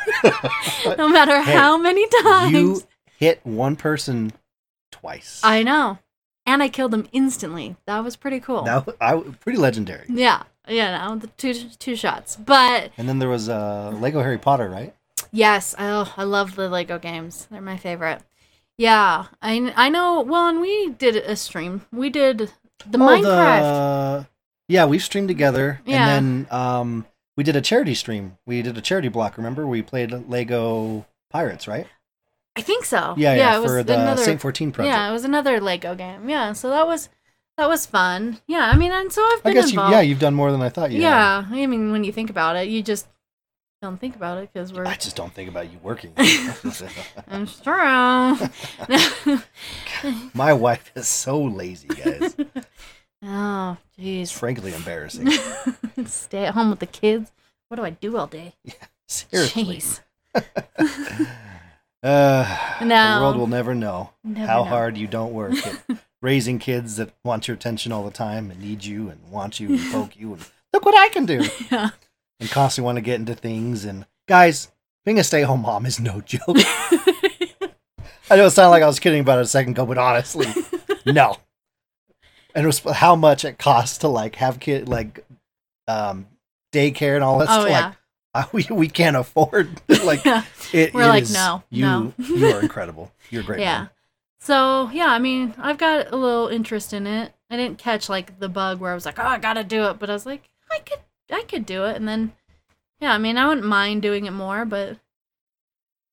no 0.98 1.08
matter 1.08 1.40
Hey, 1.42 1.52
how 1.54 1.76
many 1.78 2.06
times. 2.22 2.52
You 2.52 2.82
hit 3.18 3.40
one 3.44 3.76
person 3.76 4.32
twice. 4.92 5.40
I 5.42 5.62
know. 5.62 5.98
And 6.44 6.62
I 6.62 6.68
killed 6.68 6.92
them 6.92 7.08
instantly. 7.12 7.76
That 7.86 8.04
was 8.04 8.14
pretty 8.16 8.38
cool. 8.40 8.62
That 8.62 8.86
I 9.00 9.16
pretty 9.40 9.58
legendary. 9.58 10.06
Yeah. 10.08 10.44
Yeah, 10.68 11.06
no, 11.08 11.16
the 11.16 11.26
two 11.28 11.54
two 11.78 11.94
shots. 11.96 12.36
But 12.36 12.90
And 12.98 13.08
then 13.08 13.18
there 13.20 13.28
was 13.28 13.48
uh, 13.48 13.96
Lego 14.00 14.20
Harry 14.22 14.38
Potter, 14.38 14.68
right? 14.68 14.94
Yes, 15.32 15.74
oh, 15.78 16.12
I 16.16 16.24
love 16.24 16.56
the 16.56 16.68
Lego 16.68 16.98
games. 16.98 17.46
They're 17.50 17.60
my 17.60 17.76
favorite. 17.76 18.22
Yeah, 18.78 19.26
I 19.40 19.72
I 19.76 19.88
know. 19.88 20.20
Well, 20.22 20.48
and 20.48 20.60
we 20.60 20.90
did 20.90 21.16
a 21.16 21.34
stream. 21.36 21.82
We 21.92 22.10
did 22.10 22.50
the 22.84 22.98
Oh, 22.98 23.00
Minecraft. 23.00 24.22
the- 24.22 24.26
Yeah, 24.68 24.86
we 24.86 24.98
streamed 24.98 25.28
together, 25.28 25.80
Yeah. 25.86 26.08
and 26.16 26.46
then 26.48 26.58
um, 26.58 27.06
we 27.36 27.44
did 27.44 27.56
a 27.56 27.60
charity 27.60 27.94
stream. 27.94 28.38
We 28.46 28.62
did 28.62 28.76
a 28.76 28.80
charity 28.80 29.08
block. 29.08 29.36
Remember, 29.36 29.66
we 29.66 29.82
played 29.82 30.10
Lego 30.28 31.06
Pirates, 31.30 31.68
right? 31.68 31.86
I 32.56 32.62
think 32.62 32.84
so. 32.86 33.14
Yeah, 33.18 33.34
yeah, 33.34 33.56
it 33.56 33.60
was 33.60 33.70
for 33.70 33.82
the 33.82 33.94
another. 34.00 34.22
Saint 34.22 34.40
Fourteen 34.40 34.72
project. 34.72 34.94
yeah, 34.94 35.08
it 35.08 35.12
was 35.12 35.24
another 35.24 35.60
Lego 35.60 35.94
game. 35.94 36.28
Yeah, 36.28 36.52
so 36.54 36.70
that 36.70 36.86
was 36.86 37.10
that 37.58 37.68
was 37.68 37.84
fun. 37.86 38.40
Yeah, 38.46 38.70
I 38.72 38.76
mean, 38.76 38.92
and 38.92 39.12
so 39.12 39.22
I've 39.22 39.40
I 39.40 39.50
been 39.50 39.54
guess 39.54 39.66
you, 39.66 39.72
involved. 39.72 39.92
yeah, 39.92 40.00
you've 40.00 40.18
done 40.18 40.34
more 40.34 40.50
than 40.50 40.62
I 40.62 40.70
thought 40.70 40.90
you. 40.90 41.02
had. 41.02 41.08
yeah, 41.08 41.44
I 41.50 41.66
mean, 41.66 41.92
when 41.92 42.02
you 42.04 42.12
think 42.12 42.30
about 42.30 42.56
it, 42.56 42.68
you 42.68 42.82
just 42.82 43.06
don't 43.82 43.98
think 44.00 44.16
about 44.16 44.38
it 44.38 44.50
because 44.52 44.72
we're. 44.72 44.86
I 44.86 44.94
just 44.94 45.16
don't 45.16 45.32
think 45.34 45.50
about 45.50 45.70
you 45.70 45.78
working. 45.82 46.12
I'm 47.28 47.46
true. 47.46 48.38
My 50.34 50.52
wife 50.54 50.90
is 50.94 51.06
so 51.08 51.42
lazy, 51.42 51.88
guys. 51.88 52.34
Oh, 53.26 53.76
jeez. 53.98 54.32
frankly 54.32 54.72
embarrassing. 54.74 55.30
Stay 56.06 56.46
at 56.46 56.54
home 56.54 56.70
with 56.70 56.78
the 56.78 56.86
kids. 56.86 57.30
What 57.68 57.76
do 57.76 57.84
I 57.84 57.90
do 57.90 58.16
all 58.16 58.26
day? 58.26 58.54
Yeah, 58.64 58.74
Seriously. 59.08 59.78
Jeez. 59.78 60.00
Uh, 62.02 62.76
No. 62.82 63.16
The 63.16 63.20
world 63.24 63.36
will 63.36 63.46
never 63.48 63.74
know 63.74 64.10
Never 64.22 64.46
how 64.46 64.58
know. 64.62 64.68
hard 64.70 64.96
you 64.96 65.06
don't 65.08 65.32
work 65.32 65.54
at 65.66 65.82
raising 66.22 66.58
kids 66.60 66.96
that 66.96 67.12
want 67.24 67.48
your 67.48 67.56
attention 67.56 67.90
all 67.90 68.04
the 68.04 68.10
time 68.12 68.50
and 68.50 68.60
need 68.60 68.84
you 68.84 69.08
and 69.08 69.18
want 69.30 69.58
you 69.58 69.70
and 69.70 69.92
poke 69.92 70.16
you 70.16 70.34
and 70.34 70.44
look 70.72 70.84
what 70.84 70.96
I 70.96 71.08
can 71.08 71.26
do 71.26 71.44
Yeah. 71.70 71.90
and 72.38 72.50
constantly 72.50 72.84
want 72.86 72.96
to 72.96 73.02
get 73.02 73.18
into 73.18 73.34
things. 73.34 73.84
And 73.84 74.06
guys, 74.28 74.70
being 75.04 75.18
a 75.18 75.24
stay-at-home 75.24 75.62
mom 75.62 75.84
is 75.86 75.98
no 75.98 76.20
joke. 76.20 76.42
I 78.28 78.36
know 78.36 78.46
it 78.46 78.50
sounded 78.50 78.70
like 78.70 78.82
I 78.82 78.86
was 78.86 79.00
kidding 79.00 79.20
about 79.20 79.38
it 79.38 79.42
a 79.42 79.46
second 79.48 79.72
ago, 79.72 79.86
but 79.86 79.98
honestly, 79.98 80.46
no. 81.06 81.36
And 82.56 82.64
it 82.64 82.66
was 82.66 82.80
how 82.80 83.14
much 83.14 83.44
it 83.44 83.58
costs 83.58 83.98
to 83.98 84.08
like 84.08 84.34
have 84.36 84.58
kid 84.58 84.88
like 84.88 85.24
um 85.86 86.26
daycare 86.72 87.14
and 87.14 87.22
all 87.22 87.38
that 87.38 87.48
oh 87.50 87.60
stuff. 87.60 87.68
yeah. 87.68 87.86
Like 87.86 87.96
uh, 88.34 88.48
we 88.52 88.66
we 88.70 88.88
can't 88.88 89.14
afford 89.16 89.80
like 90.04 90.24
yeah. 90.24 90.42
it, 90.72 90.92
We're 90.92 91.02
it 91.04 91.08
like, 91.08 91.22
is- 91.22 91.32
no, 91.34 91.62
you 91.70 91.82
no. 91.84 92.12
you 92.18 92.46
are 92.48 92.60
incredible. 92.60 93.12
You're 93.30 93.42
great. 93.44 93.60
Yeah. 93.60 93.78
mom. 93.78 93.90
So 94.40 94.90
yeah, 94.92 95.06
I 95.06 95.18
mean, 95.18 95.54
I've 95.58 95.78
got 95.78 96.12
a 96.12 96.16
little 96.16 96.48
interest 96.48 96.92
in 96.92 97.06
it. 97.06 97.32
I 97.50 97.56
didn't 97.56 97.78
catch 97.78 98.08
like 98.08 98.38
the 98.40 98.48
bug 98.48 98.80
where 98.80 98.90
I 98.90 98.94
was 98.94 99.04
like, 99.06 99.18
oh, 99.18 99.22
I 99.22 99.38
gotta 99.38 99.62
do 99.62 99.84
it, 99.84 99.98
but 99.98 100.08
I 100.10 100.14
was 100.14 100.26
like, 100.26 100.48
I 100.70 100.78
could, 100.80 100.98
I 101.30 101.42
could 101.42 101.64
do 101.66 101.84
it, 101.84 101.94
and 101.96 102.08
then, 102.08 102.32
yeah, 103.00 103.12
I 103.12 103.18
mean, 103.18 103.36
I 103.38 103.46
wouldn't 103.46 103.66
mind 103.66 104.02
doing 104.02 104.24
it 104.26 104.32
more, 104.32 104.64
but 104.64 104.96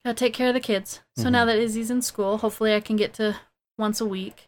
gotta 0.05 0.15
take 0.15 0.33
care 0.33 0.49
of 0.49 0.53
the 0.53 0.59
kids. 0.59 0.99
So 1.15 1.25
Mhm. 1.25 1.31
now 1.31 1.45
that 1.45 1.57
Izzy's 1.57 1.89
in 1.89 2.01
school, 2.01 2.37
hopefully 2.39 2.75
I 2.75 2.79
can 2.81 2.95
get 2.97 3.13
to 3.15 3.37
once 3.77 3.99
a 4.01 4.05
week. 4.05 4.47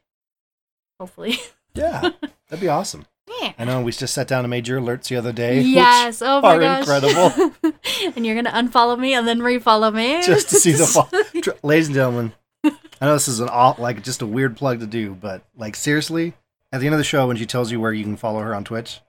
Hopefully. 1.00 1.40
Yeah, 1.76 2.10
that'd 2.50 2.62
be 2.62 2.68
awesome. 2.70 3.06
Yeah. 3.42 3.54
I 3.58 3.66
know 3.66 3.82
we 3.82 3.92
just 3.92 4.14
sat 4.14 4.28
down 4.28 4.46
and 4.46 4.50
made 4.50 4.68
your 4.68 4.80
alerts 4.80 5.08
the 5.08 5.16
other 5.18 5.32
day. 5.34 5.58
which- 5.58 5.68
Yes. 5.68 6.22
Oh 6.22 6.42
my 6.42 6.56
are 6.56 6.60
gosh. 6.60 6.80
incredible. 6.82 7.54
and 8.16 8.26
you're 8.26 8.36
gonna 8.36 8.52
unfollow 8.52 8.98
me 8.98 9.14
and 9.14 9.28
then 9.28 9.40
refollow 9.40 9.94
me 9.94 10.22
Just 10.26 10.50
to 10.50 10.56
see 10.56 10.72
the 10.74 11.26
Tr- 11.42 11.50
ladies 11.64 11.88
and 11.88 11.96
gentlemen, 11.96 12.34
I 12.64 12.72
know 13.02 13.14
this 13.14 13.28
is 13.28 13.40
an 13.40 13.50
all 13.50 13.76
like 13.80 14.04
just 14.04 14.22
a 14.22 14.28
weird 14.28 14.56
plug 14.58 14.80
to 14.80 14.88
do, 14.88 15.14
but 15.16 15.44
like 15.58 15.76
seriously, 15.76 16.34
at 16.72 16.80
the 16.80 16.86
end 16.88 16.94
of 16.94 17.00
the 17.00 17.04
show 17.04 17.28
when 17.28 17.38
she 17.38 17.46
tells 17.46 17.72
you 17.72 17.80
where 17.80 17.94
you 17.94 18.04
can 18.04 18.16
follow 18.16 18.42
her 18.42 18.54
on 18.56 18.64
Twitch, 18.64 19.02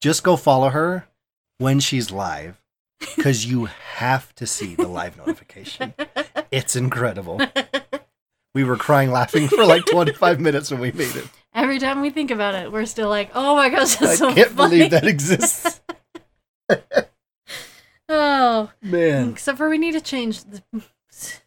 just 0.00 0.22
go 0.22 0.36
follow 0.36 0.68
her 0.70 1.06
when 1.58 1.78
she's 1.80 2.10
live 2.10 2.60
because 3.16 3.46
you 3.46 3.66
have 3.94 4.34
to 4.34 4.46
see 4.46 4.74
the 4.74 4.88
live 4.88 5.16
notification. 5.16 5.94
It's 6.50 6.74
incredible. 6.76 7.40
We 8.54 8.64
were 8.64 8.76
crying 8.76 9.10
laughing 9.10 9.48
for 9.48 9.64
like 9.64 9.86
25 9.86 10.40
minutes 10.40 10.70
when 10.70 10.80
we 10.80 10.92
made 10.92 11.14
it. 11.16 11.26
Every 11.54 11.78
time 11.78 12.00
we 12.00 12.10
think 12.10 12.30
about 12.30 12.54
it, 12.54 12.72
we're 12.72 12.86
still 12.86 13.08
like, 13.08 13.30
"Oh 13.34 13.54
my 13.56 13.68
gosh, 13.68 13.96
that's 13.96 14.12
I 14.12 14.14
so 14.14 14.32
can't 14.34 14.50
funny." 14.50 14.76
believe 14.78 14.90
that 14.92 15.06
exists. 15.06 15.80
oh, 18.08 18.70
Man. 18.80 19.30
except 19.30 19.58
for 19.58 19.68
we 19.68 19.78
need 19.78 19.92
to 19.92 20.00
change 20.00 20.44
the, 20.44 20.62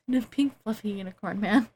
the 0.07 0.21
pink 0.21 0.53
fluffy 0.63 0.89
unicorn, 0.89 1.39
man. 1.39 1.67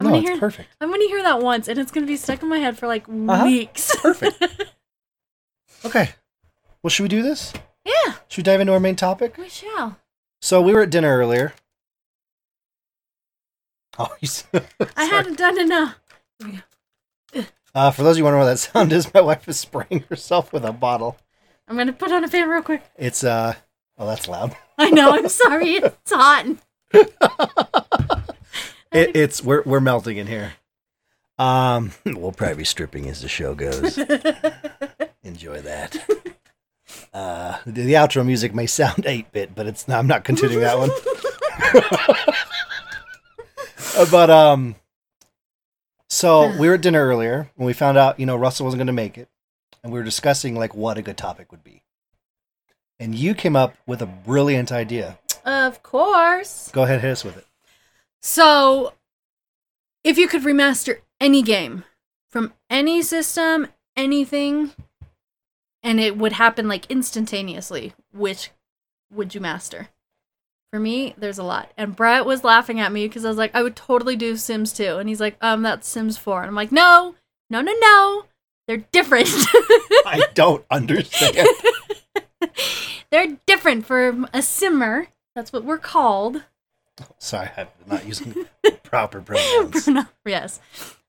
I'm 0.00 0.06
No, 0.06 0.10
gonna 0.10 0.18
it's 0.20 0.28
hear. 0.28 0.38
perfect. 0.38 0.68
I'm 0.80 0.90
gonna 0.90 1.06
hear 1.06 1.22
that 1.22 1.40
once, 1.42 1.66
and 1.68 1.78
it's 1.78 1.90
gonna 1.90 2.06
be 2.06 2.16
stuck 2.16 2.42
in 2.42 2.48
my 2.48 2.58
head 2.58 2.78
for 2.78 2.86
like 2.86 3.08
Uh-huh. 3.08 3.44
weeks. 3.44 3.94
Perfect. 3.96 4.42
Okay. 5.84 6.10
Well, 6.82 6.90
should 6.90 7.04
we 7.04 7.08
do 7.08 7.22
this? 7.22 7.52
yeah, 7.84 8.14
Should 8.26 8.38
we 8.38 8.42
dive 8.42 8.60
into 8.60 8.72
our 8.72 8.80
main 8.80 8.96
topic? 8.96 9.36
we 9.38 9.48
shall. 9.48 9.96
So 10.42 10.60
we 10.60 10.72
were 10.72 10.82
at 10.82 10.90
dinner 10.90 11.16
earlier. 11.16 11.54
Oh, 13.96 14.08
I 14.96 15.04
hadn't 15.04 15.38
done 15.38 15.56
enough. 15.60 15.94
Uh, 17.74 17.90
for 17.90 18.02
those 18.02 18.12
of 18.16 18.18
you 18.18 18.24
wondering 18.24 18.44
what 18.44 18.50
that 18.50 18.58
sound 18.58 18.92
is, 18.92 19.12
my 19.12 19.20
wife 19.20 19.48
is 19.48 19.58
spraying 19.58 20.04
herself 20.08 20.52
with 20.52 20.64
a 20.64 20.72
bottle. 20.72 21.16
I'm 21.68 21.76
gonna 21.76 21.92
put 21.92 22.10
on 22.12 22.24
a 22.24 22.28
fan 22.28 22.48
real 22.48 22.62
quick. 22.62 22.82
It's 22.96 23.22
uh, 23.22 23.54
oh, 23.98 24.06
that's 24.06 24.26
loud. 24.26 24.56
I 24.78 24.90
know. 24.90 25.10
I'm 25.12 25.28
sorry. 25.28 25.74
It's 25.74 26.12
hot. 26.12 26.46
It, 28.90 29.14
it's 29.14 29.44
we're 29.44 29.62
we're 29.66 29.80
melting 29.80 30.16
in 30.16 30.26
here. 30.26 30.54
Um, 31.38 31.92
we'll 32.06 32.32
probably 32.32 32.56
be 32.56 32.64
stripping 32.64 33.06
as 33.10 33.20
the 33.20 33.28
show 33.28 33.54
goes. 33.54 33.98
Enjoy 35.22 35.60
that. 35.60 35.94
Uh, 37.12 37.58
the, 37.66 37.82
the 37.82 37.92
outro 37.92 38.24
music 38.24 38.54
may 38.54 38.64
sound 38.66 39.04
eight 39.04 39.30
bit, 39.30 39.54
but 39.54 39.66
it's 39.66 39.86
I'm 39.90 40.06
not 40.06 40.24
continuing 40.24 40.60
that 40.62 40.78
one. 40.78 40.88
But 44.10 44.30
um, 44.30 44.76
so 46.08 46.56
we 46.58 46.68
were 46.68 46.74
at 46.74 46.80
dinner 46.80 47.06
earlier 47.06 47.50
when 47.56 47.66
we 47.66 47.72
found 47.72 47.98
out 47.98 48.18
you 48.18 48.26
know 48.26 48.36
Russell 48.36 48.64
wasn't 48.64 48.78
going 48.78 48.86
to 48.88 48.92
make 48.92 49.18
it, 49.18 49.28
and 49.82 49.92
we 49.92 49.98
were 49.98 50.04
discussing 50.04 50.54
like 50.54 50.74
what 50.74 50.98
a 50.98 51.02
good 51.02 51.16
topic 51.16 51.50
would 51.50 51.64
be. 51.64 51.82
And 53.00 53.14
you 53.14 53.34
came 53.34 53.54
up 53.54 53.76
with 53.86 54.02
a 54.02 54.06
brilliant 54.06 54.72
idea. 54.72 55.18
Of 55.44 55.82
course. 55.82 56.70
Go 56.72 56.82
ahead, 56.82 57.00
hit 57.00 57.12
us 57.12 57.24
with 57.24 57.36
it. 57.36 57.46
So, 58.20 58.94
if 60.02 60.18
you 60.18 60.26
could 60.26 60.42
remaster 60.42 60.98
any 61.20 61.42
game 61.42 61.84
from 62.28 62.52
any 62.68 63.02
system, 63.02 63.68
anything, 63.96 64.72
and 65.82 66.00
it 66.00 66.16
would 66.16 66.32
happen 66.32 66.68
like 66.68 66.90
instantaneously, 66.90 67.94
which 68.12 68.50
would 69.10 69.34
you 69.34 69.40
master? 69.40 69.88
For 70.72 70.78
me, 70.78 71.14
there's 71.16 71.38
a 71.38 71.44
lot. 71.44 71.72
And 71.76 71.96
Brett 71.96 72.26
was 72.26 72.44
laughing 72.44 72.78
at 72.78 72.92
me 72.92 73.08
because 73.08 73.24
I 73.24 73.28
was 73.28 73.38
like, 73.38 73.54
I 73.54 73.62
would 73.62 73.76
totally 73.76 74.16
do 74.16 74.36
Sims 74.36 74.72
2. 74.74 74.98
And 74.98 75.08
he's 75.08 75.20
like, 75.20 75.36
um, 75.40 75.62
that's 75.62 75.88
Sims 75.88 76.18
4. 76.18 76.40
And 76.42 76.48
I'm 76.48 76.54
like, 76.54 76.72
no, 76.72 77.14
no, 77.48 77.62
no, 77.62 77.72
no. 77.80 78.24
They're 78.66 78.84
different. 78.92 79.28
I 80.04 80.26
don't 80.34 80.64
understand. 80.70 81.48
They're 83.10 83.38
different 83.46 83.86
for 83.86 84.26
a 84.34 84.42
simmer. 84.42 85.08
That's 85.34 85.52
what 85.52 85.64
we're 85.64 85.78
called. 85.78 86.44
Sorry, 87.18 87.48
I'm 87.56 87.68
not 87.86 88.06
using 88.06 88.46
proper 88.82 89.20
pronouns. 89.22 89.88
Yes. 90.26 90.60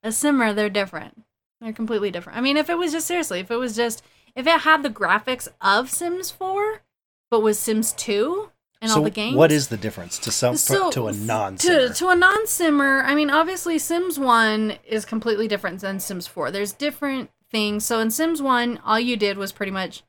A 0.04 0.12
simmer, 0.14 0.54
they're 0.54 0.70
different. 0.70 1.24
They're 1.60 1.74
completely 1.74 2.12
different. 2.12 2.38
I 2.38 2.42
mean, 2.42 2.56
if 2.56 2.70
it 2.70 2.78
was 2.78 2.94
just 2.94 3.08
seriously, 3.08 3.42
if 3.42 3.52
it 3.52 3.58
was 3.58 3.76
just 3.76 4.02
if 4.36 4.48
it 4.48 4.62
had 4.62 4.84
the 4.84 4.90
graphics 4.90 5.50
of 5.60 5.90
Sims 5.90 6.32
4, 6.32 6.82
but 7.30 7.42
was 7.42 7.60
Sims 7.60 7.92
2 7.94 8.52
and 8.82 8.90
so 8.92 8.98
all 8.98 9.04
the 9.04 9.10
games. 9.10 9.36
what 9.36 9.52
is 9.52 9.68
the 9.68 9.78
difference 9.78 10.18
to 10.20 10.32
some 10.32 10.56
So, 10.56 10.90
to 10.92 11.08
a 11.08 11.12
non 11.12 11.56
to, 11.58 11.90
to 11.94 12.08
a 12.10 12.16
non-simmer, 12.16 13.02
I 13.04 13.14
mean, 13.16 13.30
obviously 13.30 13.78
Sims 13.78 14.18
1 14.18 14.78
is 14.88 15.06
completely 15.06 15.48
different 15.48 15.82
than 15.82 16.00
Sims 16.00 16.28
4. 16.28 16.52
There's 16.52 16.72
different 16.72 17.30
things. 17.52 17.86
So 17.86 18.00
in 18.00 18.12
Sims 18.12 18.42
1, 18.42 18.80
all 18.86 19.00
you 19.00 19.18
did 19.18 19.38
was 19.38 19.52
pretty 19.52 19.72
much 19.72 20.04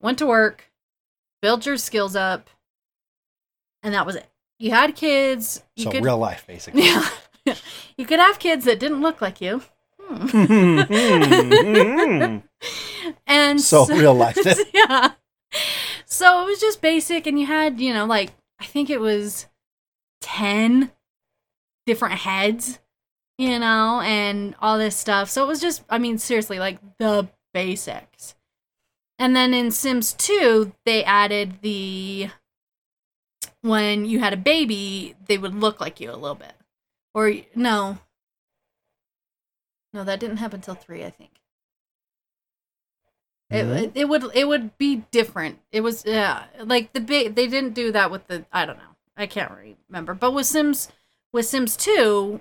went 0.00 0.18
to 0.18 0.26
work, 0.26 0.70
built 1.42 1.66
your 1.66 1.76
skills 1.76 2.16
up, 2.16 2.48
and 3.82 3.92
that 3.94 4.06
was 4.06 4.16
it. 4.16 4.26
You 4.58 4.70
had 4.70 4.94
kids. 4.96 5.62
You 5.76 5.84
So 5.84 5.90
could, 5.90 6.04
real 6.04 6.18
life, 6.18 6.46
basically. 6.46 6.82
Yeah. 7.46 7.56
you 7.98 8.06
could 8.06 8.20
have 8.20 8.38
kids 8.38 8.64
that 8.64 8.80
didn't 8.80 9.02
look 9.02 9.20
like 9.20 9.42
you. 9.42 9.60
Hmm. 10.00 10.80
and 13.26 13.60
So 13.60 13.84
real 13.86 14.14
life 14.14 14.38
yeah. 14.72 15.12
So 16.14 16.42
it 16.42 16.46
was 16.46 16.60
just 16.60 16.80
basic, 16.80 17.26
and 17.26 17.40
you 17.40 17.46
had, 17.46 17.80
you 17.80 17.92
know, 17.92 18.06
like 18.06 18.30
I 18.60 18.66
think 18.66 18.88
it 18.88 19.00
was 19.00 19.46
ten 20.20 20.92
different 21.86 22.14
heads, 22.14 22.78
you 23.36 23.58
know, 23.58 24.00
and 24.00 24.54
all 24.60 24.78
this 24.78 24.94
stuff. 24.96 25.28
So 25.28 25.42
it 25.42 25.48
was 25.48 25.60
just, 25.60 25.82
I 25.90 25.98
mean, 25.98 26.18
seriously, 26.18 26.60
like 26.60 26.78
the 26.98 27.28
basics. 27.52 28.36
And 29.18 29.34
then 29.34 29.52
in 29.52 29.72
Sims 29.72 30.12
2, 30.12 30.72
they 30.86 31.02
added 31.02 31.60
the 31.62 32.30
when 33.62 34.04
you 34.04 34.20
had 34.20 34.32
a 34.32 34.36
baby, 34.36 35.16
they 35.26 35.36
would 35.36 35.54
look 35.54 35.80
like 35.80 36.00
you 36.00 36.12
a 36.12 36.14
little 36.14 36.36
bit. 36.36 36.54
Or 37.12 37.32
no. 37.56 37.98
No, 39.92 40.04
that 40.04 40.20
didn't 40.20 40.36
happen 40.36 40.58
until 40.58 40.76
3, 40.76 41.04
I 41.04 41.10
think. 41.10 41.40
It, 43.50 43.64
Mhm. 43.66 43.92
it, 43.94 44.08
would 44.08 44.24
it 44.34 44.48
would 44.48 44.76
be 44.78 44.96
different. 45.10 45.60
It 45.70 45.82
was 45.82 46.04
yeah, 46.06 46.44
like 46.64 46.92
the 46.92 47.00
big 47.00 47.34
they 47.34 47.46
didn't 47.46 47.74
do 47.74 47.92
that 47.92 48.10
with 48.10 48.26
the 48.26 48.44
I 48.52 48.64
don't 48.66 48.78
know. 48.78 48.96
I 49.16 49.26
can't 49.26 49.52
remember. 49.88 50.14
But 50.14 50.32
with 50.32 50.46
Sims 50.46 50.88
with 51.32 51.46
Sims 51.46 51.76
2, 51.76 52.40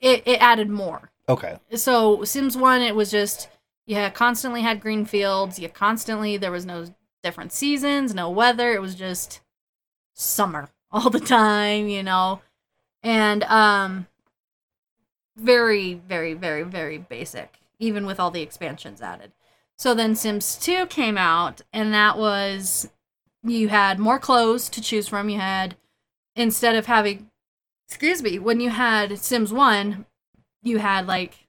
it, 0.00 0.22
it 0.26 0.42
added 0.42 0.68
more 0.68 1.10
Okay. 1.28 1.58
so 1.74 2.24
Sims 2.24 2.56
One, 2.56 2.82
it 2.82 2.94
was 2.96 3.10
just 3.10 3.48
you 3.86 3.94
had 3.94 4.14
constantly 4.14 4.62
had 4.62 4.80
green 4.80 5.04
fields. 5.04 5.58
You 5.58 5.68
constantly 5.68 6.36
there 6.36 6.50
was 6.52 6.66
no 6.66 6.86
different 7.22 7.52
seasons, 7.52 8.14
no 8.14 8.28
weather. 8.30 8.72
It 8.74 8.80
was 8.82 8.94
just 8.94 9.40
summer 10.14 10.68
all 10.90 11.08
the 11.08 11.20
time, 11.20 11.88
you 11.88 12.02
know, 12.02 12.40
and 13.02 13.44
um, 13.44 14.06
very, 15.36 15.94
very, 15.94 16.34
very, 16.34 16.62
very 16.62 16.98
basic, 16.98 17.58
even 17.78 18.04
with 18.06 18.18
all 18.20 18.30
the 18.30 18.42
expansions 18.42 19.00
added. 19.00 19.32
So 19.80 19.94
then 19.94 20.14
Sims 20.14 20.56
Two 20.56 20.84
came 20.84 21.16
out, 21.16 21.62
and 21.72 21.94
that 21.94 22.18
was 22.18 22.90
you 23.42 23.70
had 23.70 23.98
more 23.98 24.18
clothes 24.18 24.68
to 24.68 24.82
choose 24.82 25.08
from. 25.08 25.30
You 25.30 25.40
had 25.40 25.74
instead 26.36 26.76
of 26.76 26.84
having, 26.84 27.30
excuse 27.88 28.22
me, 28.22 28.38
when 28.38 28.60
you 28.60 28.68
had 28.68 29.18
Sims 29.18 29.54
One, 29.54 30.04
you 30.62 30.80
had 30.80 31.06
like 31.06 31.46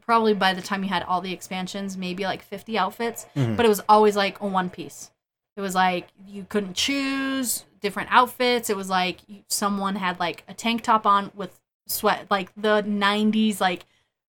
probably 0.00 0.34
by 0.34 0.52
the 0.52 0.60
time 0.62 0.82
you 0.82 0.88
had 0.88 1.04
all 1.04 1.20
the 1.20 1.32
expansions, 1.32 1.96
maybe 1.96 2.24
like 2.24 2.42
50 2.42 2.76
outfits, 2.76 3.26
Mhm. 3.36 3.56
but 3.56 3.64
it 3.64 3.68
was 3.68 3.82
always 3.88 4.16
like 4.16 4.40
a 4.40 4.46
one 4.48 4.68
piece. 4.68 5.12
It 5.56 5.60
was 5.60 5.76
like 5.76 6.08
you 6.26 6.44
couldn't 6.48 6.74
choose 6.74 7.66
different 7.80 8.08
outfits. 8.10 8.68
It 8.68 8.76
was 8.76 8.90
like 8.90 9.20
someone 9.48 9.94
had 9.94 10.18
like 10.18 10.42
a 10.48 10.54
tank 10.54 10.82
top 10.82 11.06
on 11.06 11.30
with 11.36 11.60
sweat, 11.86 12.26
like 12.32 12.50
the 12.56 12.82
90s, 12.82 13.60
like 13.60 13.84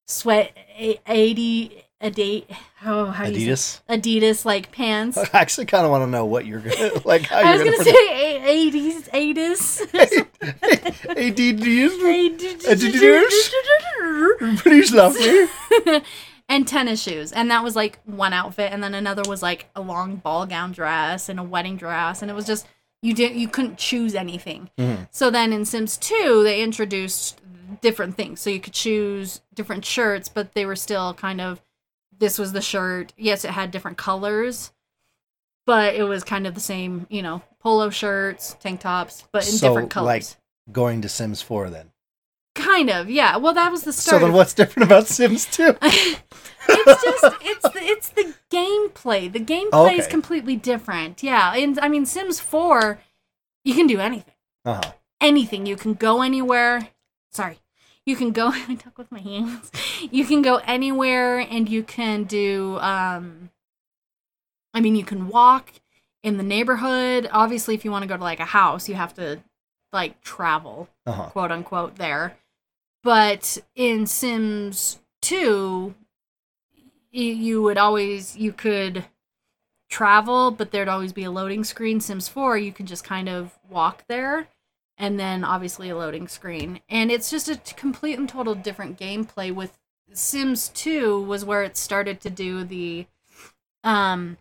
sweat 0.08 0.56
a- 0.78 1.02
80 1.08 1.86
a 2.00 2.12
date. 2.12 2.50
Oh, 2.86 3.06
how 3.08 3.26
say- 3.26 3.32
Adidas. 3.34 3.82
Adidas 3.90 4.46
like 4.46 4.72
pants. 4.72 5.18
I 5.18 5.28
actually 5.34 5.66
kind 5.66 5.84
of 5.86 5.92
want 5.92 6.04
to 6.04 6.08
know 6.08 6.26
what 6.26 6.46
you're 6.46 6.60
gonna 6.60 6.92
like. 7.06 7.24
How 7.24 7.38
I 7.40 7.54
was 7.56 7.64
you're 7.64 7.72
gonna 7.74 7.84
say 7.84 8.38
a- 8.68 8.72
80s, 8.72 9.10
80s. 9.10 10.88
Adidas. 12.68 14.60
Please 14.62 14.94
love 14.94 15.16
me. 15.16 15.48
and 16.50 16.68
tennis 16.68 17.02
shoes 17.02 17.32
and 17.34 17.52
that 17.52 17.64
was 17.64 17.76
like 17.76 18.00
one 18.06 18.32
outfit 18.34 18.72
and 18.72 18.82
then 18.82 18.94
another 18.94 19.22
was 19.28 19.42
like 19.42 19.70
a 19.76 19.82
long 19.82 20.16
ball 20.18 20.46
gown 20.46 20.72
dress 20.72 21.28
and 21.30 21.40
a 21.40 21.44
wedding 21.44 21.76
dress 21.76 22.22
and 22.22 22.32
it 22.32 22.34
was 22.34 22.46
just 22.46 22.66
you 23.02 23.14
didn't 23.14 23.38
you 23.38 23.48
couldn't 23.50 23.78
choose 23.78 24.16
anything 24.16 24.70
Mhm. 24.78 25.08
so 25.12 25.30
then 25.30 25.52
in 25.52 25.66
sims 25.66 25.98
2 25.98 26.44
they 26.44 26.62
introduced 26.62 27.42
different 27.82 28.16
things 28.16 28.40
so 28.40 28.50
you 28.50 28.62
could 28.62 28.72
choose 28.74 29.42
different 29.56 29.84
shirts 29.84 30.30
but 30.30 30.54
they 30.54 30.66
were 30.66 30.76
still 30.78 31.14
kind 31.14 31.42
of 31.42 31.62
this 32.20 32.38
was 32.40 32.54
the 32.54 32.62
shirt 32.62 33.14
yes 33.18 33.46
it 33.46 33.52
had 33.52 33.72
different 33.72 33.98
colors 33.98 34.72
but 35.66 35.96
it 35.96 36.04
was 36.04 36.24
kind 36.24 36.48
of 36.48 36.54
the 36.56 36.60
same 36.62 37.06
you 37.10 37.22
know 37.22 37.42
polo 37.60 37.90
shirts 37.90 38.56
tank 38.60 38.80
tops 38.80 39.24
but 39.32 39.46
in 39.46 39.54
So, 39.54 39.68
different 39.70 39.92
colors 39.92 40.08
like, 40.68 40.74
Going 40.74 41.02
to 41.02 41.10
Sims 41.10 41.42
4 41.42 41.70
then. 41.70 41.92
kind 42.56 42.90
of 42.90 43.10
yeah 43.10 43.38
well 43.38 43.54
that 43.54 43.72
was 43.72 43.84
the 43.84 43.94
start. 43.94 44.20
So 44.22 44.26
then, 44.26 44.34
what's 44.36 44.54
different 44.54 44.90
about 44.90 45.08
Sims 45.08 45.46
2? 45.46 45.78
it's 45.82 47.04
just 47.04 47.36
it's 47.42 47.70
the, 47.70 47.80
it's 47.82 48.10
the 48.10 48.34
gameplay. 48.52 49.32
The 49.32 49.40
gameplay 49.40 49.98
is 49.98 50.08
completely 50.08 50.56
different. 50.58 51.24
Yeah, 51.24 51.54
and 51.56 51.80
I 51.80 51.88
mean 51.88 52.06
Sims 52.06 52.40
4 52.40 53.00
you 53.64 53.74
can 53.76 53.88
do 53.88 54.00
anything. 54.00 54.34
Uh 54.66 54.76
huh. 54.84 54.92
Anything. 55.22 55.66
You 55.66 55.76
can 55.76 55.94
go 55.94 56.22
anywhere. 56.22 56.90
Sorry. 57.32 57.60
You 58.08 58.16
can 58.16 58.32
go 58.32 58.48
I 58.68 58.74
talk 58.76 58.98
with 58.98 59.12
my 59.12 59.20
hands. 59.20 59.72
You 60.10 60.26
can 60.26 60.42
go 60.42 60.56
anywhere 60.66 61.38
and 61.40 61.70
you 61.70 61.84
can 61.84 62.24
do 62.24 62.80
um 62.80 63.52
I 64.74 64.82
mean 64.82 64.96
you 64.96 65.06
can 65.06 65.28
walk, 65.28 65.72
in 66.24 66.38
the 66.38 66.44
neighborhood. 66.44 67.30
Obviously, 67.32 67.74
if 67.74 67.86
you 67.86 67.92
want 67.92 68.04
to 68.04 68.08
go 68.08 68.18
to 68.18 68.24
like 68.24 68.40
a 68.42 68.46
house, 68.46 68.90
you 68.90 68.96
have 68.96 69.14
to 69.16 69.40
like 69.94 70.22
travel, 70.22 70.90
Uh-huh. 71.06 71.30
quote 71.30 71.52
unquote, 71.52 71.96
there. 71.96 72.38
But 73.04 73.58
in 73.76 74.06
Sims 74.06 75.00
2, 75.22 75.96
you 77.12 77.62
would 77.62 77.78
always, 77.78 78.36
you 78.36 78.52
could 78.52 79.06
travel, 79.90 80.52
but 80.52 80.72
there'd 80.72 80.90
always 80.90 81.14
be 81.14 81.24
a 81.24 81.32
loading 81.32 81.64
screen. 81.64 82.02
Sims 82.02 82.28
4, 82.28 82.58
you 82.58 82.74
can 82.74 82.86
just 82.86 83.06
kind 83.06 83.30
of 83.30 83.58
walk 83.70 84.04
there 84.10 84.48
and 84.98 85.20
then 85.20 85.44
obviously 85.44 85.90
a 85.90 85.96
loading 85.98 86.28
screen. 86.28 86.80
And 86.90 87.12
it's 87.12 87.30
just 87.30 87.50
a 87.50 87.58
complete 87.76 88.18
and 88.18 88.28
total 88.28 88.56
different 88.56 89.00
gameplay 89.00 89.54
with 89.54 89.78
Sims 90.14 90.70
2 90.70 91.22
was 91.22 91.46
where 91.46 91.64
it 91.64 91.78
started 91.78 92.22
to 92.22 92.30
do 92.30 92.64
the 92.64 93.06
um 93.84 94.38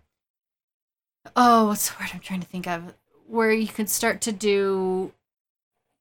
oh, 1.34 1.66
what's 1.68 1.90
the 1.90 1.96
word 2.00 2.10
I'm 2.14 2.20
trying 2.20 2.40
to 2.40 2.46
think 2.46 2.66
of? 2.66 2.94
Where 3.26 3.52
you 3.52 3.66
could 3.66 3.90
start 3.90 4.20
to 4.22 4.32
do 4.32 5.12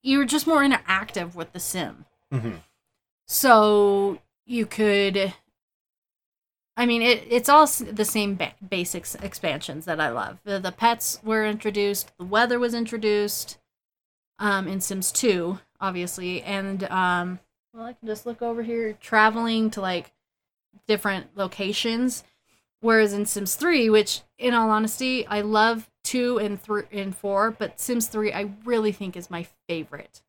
you 0.03 0.19
were 0.19 0.25
just 0.25 0.45
more 0.45 0.61
interactive 0.61 1.33
with 1.33 1.51
the 1.51 1.59
sim. 1.59 2.05
hmm 2.31 2.57
So 3.27 4.19
you 4.45 4.65
could 4.65 5.33
I 6.77 6.85
mean, 6.85 7.01
it, 7.01 7.25
it's 7.29 7.47
all 7.47 7.65
the 7.65 8.03
same 8.05 8.35
ba- 8.35 8.53
basics 8.67 9.15
expansions 9.15 9.85
that 9.85 10.01
I 10.01 10.09
love. 10.09 10.39
The, 10.43 10.59
the 10.59 10.73
pets 10.73 11.19
were 11.23 11.45
introduced, 11.45 12.11
the 12.17 12.25
weather 12.25 12.59
was 12.59 12.73
introduced 12.73 13.57
um, 14.39 14.67
in 14.67 14.81
Sims 14.81 15.11
2, 15.11 15.59
obviously, 15.79 16.41
and 16.41 16.83
um, 16.85 17.39
well, 17.73 17.85
I 17.85 17.93
can 17.93 18.07
just 18.07 18.25
look 18.25 18.41
over 18.41 18.63
here, 18.63 18.93
traveling 18.93 19.69
to 19.71 19.81
like 19.81 20.11
different 20.87 21.27
locations. 21.35 22.23
Whereas 22.81 23.13
in 23.13 23.25
Sims 23.25 23.55
3, 23.55 23.89
which 23.89 24.21
in 24.37 24.53
all 24.53 24.69
honesty, 24.69 25.25
I 25.25 25.41
love 25.41 25.89
2 26.03 26.37
and 26.37 26.61
3 26.61 26.83
and 26.91 27.15
4, 27.15 27.51
but 27.51 27.79
Sims 27.79 28.07
3 28.07 28.31
I 28.31 28.51
really 28.63 28.91
think 28.91 29.17
is 29.17 29.31
my 29.31 29.47
favorite 29.67 30.21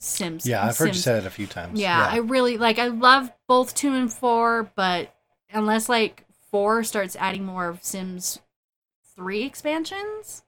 Sims. 0.00 0.46
Yeah, 0.46 0.66
I've 0.66 0.78
heard 0.78 0.88
you 0.88 0.94
say 0.94 1.18
it 1.18 1.26
a 1.26 1.30
few 1.30 1.46
times. 1.46 1.78
yeah, 1.78 2.08
I 2.10 2.18
really 2.18 2.56
like. 2.56 2.78
I 2.78 2.86
love 2.88 3.30
both 3.46 3.74
two 3.74 3.92
and 3.92 4.10
four, 4.10 4.70
but 4.74 5.14
unless 5.52 5.90
like 5.90 6.24
four 6.50 6.82
starts 6.84 7.16
adding 7.16 7.44
more 7.44 7.68
of 7.68 7.84
Sims 7.84 8.38
three 9.14 9.42
expansions, 9.42 10.42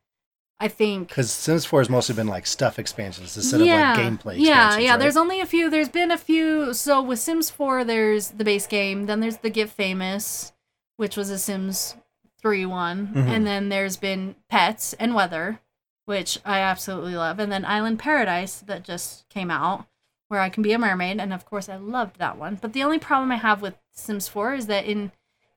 I 0.62 0.68
think. 0.68 1.08
because 1.08 1.30
Sims 1.30 1.64
4 1.64 1.80
has 1.80 1.90
mostly 1.90 2.14
been 2.14 2.28
like 2.28 2.46
stuff 2.46 2.78
expansions 2.78 3.36
instead 3.36 3.60
yeah, 3.62 3.92
of 3.92 3.98
like 3.98 4.06
gameplay. 4.06 4.34
yeah, 4.38 4.78
yeah. 4.78 4.90
right? 4.92 5.00
There's 5.00 5.16
only 5.16 5.40
a 5.40 5.46
few. 5.46 5.68
There's 5.68 5.88
been 5.88 6.10
a 6.10 6.16
few. 6.18 6.72
So 6.72 7.02
with 7.02 7.18
Sims 7.18 7.50
four, 7.50 7.84
there's 7.84 8.28
the 8.30 8.44
base 8.44 8.66
game. 8.66 9.06
Then 9.06 9.20
there's 9.20 9.38
the 9.38 9.50
Get 9.50 9.68
Famous, 9.70 10.52
which 10.96 11.16
was 11.16 11.30
a 11.30 11.38
Sims 11.38 11.96
three 12.40 12.64
one, 12.66 13.08
Mhm. 13.08 13.26
and 13.28 13.46
then 13.46 13.68
there's 13.68 13.96
been 13.96 14.34
Pets 14.48 14.94
and 14.94 15.14
Weather, 15.14 15.60
which 16.06 16.38
I 16.44 16.58
absolutely 16.60 17.14
love, 17.16 17.38
and 17.38 17.52
then 17.52 17.64
Island 17.64 17.98
Paradise 17.98 18.60
that 18.66 18.82
just 18.82 19.28
came 19.28 19.50
out, 19.50 19.86
where 20.28 20.40
I 20.40 20.48
can 20.48 20.62
be 20.62 20.72
a 20.72 20.78
mermaid, 20.78 21.20
and 21.20 21.32
of 21.32 21.44
course 21.44 21.68
I 21.68 21.76
loved 21.76 22.18
that 22.18 22.36
one. 22.38 22.56
But 22.60 22.72
the 22.72 22.82
only 22.82 22.98
problem 22.98 23.30
I 23.30 23.36
have 23.36 23.62
with 23.62 23.74
Sims 23.92 24.26
four 24.28 24.54
is 24.54 24.66
that 24.66 24.84
in 24.86 25.12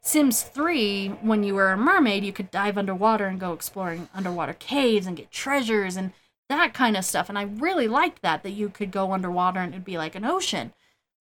Sims 0.06 0.44
3, 0.44 1.08
when 1.22 1.44
you 1.44 1.56
were 1.56 1.72
a 1.72 1.78
mermaid, 1.78 2.24
you 2.24 2.32
could 2.32 2.52
dive 2.52 2.78
underwater 2.78 3.26
and 3.26 3.40
go 3.40 3.54
exploring 3.54 4.08
underwater 4.14 4.54
caves 4.54 5.08
and 5.08 5.18
get 5.18 5.32
treasures 5.32 5.98
and 5.98 6.12
that 6.48 6.76
kind 6.76 6.96
of 6.96 7.04
stuff. 7.04 7.28
And 7.28 7.40
I 7.40 7.42
really 7.44 7.88
liked 7.88 8.22
that, 8.22 8.44
that 8.44 8.52
you 8.52 8.70
could 8.70 8.92
go 8.92 9.14
underwater 9.14 9.60
and 9.60 9.74
it'd 9.74 9.84
be 9.84 9.98
like 9.98 10.14
an 10.14 10.24
ocean. 10.24 10.74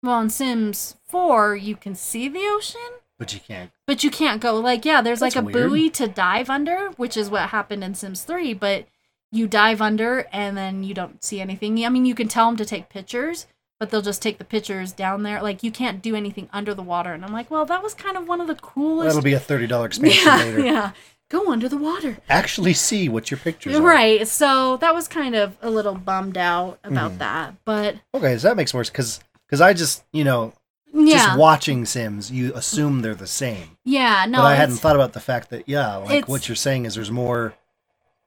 Well, 0.03 0.20
in 0.20 0.29
Sims 0.29 0.97
4, 1.09 1.57
you 1.57 1.77
can 1.77 1.94
see 1.94 2.29
the 2.29 2.44
ocean, 2.47 2.81
but 3.18 3.33
you 3.33 3.40
can't. 3.40 3.70
but 3.87 4.05
you 4.05 4.11
can't 4.11 4.42
go. 4.42 4.55
Like, 4.61 4.85
yeah, 4.85 5.01
there's 5.01 5.23
like 5.23 5.33
That's 5.33 5.42
a 5.49 5.51
weird. 5.51 5.70
buoy 5.70 5.88
to 5.88 6.07
dive 6.07 6.51
under, 6.51 6.90
which 6.99 7.16
is 7.16 7.31
what 7.31 7.49
happened 7.49 7.83
in 7.83 7.94
Sims 7.94 8.23
3, 8.23 8.53
but 8.53 8.87
you 9.33 9.49
dive 9.49 9.81
under 9.81 10.27
and 10.31 10.59
then 10.59 10.85
you 10.85 10.92
don't 10.92 11.25
see 11.25 11.40
anything. 11.40 11.83
I 11.87 11.88
mean, 11.88 12.05
you 12.05 12.14
can 12.14 12.29
tell 12.29 12.47
them 12.49 12.59
to 12.59 12.66
take 12.66 12.90
pictures, 12.90 13.47
but 13.85 13.90
they'll 13.90 14.01
just 14.03 14.23
take 14.23 14.38
the 14.38 14.44
pictures 14.44 14.92
down 14.92 15.23
there. 15.25 15.42
Like, 15.42 15.62
you 15.62 15.70
can't 15.70 16.01
do 16.01 16.14
anything 16.16 16.49
under 16.55 16.73
the 16.73 16.83
water. 16.83 17.12
And 17.12 17.23
I'm 17.25 17.33
like, 17.35 17.51
well, 17.51 17.66
that 17.66 17.83
was 17.83 17.92
kind 17.92 18.16
of 18.16 18.27
one 18.27 18.40
of 18.40 18.47
the 18.47 18.55
coolest. 18.55 19.09
That'll 19.09 19.23
be 19.23 19.35
a 19.35 19.38
$30 19.40 19.85
expansion 19.85 20.23
yeah, 20.27 20.37
later. 20.37 20.61
yeah. 20.64 20.90
Go 21.29 21.51
under 21.53 21.68
the 21.68 21.77
water. 21.77 22.16
Actually, 22.29 22.73
see 22.75 23.09
what 23.09 23.31
your 23.31 23.38
pictures 23.38 23.75
are. 23.77 23.83
Right. 23.83 24.27
So 24.27 24.77
that 24.79 24.94
was 24.94 25.07
kind 25.09 25.35
of 25.35 25.57
a 25.61 25.68
little 25.70 25.94
bummed 25.94 26.37
out 26.38 26.79
about 26.85 27.12
Mhm. 27.12 27.18
that. 27.18 27.55
But 27.64 27.97
Okay, 28.14 28.38
so 28.38 28.49
that 28.49 28.57
makes 28.57 28.73
more 28.73 28.85
sense 28.85 29.20
because 29.47 29.61
I 29.61 29.73
just, 29.75 30.05
you 30.12 30.25
know, 30.25 30.53
yeah. 30.92 31.16
just 31.27 31.38
watching 31.38 31.85
Sims, 31.87 32.31
you 32.31 32.53
assume 32.55 33.01
they're 33.03 33.14
the 33.14 33.27
same. 33.27 33.77
yeah, 33.85 34.27
no. 34.29 34.38
but 34.38 34.44
I 34.47 34.55
hadn't 34.55 34.77
thought 34.77 34.97
about 34.97 35.12
the 35.12 35.20
fact 35.20 35.51
that, 35.51 35.68
yeah, 35.68 35.97
like 35.97 36.29
what 36.29 36.49
you're 36.49 36.57
saying 36.57 36.85
is 36.87 36.94
there's 36.94 37.11
more, 37.11 37.55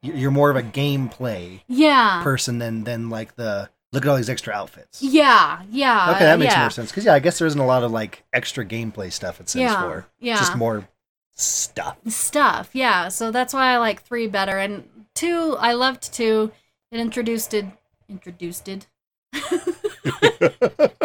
you're 0.02 0.32
more 0.32 0.50
of 0.50 0.58
a 0.58 0.64
gameplay 0.64 1.62
Yeah. 1.68 2.22
person 2.24 2.60
than, 2.60 2.84
than 2.84 3.10
like 3.10 3.36
the, 3.36 3.70
look 3.94 4.06
at 4.06 4.10
all 4.10 4.18
these 4.18 4.30
extra 4.30 4.54
outfits. 4.54 5.02
yeah, 5.02 5.62
yeah. 5.72 6.12
Okay, 6.12 6.26
that 6.26 6.40
makes 6.40 6.54
yeah. 6.54 6.62
more 6.62 6.70
sense. 6.70 6.92
Because, 6.92 7.06
yeah, 7.06 7.14
I 7.14 7.20
guess 7.20 7.40
there 7.40 7.48
isn't 7.48 7.60
a 7.60 7.66
lot 7.66 7.84
of 7.84 7.92
like 7.92 8.24
extra 8.34 8.66
gameplay 8.66 9.12
stuff 9.12 9.40
at 9.40 9.50
Sims 9.50 9.62
Yeah, 9.62 9.82
4. 9.82 10.06
yeah. 10.20 10.38
Just 10.38 10.56
more 10.56 10.88
stuff. 11.36 11.98
Stuff. 12.08 12.70
Yeah. 12.74 13.08
So 13.10 13.32
that's 13.32 13.54
why 13.54 13.74
I 13.74 13.78
like 13.78 14.02
3 14.04 14.28
better 14.28 14.58
and 14.58 14.84
2 15.16 15.56
I 15.60 15.74
loved 15.74 16.14
2. 16.14 16.52
It 16.92 17.00
introduced 17.00 17.54
it 17.54 17.66
introduced 18.10 18.68
it 18.70 18.88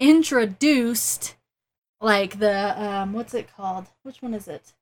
introduced 0.00 1.36
like 2.00 2.38
the 2.38 2.82
um 2.82 3.12
what's 3.12 3.34
it 3.34 3.48
called? 3.56 3.86
Which 4.02 4.20
one 4.22 4.34
is 4.34 4.48
it? 4.48 4.72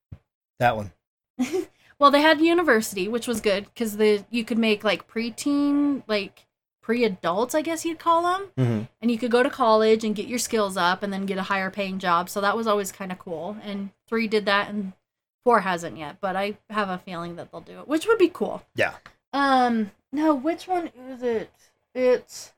that 0.59 0.77
one. 0.77 0.93
Well, 1.99 2.11
they 2.11 2.21
had 2.23 2.41
university, 2.41 3.07
which 3.07 3.29
was 3.29 3.41
good 3.41 3.67
because 3.67 3.97
the 3.97 4.25
you 4.29 4.45
could 4.45 4.59
make 4.59 4.83
like 4.83 5.07
preteen, 5.07 6.03
like 6.09 6.47
pre-adults, 6.83 7.55
I 7.55 7.63
guess 7.63 7.85
you'd 7.85 7.99
call 7.99 8.23
them, 8.23 8.49
hmm 8.57 8.83
and 9.01 9.11
you 9.11 9.19
could 9.19 9.31
go 9.31 9.43
to 9.43 9.51
college 9.51 10.05
and 10.05 10.15
get 10.15 10.29
your 10.29 10.39
skills 10.39 10.77
up, 10.77 11.03
and 11.03 11.13
then 11.13 11.27
get 11.27 11.39
a 11.39 11.45
higher 11.45 11.71
paying 11.71 11.99
job. 11.99 12.29
So 12.29 12.41
that 12.41 12.57
was 12.57 12.67
always 12.67 12.93
kind 12.93 13.11
of 13.11 13.19
cool. 13.19 13.57
And 13.65 13.91
three 14.07 14.29
did 14.29 14.45
that, 14.47 14.69
and 14.69 14.93
four 15.45 15.61
hasn't 15.61 15.97
yet, 15.97 16.19
but 16.21 16.37
I 16.37 16.59
have 16.71 16.89
a 16.89 16.99
feeling 16.99 17.37
that 17.37 17.51
they'll 17.51 17.61
do 17.61 17.81
it, 17.81 17.89
which 17.89 18.07
would 18.07 18.19
be 18.19 18.29
cool. 18.29 18.63
Yeah. 18.75 18.95
Um, 19.33 19.93
no, 20.13 20.35
which 20.35 20.69
one 20.69 20.91
is 21.09 21.23
it? 21.23 21.51
It's 21.95 22.53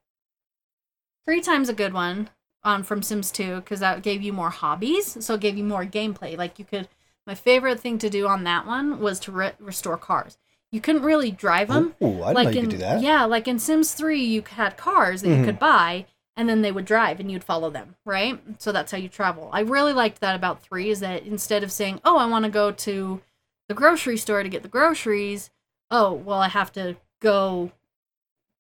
FreeTime's 1.29 1.69
a 1.69 1.75
good 1.75 1.93
one. 1.93 2.31
Um, 2.67 2.83
from 2.83 3.03
Sims 3.03 3.31
2 3.31 3.57
because 3.57 3.81
that 3.81 4.03
gave 4.03 4.23
you 4.23 4.33
more 4.33 4.49
hobbies, 4.49 5.23
so 5.23 5.35
it 5.35 5.41
gave 5.43 5.59
you 5.59 5.65
more 5.65 5.85
gameplay. 5.85 6.35
Like 6.35 6.59
you 6.59 6.65
could, 6.65 6.89
my 7.27 7.35
favorite 7.35 7.79
thing 7.79 7.99
to 7.99 8.09
do 8.09 8.27
on 8.27 8.45
that 8.45 8.67
one 8.67 9.01
was 9.01 9.21
to 9.21 9.33
re- 9.33 9.53
restore 9.59 9.99
cars. 9.99 10.39
You 10.75 10.81
couldn't 10.81 11.03
really 11.03 11.31
drive 11.31 11.69
them, 11.69 11.95
Ooh, 12.03 12.21
I 12.23 12.33
like 12.33 12.57
in 12.57 12.63
could 12.63 12.71
do 12.71 12.77
that. 12.79 13.01
yeah, 13.01 13.25
like 13.25 13.47
in 13.47 13.61
Sims 13.61 13.93
3, 13.95 14.21
you 14.23 14.43
had 14.43 14.77
cars 14.77 15.23
that 15.23 15.29
Mhm. 15.29 15.39
you 15.39 15.45
could 15.45 15.59
buy, 15.61 16.07
and 16.37 16.49
then 16.49 16.63
they 16.63 16.73
would 16.73 16.85
drive, 16.85 17.21
and 17.21 17.31
you'd 17.31 17.45
follow 17.45 17.71
them, 17.71 17.95
right? 18.05 18.43
So 18.59 18.73
that's 18.73 18.91
how 18.91 18.99
you 18.99 19.09
travel. 19.09 19.51
I 19.53 19.61
really 19.61 19.93
liked 19.93 20.21
that 20.21 20.35
about 20.35 20.63
three 20.63 20.91
is 20.91 20.99
that 20.99 21.23
instead 21.23 21.63
of 21.63 21.71
saying, 21.71 22.01
"Oh, 22.05 22.17
I 22.19 22.27
want 22.27 22.45
to 22.45 22.51
go 22.51 22.73
to 22.73 23.23
the 23.69 23.75
grocery 23.75 24.17
store 24.17 24.43
to 24.43 24.49
get 24.49 24.63
the 24.65 24.69
groceries," 24.69 25.51
oh, 25.93 26.13
well, 26.13 26.41
I 26.41 26.49
have 26.49 26.73
to 26.73 26.97
go 27.21 27.71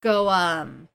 go 0.00 0.28
um 0.28 0.88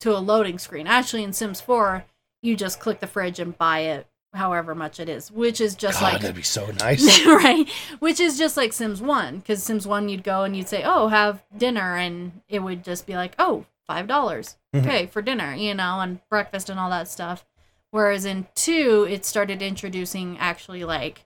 to 0.00 0.14
a 0.16 0.18
loading 0.18 0.58
screen. 0.60 0.86
Actually, 0.86 1.24
in 1.24 1.32
Sims 1.32 1.60
4, 1.60 2.04
you 2.40 2.54
just 2.56 2.78
click 2.78 3.00
the 3.00 3.06
fridge 3.08 3.40
and 3.40 3.58
buy 3.58 3.80
it, 3.80 4.06
however 4.34 4.74
much 4.74 4.98
it 5.00 5.08
is, 5.08 5.30
which 5.30 5.60
is 5.60 5.74
just 5.74 6.00
God, 6.00 6.12
like 6.14 6.20
that'd 6.22 6.36
be 6.36 6.42
so 6.42 6.66
nice. 6.80 7.24
right 7.26 7.68
which 7.98 8.18
is 8.20 8.38
just 8.38 8.56
like 8.56 8.72
sims 8.72 9.00
1 9.02 9.38
because 9.38 9.62
sims 9.62 9.86
1 9.86 10.08
you'd 10.08 10.24
go 10.24 10.42
and 10.44 10.56
you'd 10.56 10.68
say 10.68 10.82
oh 10.84 11.08
have 11.08 11.42
dinner 11.56 11.96
and 11.96 12.40
it 12.48 12.60
would 12.60 12.82
just 12.84 13.06
be 13.06 13.14
like 13.14 13.34
"Oh, 13.38 13.66
five 13.86 14.06
dollars, 14.06 14.56
Mhm. 14.74 14.80
okay 14.86 15.06
for 15.06 15.20
dinner 15.22 15.54
you 15.54 15.74
know 15.74 16.00
and 16.00 16.20
breakfast 16.30 16.70
and 16.70 16.80
all 16.80 16.88
that 16.90 17.08
stuff 17.08 17.44
whereas 17.90 18.24
in 18.24 18.46
2 18.54 19.06
it 19.10 19.24
started 19.26 19.60
introducing 19.60 20.38
actually 20.38 20.82
like 20.84 21.24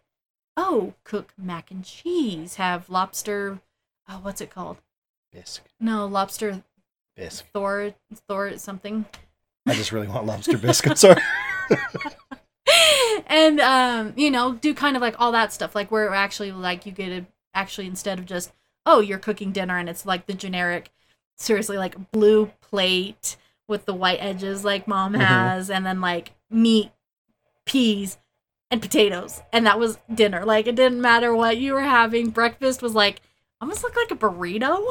oh 0.57 0.95
cook 1.05 1.33
mac 1.38 1.71
and 1.71 1.85
cheese 1.85 2.57
have 2.57 2.88
lobster 2.90 3.61
oh 4.09 4.19
what's 4.23 4.40
it 4.40 4.51
called 4.51 4.79
Bisque. 5.33 5.62
no 5.79 6.07
lobster 6.07 6.62
Bisque. 7.14 7.45
thor 7.53 7.95
thor 8.29 8.57
something 8.59 9.05
I 9.69 9.75
just 9.75 9.90
really 9.92 10.07
want 10.09 10.27
lobster 10.27 10.57
bisque. 10.59 10.87
I'm 10.88 10.95
sorry. 11.05 11.21
and 13.26 13.60
um, 13.60 14.12
you 14.16 14.30
know, 14.30 14.54
do 14.54 14.72
kind 14.74 14.96
of 14.96 15.02
like 15.02 15.16
all 15.18 15.32
that 15.32 15.52
stuff, 15.52 15.74
like 15.74 15.90
where 15.90 16.12
actually 16.14 16.52
like 16.52 16.86
you 16.86 16.92
get 16.92 17.10
it 17.12 17.26
actually 17.54 17.86
instead 17.86 18.18
of 18.18 18.26
just 18.26 18.52
oh 18.84 19.00
you're 19.00 19.18
cooking 19.18 19.50
dinner 19.52 19.76
and 19.78 19.88
it's 19.88 20.06
like 20.06 20.26
the 20.26 20.34
generic, 20.34 20.90
seriously 21.36 21.76
like 21.78 22.10
blue 22.12 22.46
plate 22.60 23.36
with 23.68 23.84
the 23.84 23.94
white 23.94 24.18
edges 24.20 24.64
like 24.64 24.86
mom 24.86 25.12
Mhm. 25.14 25.20
has, 25.24 25.70
and 25.70 25.84
then 25.84 26.00
like 26.00 26.32
meat, 26.50 26.90
peas, 27.64 28.18
and 28.70 28.80
potatoes, 28.82 29.42
and 29.52 29.66
that 29.66 29.78
was 29.78 29.98
dinner. 30.12 30.44
Like 30.44 30.66
it 30.66 30.76
didn't 30.76 31.00
matter 31.00 31.34
what 31.34 31.56
you 31.58 31.72
were 31.74 31.82
having. 31.82 32.30
Breakfast 32.30 32.82
was 32.82 32.94
like 32.94 33.20
almost 33.60 33.82
looked 33.82 33.96
like 33.96 34.10
a 34.10 34.16
burrito. 34.16 34.84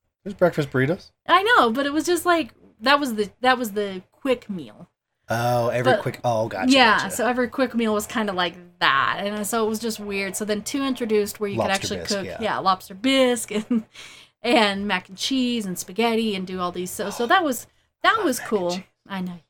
There's 0.24 0.34
breakfast 0.34 0.70
burritos. 0.70 1.12
I 1.28 1.42
know, 1.42 1.70
but 1.70 1.86
it 1.86 1.92
was 1.92 2.04
just 2.04 2.26
like 2.26 2.52
that 2.80 2.98
was 2.98 3.14
the 3.14 3.30
that 3.42 3.58
was 3.58 3.72
the 3.72 4.02
quick 4.12 4.50
meal. 4.50 4.88
Oh, 5.28 5.68
every 5.68 5.92
But- 5.92 6.02
quick. 6.02 6.20
Oh, 6.22 6.48
gotcha. 6.48 6.70
yeah, 6.70 6.98
gotcha. 6.98 7.10
so 7.16 7.26
every 7.26 7.48
quick 7.48 7.74
meal 7.74 7.92
was 7.92 8.06
kind 8.06 8.28
of 8.30 8.36
like 8.36 8.54
that, 8.78 9.20
and 9.24 9.44
so 9.46 9.64
it 9.66 9.68
was 9.68 9.80
just 9.80 9.98
weird. 9.98 10.36
So 10.36 10.44
then 10.44 10.62
two 10.62 10.82
introduced 10.84 11.40
where 11.40 11.50
you 11.50 11.60
could 11.60 11.70
actually 11.70 11.98
bisque, 11.98 12.14
cook, 12.16 12.26
yeah. 12.26 12.38
yeah. 12.40 12.58
lobster 12.58 12.94
bisque 12.94 13.50
and 13.50 13.84
and 14.42 14.86
mac 14.86 15.08
and 15.08 15.18
cheese 15.18 15.66
and 15.66 15.76
spaghetti 15.78 16.36
and 16.36 16.46
do 16.46 16.60
all 16.60 16.70
these. 16.70 16.90
So 16.90 17.10
so 17.10 17.26
that 17.26 17.42
was 17.42 17.66
that 18.02 18.22
was 18.22 18.38
cool. 18.38 18.78
I 19.08 19.20
know. 19.20 19.40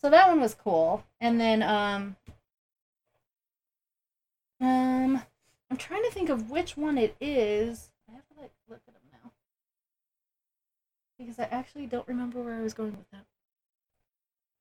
So 0.00 0.08
that 0.10 0.28
one 0.28 0.40
was 0.40 0.54
cool, 0.54 1.04
and 1.20 1.38
then 1.38 1.62
um 1.62 2.16
um 4.60 5.22
I'm 5.70 5.76
trying 5.76 6.02
to 6.04 6.10
think 6.10 6.28
of 6.30 6.50
which 6.50 6.76
one 6.76 6.96
it 6.96 7.16
is. 7.20 7.90
I 8.08 8.12
have 8.14 8.26
to 8.28 8.40
like 8.40 8.52
look 8.68 8.80
at 8.88 8.94
them 8.94 9.02
now 9.12 9.32
because 11.18 11.38
I 11.38 11.44
actually 11.50 11.86
don't 11.86 12.08
remember 12.08 12.40
where 12.40 12.54
I 12.54 12.62
was 12.62 12.72
going 12.74 12.92
with 12.92 13.10
that. 13.10 13.24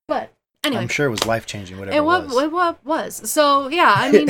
But 0.08 0.34
Anyway, 0.63 0.82
I'm 0.84 0.88
sure 0.88 1.08
it 1.08 1.10
was 1.10 1.26
life 1.26 1.47
changing. 1.47 1.80
Whatever 1.80 1.97
it, 1.97 2.04
was, 2.04 2.43
it 2.43 2.52
was. 2.52 2.76
was. 2.84 3.30
So 3.32 3.67
yeah, 3.69 3.93
I 3.97 4.12
mean, 4.12 4.28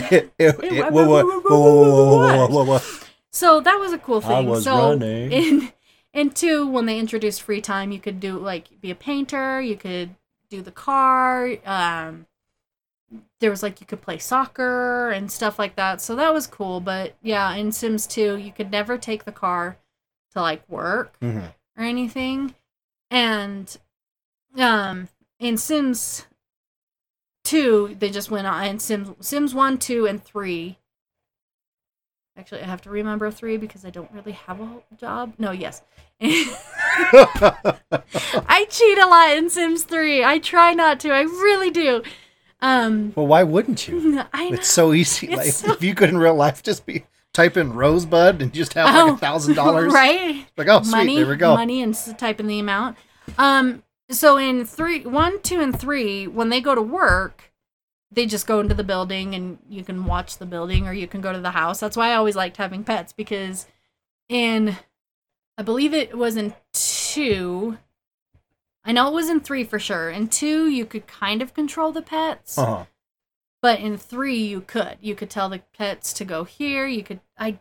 so 3.32 3.60
that 3.60 3.78
was 3.80 3.92
a 3.92 3.98
cool 3.98 4.22
thing. 4.22 4.32
I 4.32 4.40
was 4.40 4.64
so 4.64 4.92
running. 4.92 5.32
in 5.32 5.74
in 6.14 6.30
two, 6.30 6.68
when 6.68 6.86
they 6.86 7.00
introduced 7.00 7.46
FreeTime, 7.46 7.94
you 7.94 8.00
could 8.00 8.20
do 8.20 8.38
like 8.38 8.82
be 8.82 8.92
a 8.92 8.96
painter, 8.96 9.62
you 9.62 9.76
could 9.76 10.16
do 10.50 10.62
the 10.62 10.72
car. 10.72 11.58
Um, 11.66 12.28
there 13.40 13.50
was 13.50 13.64
like 13.64 13.82
you 13.82 13.88
could 13.88 14.02
play 14.02 14.18
soccer 14.18 15.10
and 15.10 15.32
stuff 15.32 15.60
like 15.60 15.76
that. 15.76 16.02
So 16.02 16.16
that 16.16 16.34
was 16.34 16.48
cool. 16.48 16.80
But 16.80 17.16
yeah, 17.22 17.54
in 17.56 17.72
Sims 17.72 18.08
2, 18.08 18.38
you 18.38 18.52
could 18.52 18.72
never 18.72 18.98
take 18.98 19.26
the 19.26 19.32
car 19.32 19.78
to 20.34 20.42
like 20.42 20.68
work 20.70 21.20
mm-hmm. 21.20 21.48
or 21.78 21.84
anything. 21.84 22.56
And 23.10 23.76
um 24.58 25.10
in 25.42 25.58
Sims 25.58 26.28
2, 27.44 27.98
they 28.00 28.10
just 28.10 28.32
went 28.32 28.48
on 28.48 28.64
and 28.64 28.82
Sims 28.82 29.10
Sims 29.20 29.54
1, 29.54 29.80
2 29.80 30.06
and 30.06 30.24
3. 30.24 30.78
Actually, 32.38 32.62
I 32.62 32.66
have 32.68 32.82
to 32.84 32.90
remember 32.90 33.30
3 33.30 33.58
because 33.58 33.84
I 33.84 33.90
don't 33.90 34.10
really 34.14 34.32
have 34.32 34.62
a 34.62 34.82
job. 34.98 35.34
No, 35.38 35.52
yes. 35.52 35.82
I 36.22 36.56
cheat 38.70 38.98
a 38.98 39.06
lot 39.08 39.38
in 39.38 39.50
Sims 39.50 39.84
3. 39.84 40.24
I 40.24 40.40
try 40.40 40.74
not 40.74 41.00
to. 41.02 41.12
I 41.12 41.22
really 41.22 41.72
do. 41.72 42.04
Um 42.62 43.12
well, 43.16 43.28
why 43.28 43.44
wouldn't 43.44 43.88
you? 43.88 44.24
It's 44.34 44.70
so 44.70 44.94
easy. 44.94 45.28
It's 45.28 45.36
like 45.36 45.52
so- 45.52 45.74
if 45.74 45.84
you 45.84 45.96
could 45.96 46.10
in 46.10 46.18
real 46.18 46.36
life 46.36 46.62
just 46.62 46.86
be 46.86 47.06
type 47.34 47.58
in 47.58 47.74
Rosebud 47.74 48.42
and 48.42 48.54
just 48.54 48.74
have 48.76 48.94
like 48.94 48.96
Oh, 48.96 49.14
a 49.16 49.18
thousand 49.18 49.56
dollars. 49.56 49.92
right? 49.94 50.46
Like 50.58 50.68
oh 50.68 50.84
sweet, 50.84 50.92
money, 50.92 51.16
there 51.18 51.28
we 51.28 51.36
go. 51.38 51.56
money, 51.56 51.82
and 51.82 51.96
type 52.20 52.40
in 52.40 52.46
the 52.48 52.60
amount. 52.60 52.98
Um, 53.40 53.82
so 54.12 54.38
in 54.38 54.66
three, 54.66 55.02
one, 55.02 55.42
two, 55.42 55.60
and 55.60 55.78
three, 55.78 56.28
when 56.28 56.50
they 56.50 56.62
go 56.62 56.76
to 56.76 56.82
work, 56.82 57.52
they 58.12 58.26
just 58.26 58.48
go 58.48 58.60
into 58.60 58.76
the 58.76 58.84
building, 58.84 59.34
and 59.34 59.58
you 59.70 59.84
can 59.84 60.06
watch 60.06 60.38
the 60.38 60.46
building, 60.46 60.88
or 60.88 60.94
you 60.94 61.08
can 61.08 61.22
go 61.22 61.32
to 61.32 61.40
the 61.40 61.52
house. 61.52 61.80
That's 61.80 61.98
why 61.98 62.12
I 62.12 62.16
always 62.16 62.36
liked 62.36 62.58
having 62.58 62.84
pets 62.84 63.14
because 63.14 63.68
in, 64.28 64.78
I 65.58 65.64
believe 65.64 65.94
it 65.94 66.18
was 66.18 66.36
in 66.36 66.54
two. 66.74 67.78
I 68.84 68.92
know 68.92 69.08
it 69.08 69.14
was 69.14 69.30
in 69.30 69.40
three 69.40 69.64
for 69.64 69.80
sure. 69.80 70.10
In 70.10 70.28
two, 70.28 70.68
you 70.68 70.86
could 70.86 71.08
kind 71.08 71.42
of 71.42 71.54
control 71.54 71.92
the 71.92 72.02
pets. 72.02 72.58
Uh-huh. 72.58 72.86
But 73.62 73.80
in 73.80 73.98
three, 73.98 74.40
you 74.44 74.62
could. 74.62 74.98
You 75.02 75.14
could 75.16 75.30
tell 75.30 75.48
the 75.48 75.62
pets 75.78 76.14
to 76.14 76.26
go 76.26 76.44
here. 76.44 76.88
You 76.88 77.04
could. 77.04 77.20
I 77.38 77.60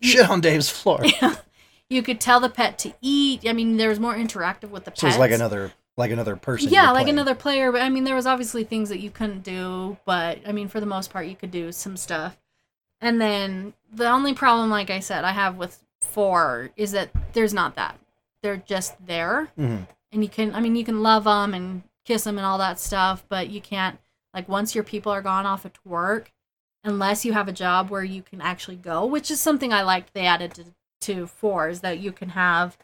Shit 0.00 0.28
on 0.28 0.40
Dave's 0.40 0.68
floor. 0.68 1.02
you 1.88 2.02
could 2.02 2.20
tell 2.20 2.40
the 2.40 2.48
pet 2.48 2.78
to 2.80 2.92
eat. 3.00 3.46
I 3.48 3.52
mean, 3.52 3.76
there 3.76 3.88
was 3.88 4.00
more 4.00 4.14
interactive 4.14 4.70
with 4.70 4.84
the 4.84 4.90
pets. 4.90 5.00
So 5.00 5.08
it's 5.08 5.18
like 5.18 5.30
another 5.30 5.72
like 5.96 6.10
another 6.10 6.36
person. 6.36 6.68
yeah, 6.70 6.90
like 6.90 7.08
another 7.08 7.34
player. 7.34 7.72
But 7.72 7.82
I 7.82 7.88
mean, 7.88 8.04
there 8.04 8.14
was 8.14 8.26
obviously 8.26 8.64
things 8.64 8.88
that 8.90 9.00
you 9.00 9.10
couldn't 9.10 9.42
do. 9.42 9.96
But 10.04 10.40
I 10.46 10.52
mean, 10.52 10.68
for 10.68 10.80
the 10.80 10.86
most 10.86 11.10
part, 11.10 11.26
you 11.26 11.36
could 11.36 11.50
do 11.50 11.72
some 11.72 11.96
stuff. 11.96 12.36
And 13.00 13.20
then 13.20 13.74
the 13.92 14.08
only 14.08 14.34
problem, 14.34 14.70
like 14.70 14.90
I 14.90 15.00
said, 15.00 15.24
I 15.24 15.32
have 15.32 15.56
with 15.56 15.82
four 16.00 16.70
is 16.76 16.92
that 16.92 17.10
there's 17.32 17.54
not 17.54 17.76
that. 17.76 17.98
They're 18.42 18.56
just 18.56 18.94
there, 19.06 19.48
Mhm. 19.58 19.86
and 20.12 20.22
you 20.22 20.28
can. 20.28 20.54
I 20.54 20.60
mean, 20.60 20.76
you 20.76 20.84
can 20.84 21.02
love 21.02 21.24
them 21.24 21.54
and 21.54 21.82
kiss 22.04 22.24
them 22.24 22.36
and 22.38 22.46
all 22.46 22.58
that 22.58 22.78
stuff, 22.78 23.24
but 23.28 23.48
you 23.50 23.60
can't. 23.60 23.98
Like 24.34 24.48
once 24.48 24.74
your 24.74 24.84
people 24.84 25.10
are 25.12 25.22
gone 25.22 25.46
off 25.46 25.64
at 25.64 25.78
work, 25.84 26.30
unless 26.84 27.24
you 27.24 27.32
have 27.32 27.48
a 27.48 27.52
job 27.52 27.88
where 27.90 28.04
you 28.04 28.22
can 28.22 28.40
actually 28.42 28.76
go, 28.76 29.04
which 29.06 29.30
is 29.30 29.40
something 29.40 29.72
I 29.72 29.82
liked 29.82 30.12
they 30.12 30.26
added 30.26 30.52
to, 30.54 30.64
to 31.06 31.26
four, 31.26 31.68
is 31.68 31.80
that 31.80 31.98
you 31.98 32.12
can 32.12 32.30
have 32.30 32.76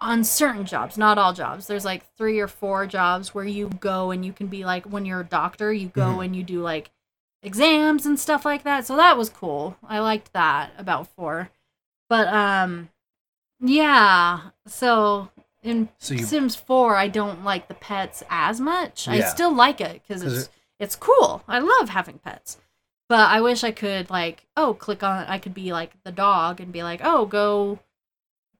on 0.00 0.22
certain 0.22 0.64
jobs, 0.64 0.96
not 0.96 1.18
all 1.18 1.32
jobs. 1.32 1.66
There's 1.66 1.84
like 1.84 2.04
three 2.16 2.38
or 2.38 2.46
four 2.48 2.86
jobs 2.86 3.34
where 3.34 3.44
you 3.44 3.68
go 3.80 4.10
and 4.12 4.24
you 4.24 4.32
can 4.32 4.46
be 4.46 4.64
like 4.64 4.84
when 4.86 5.04
you're 5.04 5.20
a 5.20 5.24
doctor, 5.24 5.72
you 5.72 5.88
go 5.88 6.16
Mhm. 6.18 6.24
and 6.26 6.36
you 6.36 6.42
do 6.44 6.60
like 6.62 6.90
exams 7.42 8.06
and 8.06 8.18
stuff 8.18 8.44
like 8.44 8.62
that. 8.62 8.86
So 8.86 8.96
that 8.96 9.16
was 9.16 9.28
cool. 9.28 9.76
I 9.82 9.98
liked 9.98 10.32
that 10.32 10.72
about 10.78 11.08
four. 11.08 11.50
But 12.08 12.28
um 12.28 12.90
yeah, 13.60 14.50
so 14.66 15.30
in 15.62 15.88
So 15.98 16.14
you 16.14 16.24
Sims 16.24 16.54
4, 16.54 16.94
I 16.94 17.08
don't 17.08 17.42
like 17.44 17.66
the 17.66 17.74
pets 17.74 18.22
as 18.30 18.60
much. 18.60 19.08
I 19.08 19.16
still 19.28 19.52
like 19.52 19.80
it 19.80 20.02
cuz 20.06 20.22
it's 20.22 20.48
it's 20.78 20.94
cool. 20.96 21.42
I 21.48 21.58
love 21.58 21.88
having 21.88 22.18
pets. 22.20 22.58
But 23.08 23.30
I 23.30 23.40
wish 23.40 23.64
I 23.64 23.70
could 23.70 24.10
like, 24.10 24.46
oh, 24.56 24.74
click 24.74 25.02
on 25.02 25.26
I 25.26 25.38
could 25.38 25.54
be 25.54 25.72
like 25.72 25.92
the 26.04 26.12
dog 26.12 26.60
and 26.60 26.72
be 26.72 26.82
like, 26.82 27.00
oh, 27.02 27.26
go 27.26 27.78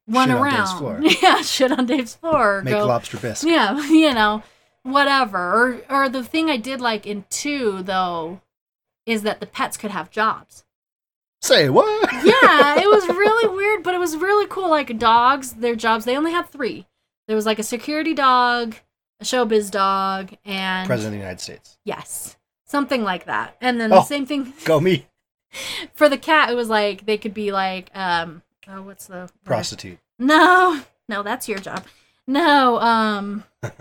run 0.06 0.28
Shit 0.28 0.36
on 0.36 0.42
around. 0.42 0.56
Dave's 0.56 0.72
floor. 0.72 1.00
yeah, 1.22 1.42
shit 1.42 1.72
on 1.72 1.86
Dave's 1.86 2.14
floor. 2.14 2.62
make 2.62 2.74
go, 2.74 2.86
lobster 2.86 3.18
bisque. 3.18 3.46
yeah, 3.46 3.80
you 3.88 4.14
know, 4.14 4.42
whatever. 4.82 5.38
Or 5.90 6.04
or 6.04 6.08
the 6.08 6.24
thing 6.24 6.50
I 6.50 6.56
did 6.56 6.80
like 6.80 7.06
in 7.06 7.24
2 7.30 7.82
though 7.82 8.40
is 9.06 9.22
that 9.22 9.40
the 9.40 9.46
pets 9.46 9.76
could 9.76 9.90
have 9.90 10.10
jobs 10.10 10.64
Say 11.40 11.68
what? 11.70 12.12
yeah, 12.24 12.80
it 12.80 12.86
was 12.88 13.06
really 13.16 13.54
weird, 13.54 13.82
but 13.84 13.94
it 13.94 13.98
was 13.98 14.16
really 14.16 14.46
cool. 14.48 14.68
Like 14.68 14.98
dogs, 14.98 15.52
their 15.52 15.76
jobs, 15.76 16.04
they 16.04 16.16
only 16.16 16.32
had 16.32 16.48
three. 16.50 16.86
There 17.26 17.36
was 17.36 17.46
like 17.46 17.58
a 17.58 17.62
security 17.64 18.12
dog, 18.12 18.74
a 19.20 19.24
showbiz 19.24 19.70
dog, 19.70 20.34
and 20.44 20.86
President 20.86 21.14
of 21.14 21.18
the 21.18 21.24
United 21.24 21.40
States. 21.40 21.78
yes, 21.84 22.36
something 22.68 23.02
like 23.02 23.24
that. 23.24 23.56
And 23.60 23.80
then 23.80 23.90
the 23.90 24.00
Oh. 24.00 24.04
same 24.04 24.26
thing 24.26 24.52
Go 24.64 24.78
me. 24.80 25.06
for 25.94 26.08
the 26.08 26.18
cat. 26.18 26.50
It 26.50 26.54
was 26.54 26.68
like 26.68 27.06
they 27.06 27.18
could 27.18 27.34
be 27.34 27.50
like, 27.50 27.90
um, 27.94 28.42
oh, 28.68 28.82
what's 28.82 29.06
the 29.06 29.14
word? 29.14 29.30
Prostitute. 29.44 29.98
No, 30.18 30.80
no, 31.08 31.22
that's 31.24 31.48
your 31.48 31.58
job. 31.58 31.84
No, 32.26 32.78
um, 32.80 33.44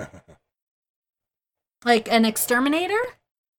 like 1.86 2.12
an 2.12 2.26
exterminator. 2.26 3.00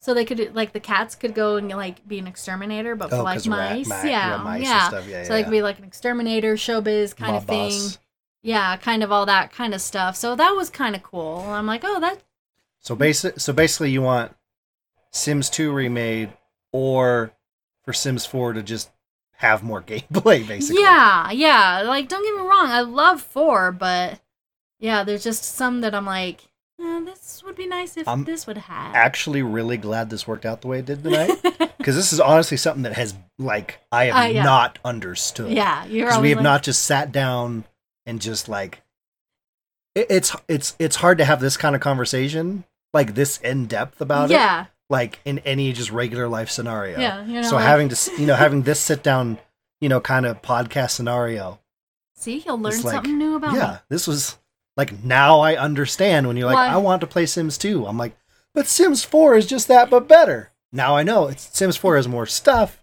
So 0.00 0.14
they 0.14 0.24
could 0.24 0.54
like 0.54 0.72
the 0.72 0.80
cats 0.80 1.16
could 1.16 1.34
go 1.34 1.56
and 1.56 1.68
like 1.70 2.06
be 2.06 2.18
an 2.18 2.26
exterminator, 2.28 2.94
but 2.94 3.10
for 3.10 3.16
Oh, 3.16 3.22
like 3.24 3.38
'cause 3.38 3.48
rat- 3.48 3.76
mice, 3.78 3.88
ma- 3.88 4.02
yeah, 4.04 4.36
yeah, 4.36 4.42
mice 4.42 4.62
yeah. 4.62 4.88
stuff. 4.88 5.08
Yeah, 5.08 5.22
so 5.24 5.30
they 5.30 5.38
yeah, 5.40 5.44
could 5.44 5.50
be 5.50 5.62
like 5.62 5.78
an 5.78 5.84
exterminator, 5.84 6.54
showbiz 6.54 7.16
kind 7.16 7.36
of 7.36 7.44
thing. 7.46 7.70
boss. 7.70 7.98
Yeah, 8.40 8.76
kind 8.76 9.02
of 9.02 9.10
all 9.10 9.26
that 9.26 9.52
kind 9.52 9.74
of 9.74 9.80
stuff. 9.80 10.14
So 10.14 10.36
that 10.36 10.50
was 10.50 10.70
kind 10.70 10.94
of 10.94 11.02
cool. 11.02 11.40
I'm 11.48 11.66
like, 11.66 11.82
oh, 11.84 11.98
that 12.00 12.22
So 12.78 12.94
basic. 12.94 13.40
So 13.40 13.52
basically, 13.52 13.90
you 13.90 14.00
want 14.00 14.32
Sims 15.12 15.48
2 15.50 15.72
remade, 15.72 16.32
or 16.72 17.32
for 17.84 17.92
Sims 17.92 18.26
4 18.26 18.52
to 18.54 18.62
just 18.62 18.90
have 19.36 19.62
more 19.62 19.82
gameplay. 19.86 20.46
Basically. 20.46 20.82
yeah, 20.82 21.30
yeah. 21.30 21.82
Like, 21.82 22.08
don't 22.08 22.22
get 22.24 22.34
me 22.34 22.48
wrong, 22.48 22.68
I 22.70 22.80
love 22.80 23.20
four, 23.22 23.72
but 23.72 24.20
yeah, 24.80 25.04
there's 25.04 25.24
just 25.24 25.44
some 25.44 25.80
that 25.82 25.94
I'm 25.94 26.06
like, 26.06 26.42
eh, 26.80 27.00
this 27.04 27.42
would 27.44 27.56
be 27.56 27.66
nice 27.66 27.96
if 27.96 28.06
I'm 28.06 28.24
this 28.24 28.46
would 28.46 28.58
have. 28.58 28.94
Actually, 28.94 29.42
really 29.42 29.76
glad 29.76 30.10
this 30.10 30.26
worked 30.26 30.44
out 30.46 30.60
the 30.60 30.68
way 30.68 30.80
it 30.80 30.86
did 30.86 31.02
tonight. 31.04 31.38
Because 31.78 31.94
this 31.94 32.12
is 32.12 32.18
honestly 32.20 32.56
something 32.58 32.82
that 32.82 32.94
has 32.94 33.14
like 33.38 33.78
I 33.92 34.06
have 34.06 34.16
Uh, 34.16 34.28
yeah. 34.28 34.42
not 34.42 34.78
understood. 34.84 35.50
yeah, 35.52 35.84
you're 35.86 36.06
because 36.08 36.20
we 36.20 36.30
have 36.30 36.38
like, 36.38 36.42
not 36.42 36.62
just 36.64 36.84
sat 36.84 37.12
down 37.12 37.64
and 38.04 38.20
just 38.20 38.48
like 38.48 38.82
it, 39.94 40.06
it's 40.10 40.34
it's 40.48 40.74
it's 40.80 40.96
hard 40.96 41.16
to 41.18 41.24
have 41.24 41.40
this 41.40 41.56
kind 41.56 41.74
of 41.76 41.80
conversation 41.80 42.64
like 42.92 43.14
this 43.14 43.38
in 43.38 43.66
depth 43.66 44.00
about 44.00 44.30
it 44.30 44.34
yeah, 44.34 44.66
like 44.90 45.18
in 45.24 45.38
any 45.40 45.72
just 45.72 45.90
regular 45.90 46.28
life 46.28 46.50
scenario 46.50 46.98
yeah. 46.98 47.24
You 47.24 47.34
know, 47.34 47.42
so 47.42 47.56
like, 47.56 47.64
having 47.66 47.88
to 47.90 48.10
you 48.18 48.26
know 48.26 48.34
having 48.34 48.62
this 48.62 48.80
sit 48.80 49.02
down 49.02 49.38
you 49.80 49.88
know 49.88 50.00
kind 50.00 50.26
of 50.26 50.40
podcast 50.42 50.90
scenario 50.92 51.60
see, 52.14 52.42
you'll 52.44 52.58
learn 52.58 52.80
like, 52.82 52.94
something 52.94 53.18
new 53.18 53.36
about 53.36 53.54
yeah 53.54 53.72
me. 53.72 53.78
this 53.90 54.06
was 54.06 54.38
like 54.76 55.04
now 55.04 55.40
i 55.40 55.56
understand 55.56 56.26
when 56.26 56.36
you're 56.36 56.46
like 56.46 56.56
Why- 56.56 56.68
i 56.68 56.76
want 56.76 57.00
to 57.02 57.06
play 57.06 57.26
sims 57.26 57.58
2 57.58 57.86
i'm 57.86 57.98
like 57.98 58.16
but 58.54 58.66
sims 58.66 59.04
4 59.04 59.36
is 59.36 59.46
just 59.46 59.68
that 59.68 59.90
but 59.90 60.08
better 60.08 60.52
now 60.72 60.96
i 60.96 61.02
know 61.02 61.28
it's 61.28 61.56
sims 61.56 61.76
4 61.76 61.96
has 61.96 62.08
more 62.08 62.26
stuff 62.26 62.82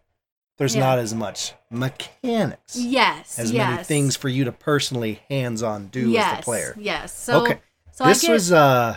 there's 0.58 0.74
Yeah. 0.76 0.82
not 0.86 1.00
as 1.00 1.14
much 1.14 1.54
mechanics 1.70 2.78
Yes, 2.78 3.38
as 3.40 3.52
yes. 3.52 3.70
many 3.72 3.84
things 3.84 4.16
for 4.16 4.30
you 4.30 4.46
to 4.46 4.52
personally 4.52 5.22
hands-on 5.30 5.88
do 5.88 6.10
yes, 6.12 6.32
as 6.32 6.38
the 6.38 6.44
player. 6.44 6.76
Yes. 6.78 7.18
So, 7.18 7.42
Okay. 7.44 7.60
so 7.92 8.06
this 8.06 8.22
get, 8.22 8.32
was 8.32 8.52
uh 8.54 8.96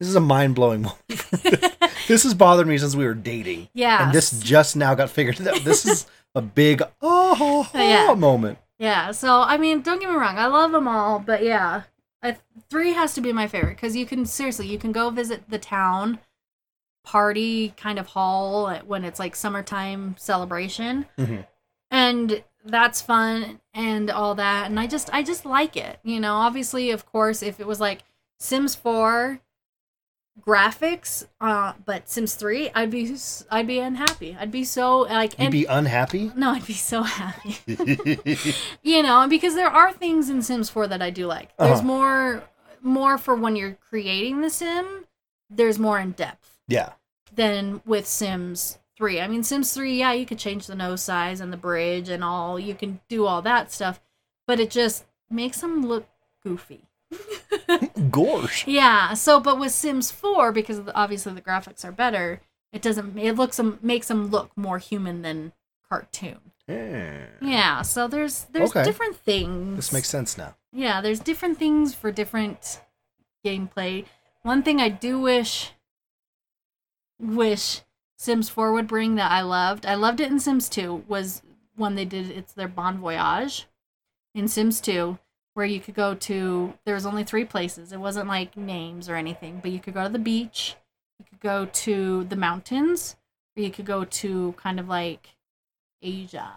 this 0.00 0.08
is 0.08 0.16
a 0.16 0.20
mind-blowing 0.20 0.82
moment. 0.82 0.98
this 2.08 2.24
has 2.24 2.34
bothered 2.34 2.66
me 2.66 2.76
since 2.78 2.96
we 2.96 3.04
were 3.06 3.14
dating. 3.14 3.68
yeah. 3.74 4.02
And 4.04 4.12
this 4.12 4.40
just 4.40 4.74
now 4.74 4.94
got 4.96 5.10
figured 5.10 5.40
out. 5.46 5.62
This 5.62 5.86
is 5.86 6.06
a 6.34 6.42
big 6.42 6.82
oh, 7.00 7.70
Yeah. 7.74 8.14
moment. 8.14 8.58
Yeah, 8.78 9.12
so 9.12 9.42
I 9.42 9.56
mean, 9.58 9.82
don't 9.82 10.00
get 10.00 10.08
me 10.10 10.16
wrong, 10.16 10.38
I 10.38 10.46
love 10.46 10.72
them 10.72 10.88
all, 10.88 11.18
but 11.20 11.44
yeah, 11.44 11.82
I, 12.22 12.36
three 12.70 12.94
has 12.94 13.14
to 13.14 13.20
be 13.20 13.32
my 13.32 13.46
favorite 13.46 13.76
because 13.76 13.94
you 13.94 14.06
can 14.06 14.24
seriously, 14.26 14.66
you 14.66 14.78
can 14.78 14.90
go 14.90 15.10
visit 15.10 15.44
the 15.50 15.58
town 15.58 16.18
party 17.04 17.74
kind 17.76 17.98
of 17.98 18.08
hall 18.08 18.74
when 18.86 19.04
it's 19.04 19.18
like 19.18 19.34
summertime 19.36 20.14
celebration. 20.18 21.06
Mhm. 21.18 21.46
And 21.90 22.42
that's 22.64 23.00
fun 23.00 23.58
and 23.72 24.10
all 24.10 24.34
that 24.34 24.66
and 24.66 24.78
I 24.78 24.86
just 24.86 25.08
I 25.12 25.22
just 25.22 25.44
like 25.46 25.76
it. 25.76 25.98
You 26.02 26.20
know, 26.20 26.34
obviously 26.34 26.90
of 26.90 27.06
course 27.06 27.42
if 27.42 27.58
it 27.58 27.66
was 27.66 27.80
like 27.80 28.04
Sims 28.38 28.74
4 28.74 29.40
graphics 30.40 31.26
uh 31.40 31.74
but 31.84 32.08
Sims 32.08 32.34
3 32.34 32.70
I'd 32.74 32.90
be 32.90 33.14
I'd 33.50 33.66
be 33.66 33.78
unhappy. 33.78 34.36
I'd 34.38 34.50
be 34.50 34.64
so 34.64 35.00
like 35.00 35.32
You'd 35.32 35.44
and 35.44 35.52
be 35.52 35.64
unhappy? 35.66 36.30
no, 36.34 36.50
I'd 36.52 36.66
be 36.66 36.72
so 36.72 37.02
happy. 37.02 37.58
you 38.82 39.02
know, 39.02 39.26
because 39.28 39.54
there 39.54 39.68
are 39.68 39.92
things 39.92 40.30
in 40.30 40.40
Sims 40.42 40.70
4 40.70 40.86
that 40.88 41.02
I 41.02 41.10
do 41.10 41.26
like. 41.26 41.54
There's 41.58 41.78
Uh-huh. 41.80 41.82
more 41.86 42.44
more 42.80 43.18
for 43.18 43.34
when 43.34 43.56
you're 43.56 43.76
creating 43.90 44.40
the 44.40 44.48
sim, 44.50 45.04
there's 45.50 45.78
more 45.78 45.98
in 45.98 46.12
depth 46.12 46.58
yeah. 46.66 46.92
than 47.34 47.82
with 47.84 48.06
Sims 48.06 48.78
3. 48.96 49.20
I 49.20 49.28
mean, 49.28 49.42
Sims 49.42 49.74
3, 49.74 49.98
yeah, 49.98 50.12
you 50.12 50.24
could 50.24 50.38
change 50.38 50.66
the 50.66 50.74
nose 50.74 51.02
size 51.02 51.40
and 51.40 51.52
the 51.52 51.56
bridge 51.58 52.08
and 52.08 52.24
all, 52.24 52.58
you 52.58 52.74
can 52.74 53.00
do 53.08 53.26
all 53.26 53.42
that 53.42 53.70
stuff, 53.70 54.00
but 54.46 54.58
it 54.60 54.70
just 54.70 55.04
makes 55.28 55.60
them 55.60 55.86
look 55.86 56.06
goofy. 56.42 56.88
Gorsh. 58.10 58.64
Yeah, 58.66 59.14
so 59.14 59.40
but 59.40 59.58
with 59.58 59.72
Sims 59.72 60.10
4 60.10 60.52
because 60.52 60.82
the, 60.84 60.94
obviously 60.94 61.32
the 61.34 61.40
graphics 61.40 61.84
are 61.84 61.92
better, 61.92 62.40
it 62.72 62.82
doesn't 62.82 63.18
it 63.18 63.36
looks 63.36 63.56
them 63.56 63.78
makes 63.82 64.08
them 64.08 64.28
look 64.28 64.50
more 64.56 64.78
human 64.78 65.22
than 65.22 65.52
cartoon. 65.88 66.38
Yeah. 66.68 67.26
Yeah, 67.42 67.82
so 67.82 68.06
there's 68.06 68.44
there's 68.52 68.70
Okay. 68.70 68.84
different 68.84 69.16
things. 69.16 69.76
This 69.76 69.92
makes 69.92 70.08
sense 70.08 70.38
now. 70.38 70.54
Yeah, 70.72 71.00
there's 71.00 71.18
different 71.20 71.58
things 71.58 71.94
for 71.94 72.12
different 72.12 72.80
gameplay. 73.44 74.04
One 74.42 74.62
thing 74.62 74.80
I 74.80 74.88
do 74.88 75.18
wish 75.18 75.72
wish 77.18 77.82
Sims 78.16 78.48
4 78.48 78.72
would 78.72 78.86
bring 78.86 79.16
that 79.16 79.32
I 79.32 79.40
loved. 79.42 79.84
I 79.86 79.94
loved 79.94 80.20
it 80.20 80.30
in 80.30 80.38
Sims 80.38 80.68
2 80.68 81.04
was 81.08 81.42
when 81.76 81.94
they 81.94 82.04
did 82.04 82.30
it's 82.30 82.52
their 82.52 82.68
Bon 82.68 82.98
Voyage 82.98 83.66
in 84.34 84.46
Sims 84.46 84.80
2 84.80 85.18
where 85.54 85.66
you 85.66 85.80
could 85.80 85.94
go 85.94 86.14
to 86.14 86.74
there 86.84 86.94
was 86.94 87.06
only 87.06 87.24
3 87.24 87.44
places. 87.44 87.92
It 87.92 88.00
wasn't 88.00 88.28
like 88.28 88.56
names 88.56 89.08
or 89.08 89.16
anything, 89.16 89.60
but 89.62 89.70
you 89.70 89.80
could 89.80 89.94
go 89.94 90.04
to 90.04 90.08
the 90.08 90.18
beach, 90.18 90.76
you 91.18 91.24
could 91.28 91.40
go 91.40 91.66
to 91.66 92.24
the 92.24 92.36
mountains, 92.36 93.16
or 93.56 93.62
you 93.62 93.70
could 93.70 93.86
go 93.86 94.04
to 94.04 94.54
kind 94.56 94.80
of 94.80 94.88
like 94.88 95.36
Asia 96.02 96.52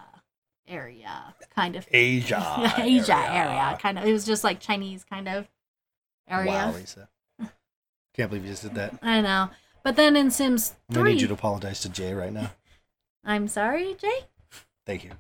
area 0.68 1.36
kind 1.54 1.76
of 1.76 1.88
Asia. 1.92 2.74
Asia 2.78 3.16
area. 3.16 3.78
kind 3.82 3.98
of. 3.98 4.06
It 4.06 4.12
was 4.12 4.26
just 4.26 4.44
like 4.44 4.60
Chinese 4.60 5.04
kind 5.04 5.28
of 5.28 5.48
area. 6.28 6.52
Wow, 6.52 6.74
Lisa. 6.74 7.10
Can't 8.14 8.30
believe 8.30 8.44
you 8.46 8.52
just 8.52 8.64
did 8.64 8.76
that. 8.76 9.00
I 9.02 9.22
know. 9.22 9.50
But 9.84 9.96
then 9.96 10.16
in 10.16 10.32
Sims 10.32 10.76
I'm 10.90 10.96
gonna 10.96 11.06
3, 11.06 11.14
need 11.14 11.22
you 11.22 11.28
to 11.28 11.34
apologize 11.34 11.82
to 11.82 11.90
Jay 11.90 12.14
right 12.14 12.32
now. 12.32 12.52
I'm 13.26 13.48
sorry, 13.48 13.96
Jay. 13.96 14.20
Thank 14.86 15.06
you. 15.06 15.12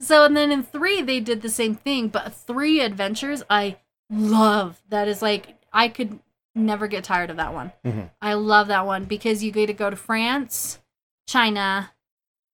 So 0.00 0.24
and 0.24 0.36
then 0.36 0.50
in 0.52 0.62
3 0.62 1.02
they 1.02 1.20
did 1.20 1.42
the 1.42 1.48
same 1.48 1.74
thing, 1.74 2.08
but 2.08 2.34
3 2.34 2.80
adventures 2.80 3.42
I 3.50 3.76
love. 4.10 4.82
That 4.88 5.08
is 5.08 5.22
like 5.22 5.56
I 5.72 5.88
could 5.88 6.18
never 6.54 6.86
get 6.86 7.04
tired 7.04 7.30
of 7.30 7.36
that 7.36 7.54
one. 7.54 7.72
Mhm. 7.84 8.10
I 8.20 8.34
love 8.34 8.68
that 8.68 8.86
one 8.86 9.04
because 9.04 9.42
you 9.42 9.50
get 9.52 9.66
to 9.66 9.72
go 9.72 9.88
to 9.90 9.96
France, 9.96 10.80
China, 11.26 11.92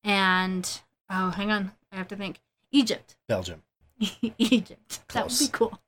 and 0.04 0.80
oh, 1.10 1.30
hang 1.30 1.50
on, 1.50 1.72
I 1.92 1.96
have 1.96 2.08
to 2.08 2.16
think. 2.16 2.40
Egypt. 2.70 3.16
Belgium. 3.28 3.62
Egypt. 4.38 5.00
That 5.12 5.24
would 5.28 5.38
be 5.38 5.48
cool. 5.50 5.80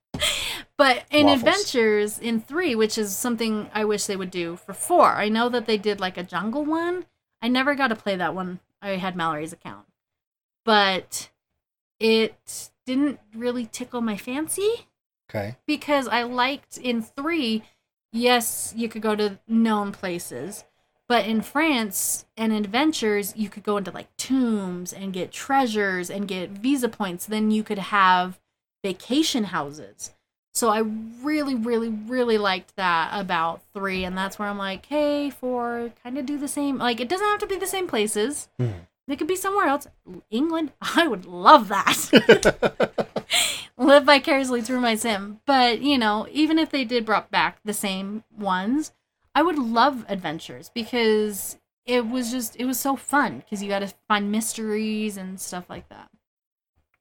But 0.77 1.05
in 1.11 1.27
Waffles. 1.27 1.43
Adventures 1.43 2.19
in 2.19 2.41
three, 2.41 2.75
which 2.75 2.97
is 2.99 3.15
something 3.17 3.71
I 3.75 3.85
wish 3.85 4.07
they 4.07 4.17
would 4.17 4.31
do 4.31 4.57
for 4.57 4.73
four, 4.73 5.13
I 5.13 5.29
know 5.29 5.49
that 5.51 5.67
they 5.67 5.77
did 5.77 6.01
like 6.01 6.17
a 6.17 6.23
jungle 6.23 6.65
one. 6.65 7.05
I 7.43 7.49
never 7.49 7.75
got 7.75 7.89
to 7.89 7.97
play 7.97 8.17
that 8.17 8.35
one. 8.35 8.61
I 8.83 8.91
had 8.97 9.15
Mallory's 9.15 9.53
account. 9.53 9.87
But 10.71 11.31
it 11.99 12.71
didn't 12.87 13.19
really 13.35 13.67
tickle 13.67 14.01
my 14.01 14.17
fancy 14.17 14.87
Okay. 15.29 15.57
because 15.67 16.07
I 16.07 16.23
liked 16.23 16.77
in 16.79 17.03
three, 17.03 17.65
yes, 18.13 18.73
you 18.77 18.89
could 18.89 19.03
go 19.03 19.17
to 19.17 19.41
known 19.49 19.91
places, 19.91 20.63
but 21.09 21.27
in 21.27 21.43
France 21.43 22.25
and 22.37 22.53
adventures, 22.53 23.35
you 23.37 23.49
could 23.49 23.65
go 23.65 23.79
into 23.79 23.91
like 23.91 24.17
tombs 24.17 24.93
and 24.93 25.13
get 25.13 25.33
treasures 25.33 26.09
and 26.09 26.29
get 26.29 26.51
visa 26.51 26.89
points. 26.89 27.27
Then 27.27 27.51
you 27.51 27.65
could 27.65 27.79
have 27.79 28.39
vacation 28.85 29.43
houses. 29.45 30.15
So 30.55 30.69
I 30.69 30.79
really, 30.79 31.57
really, 31.57 31.89
really 31.89 32.39
liked 32.39 32.77
that 32.77 33.11
about 33.13 33.61
three, 33.75 34.05
and 34.05 34.17
that's 34.17 34.39
where 34.39 34.47
I'm 34.49 34.57
like, 34.59 34.87
hey, 34.87 35.31
four, 35.31 35.91
kind 36.05 36.17
of 36.17 36.27
do 36.27 36.39
the 36.39 36.47
same. 36.47 36.79
Like, 36.79 37.01
it 37.01 37.09
doesn't 37.09 37.27
have 37.27 37.41
to 37.41 37.49
be 37.49 37.57
the 37.57 37.67
same 37.67 37.89
places. 37.89 38.49
Mhm. 38.61 38.87
It 39.11 39.19
could 39.19 39.27
be 39.27 39.37
somewhere 39.37 39.67
else. 39.67 39.87
England, 40.31 40.73
I 40.97 41.07
would 41.07 41.27
love 41.27 41.69
that. 41.69 43.17
live 43.77 44.05
vicariously 44.05 44.63
through 44.63 44.81
my 44.81 44.95
sim. 44.95 45.41
But, 45.47 45.81
you 45.81 45.99
know, 45.99 46.27
even 46.31 46.59
if 46.59 46.71
they 46.71 46.85
did 46.85 47.05
brought 47.05 47.31
back 47.31 47.59
the 47.65 47.73
same 47.73 48.25
ones, 48.37 48.93
I 49.35 49.43
would 49.43 49.59
love 49.59 50.05
adventures 50.09 50.71
because 50.73 51.59
it 51.87 52.09
was 52.09 52.31
just 52.31 52.57
it 52.57 52.65
was 52.65 52.79
so 52.79 52.95
fun 52.95 53.39
because 53.39 53.63
you 53.63 53.69
got 53.69 53.81
to 53.81 53.93
find 54.07 54.31
mysteries 54.31 55.17
and 55.17 55.41
stuff 55.41 55.69
like 55.69 55.89
that. 55.89 56.11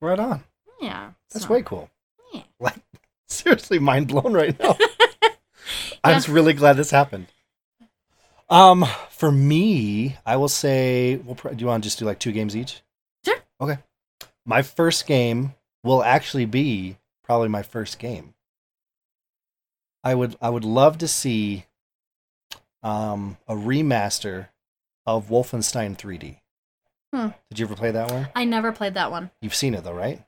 right 0.01 0.19
on. 0.19 0.43
Yeah. 0.79 1.11
That's 1.31 1.45
so, 1.45 1.53
way 1.53 1.61
cool. 1.61 1.89
Yeah. 2.33 2.43
Like, 2.59 2.79
seriously, 3.27 3.79
mind 3.79 4.07
blown 4.07 4.33
right 4.33 4.57
now. 4.59 4.77
I'm 6.03 6.15
just 6.15 6.29
really 6.29 6.53
glad 6.53 6.77
this 6.77 6.91
happened. 6.91 7.27
Um, 8.49 8.85
for 9.09 9.31
me, 9.31 10.17
I 10.25 10.37
will 10.37 10.49
say, 10.49 11.17
we'll 11.17 11.35
pr- 11.35 11.49
do 11.49 11.61
you 11.61 11.67
want 11.67 11.83
to 11.83 11.87
just 11.87 11.99
do 11.99 12.05
like 12.05 12.19
two 12.19 12.31
games 12.31 12.55
each? 12.55 12.81
Sure. 13.25 13.37
Okay. 13.61 13.77
My 14.45 14.61
first 14.61 15.05
game 15.05 15.53
will 15.83 16.03
actually 16.03 16.45
be 16.45 16.97
probably 17.23 17.47
my 17.47 17.61
first 17.61 17.99
game. 17.99 18.33
I 20.03 20.15
would 20.15 20.35
I 20.41 20.49
would 20.49 20.63
love 20.63 20.97
to 20.99 21.07
see 21.07 21.65
um 22.81 23.37
a 23.47 23.53
remaster 23.53 24.47
of 25.05 25.27
Wolfenstein 25.29 25.97
3D. 25.97 26.37
Hmm. 27.13 27.29
Did 27.49 27.59
you 27.59 27.65
ever 27.65 27.75
play 27.75 27.91
that 27.91 28.11
one? 28.11 28.29
I 28.35 28.45
never 28.45 28.71
played 28.71 28.93
that 28.93 29.11
one. 29.11 29.29
You've 29.41 29.55
seen 29.55 29.73
it 29.73 29.83
though, 29.83 29.93
right? 29.93 30.23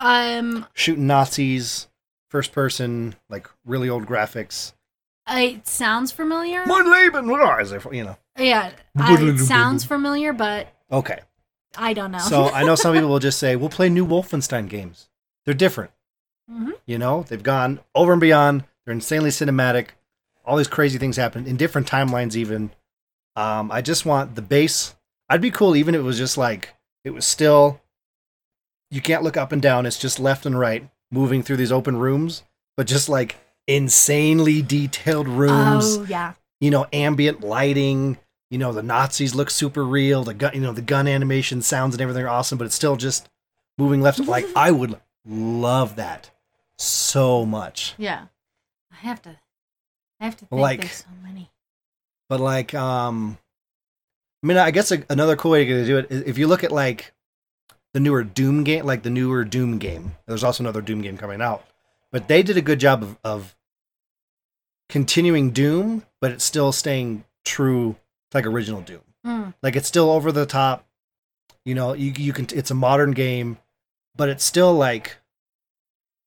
Um, 0.00 0.66
Shooting 0.74 1.06
Nazis, 1.06 1.88
first 2.28 2.52
person, 2.52 3.14
like 3.28 3.48
really 3.64 3.88
old 3.88 4.06
graphics. 4.06 4.72
It 5.28 5.66
sounds 5.66 6.12
familiar. 6.12 6.64
Mein 6.66 6.90
Leben, 6.90 7.26
where 7.30 7.60
is 7.60 7.72
it? 7.72 7.82
You 7.92 8.04
know. 8.04 8.16
Yeah, 8.38 8.72
I, 8.96 9.14
it 9.22 9.38
sounds 9.38 9.84
familiar, 9.84 10.32
but 10.32 10.68
Okay. 10.90 11.20
I 11.76 11.94
don't 11.94 12.12
know. 12.12 12.18
So 12.18 12.44
I 12.50 12.64
know 12.64 12.74
some 12.74 12.92
people 12.94 13.08
will 13.08 13.18
just 13.18 13.38
say, 13.38 13.56
we'll 13.56 13.68
play 13.70 13.88
new 13.88 14.06
Wolfenstein 14.06 14.68
games. 14.68 15.08
They're 15.44 15.54
different. 15.54 15.90
Mhm. 16.50 16.72
You 16.86 16.98
know, 16.98 17.24
they've 17.28 17.42
gone 17.42 17.80
over 17.94 18.12
and 18.12 18.20
beyond. 18.20 18.64
They're 18.84 18.92
insanely 18.92 19.30
cinematic. 19.30 19.88
All 20.44 20.56
these 20.56 20.68
crazy 20.68 20.98
things 20.98 21.16
happen 21.16 21.46
in 21.46 21.56
different 21.56 21.86
timelines, 21.88 22.34
even. 22.36 22.72
Um, 23.36 23.70
I 23.70 23.80
just 23.80 24.04
want 24.04 24.34
the 24.34 24.42
base. 24.42 24.94
I'd 25.28 25.40
be 25.40 25.50
cool 25.50 25.76
even 25.76 25.94
if 25.94 26.00
it 26.00 26.04
was 26.04 26.18
just 26.18 26.36
like, 26.36 26.74
it 27.04 27.10
was 27.10 27.26
still, 27.26 27.80
you 28.90 29.00
can't 29.00 29.22
look 29.22 29.36
up 29.36 29.52
and 29.52 29.62
down. 29.62 29.86
It's 29.86 29.98
just 29.98 30.20
left 30.20 30.44
and 30.44 30.58
right 30.58 30.88
moving 31.10 31.42
through 31.42 31.56
these 31.56 31.72
open 31.72 31.96
rooms, 31.96 32.42
but 32.76 32.86
just 32.86 33.08
like 33.08 33.36
insanely 33.66 34.62
detailed 34.62 35.28
rooms 35.28 35.96
oh 35.98 36.06
yeah, 36.08 36.34
you 36.60 36.70
know, 36.70 36.86
ambient 36.92 37.40
lighting. 37.42 38.18
You 38.50 38.58
know, 38.58 38.72
the 38.72 38.82
Nazis 38.82 39.34
look 39.34 39.48
super 39.50 39.82
real. 39.84 40.24
The 40.24 40.34
gun, 40.34 40.52
you 40.54 40.60
know, 40.60 40.72
the 40.72 40.82
gun 40.82 41.08
animation, 41.08 41.62
sounds, 41.62 41.94
and 41.94 42.02
everything 42.02 42.24
are 42.24 42.28
awesome. 42.28 42.58
But 42.58 42.66
it's 42.66 42.74
still 42.74 42.96
just 42.96 43.28
moving 43.78 44.02
left. 44.02 44.18
like 44.20 44.46
I 44.56 44.70
would 44.70 44.98
love 45.24 45.96
that 45.96 46.30
so 46.78 47.46
much. 47.46 47.94
yeah. 47.98 48.26
I 48.92 49.06
have 49.06 49.22
to. 49.22 49.36
I 50.20 50.24
have 50.26 50.36
to 50.36 50.44
think. 50.46 50.60
Like- 50.60 50.80
there's 50.80 50.92
so 50.92 51.06
many. 51.22 51.50
But 52.28 52.40
like, 52.40 52.72
um, 52.74 53.36
I 54.42 54.46
mean, 54.46 54.56
I 54.56 54.70
guess 54.70 54.90
a, 54.92 55.02
another 55.10 55.34
cool 55.36 55.50
way 55.52 55.64
to 55.64 55.84
do 55.86 55.98
it 55.98 56.06
is 56.10 56.22
if 56.22 56.38
you 56.38 56.46
look 56.46 56.62
at 56.64 56.72
like 56.72 57.12
the 57.94 58.00
newer 58.00 58.22
Doom 58.22 58.64
game, 58.64 58.84
like 58.86 59.02
the 59.02 59.10
newer 59.10 59.44
Doom 59.44 59.78
game. 59.78 60.14
There's 60.26 60.44
also 60.44 60.62
another 60.62 60.80
Doom 60.80 61.02
game 61.02 61.16
coming 61.18 61.42
out, 61.42 61.64
but 62.12 62.28
they 62.28 62.42
did 62.42 62.56
a 62.56 62.62
good 62.62 62.78
job 62.78 63.02
of, 63.02 63.18
of 63.24 63.56
continuing 64.88 65.50
Doom, 65.50 66.04
but 66.20 66.30
it's 66.30 66.44
still 66.44 66.70
staying 66.70 67.24
true 67.44 67.96
to 68.30 68.36
like 68.36 68.46
original 68.46 68.82
Doom. 68.82 69.00
Mm. 69.26 69.54
Like 69.62 69.74
it's 69.74 69.88
still 69.88 70.10
over 70.10 70.30
the 70.30 70.46
top. 70.46 70.86
You 71.64 71.74
know, 71.74 71.94
you 71.94 72.12
you 72.16 72.32
can 72.32 72.46
it's 72.54 72.70
a 72.70 72.74
modern 72.74 73.12
game, 73.12 73.56
but 74.14 74.28
it's 74.28 74.44
still 74.44 74.74
like 74.74 75.16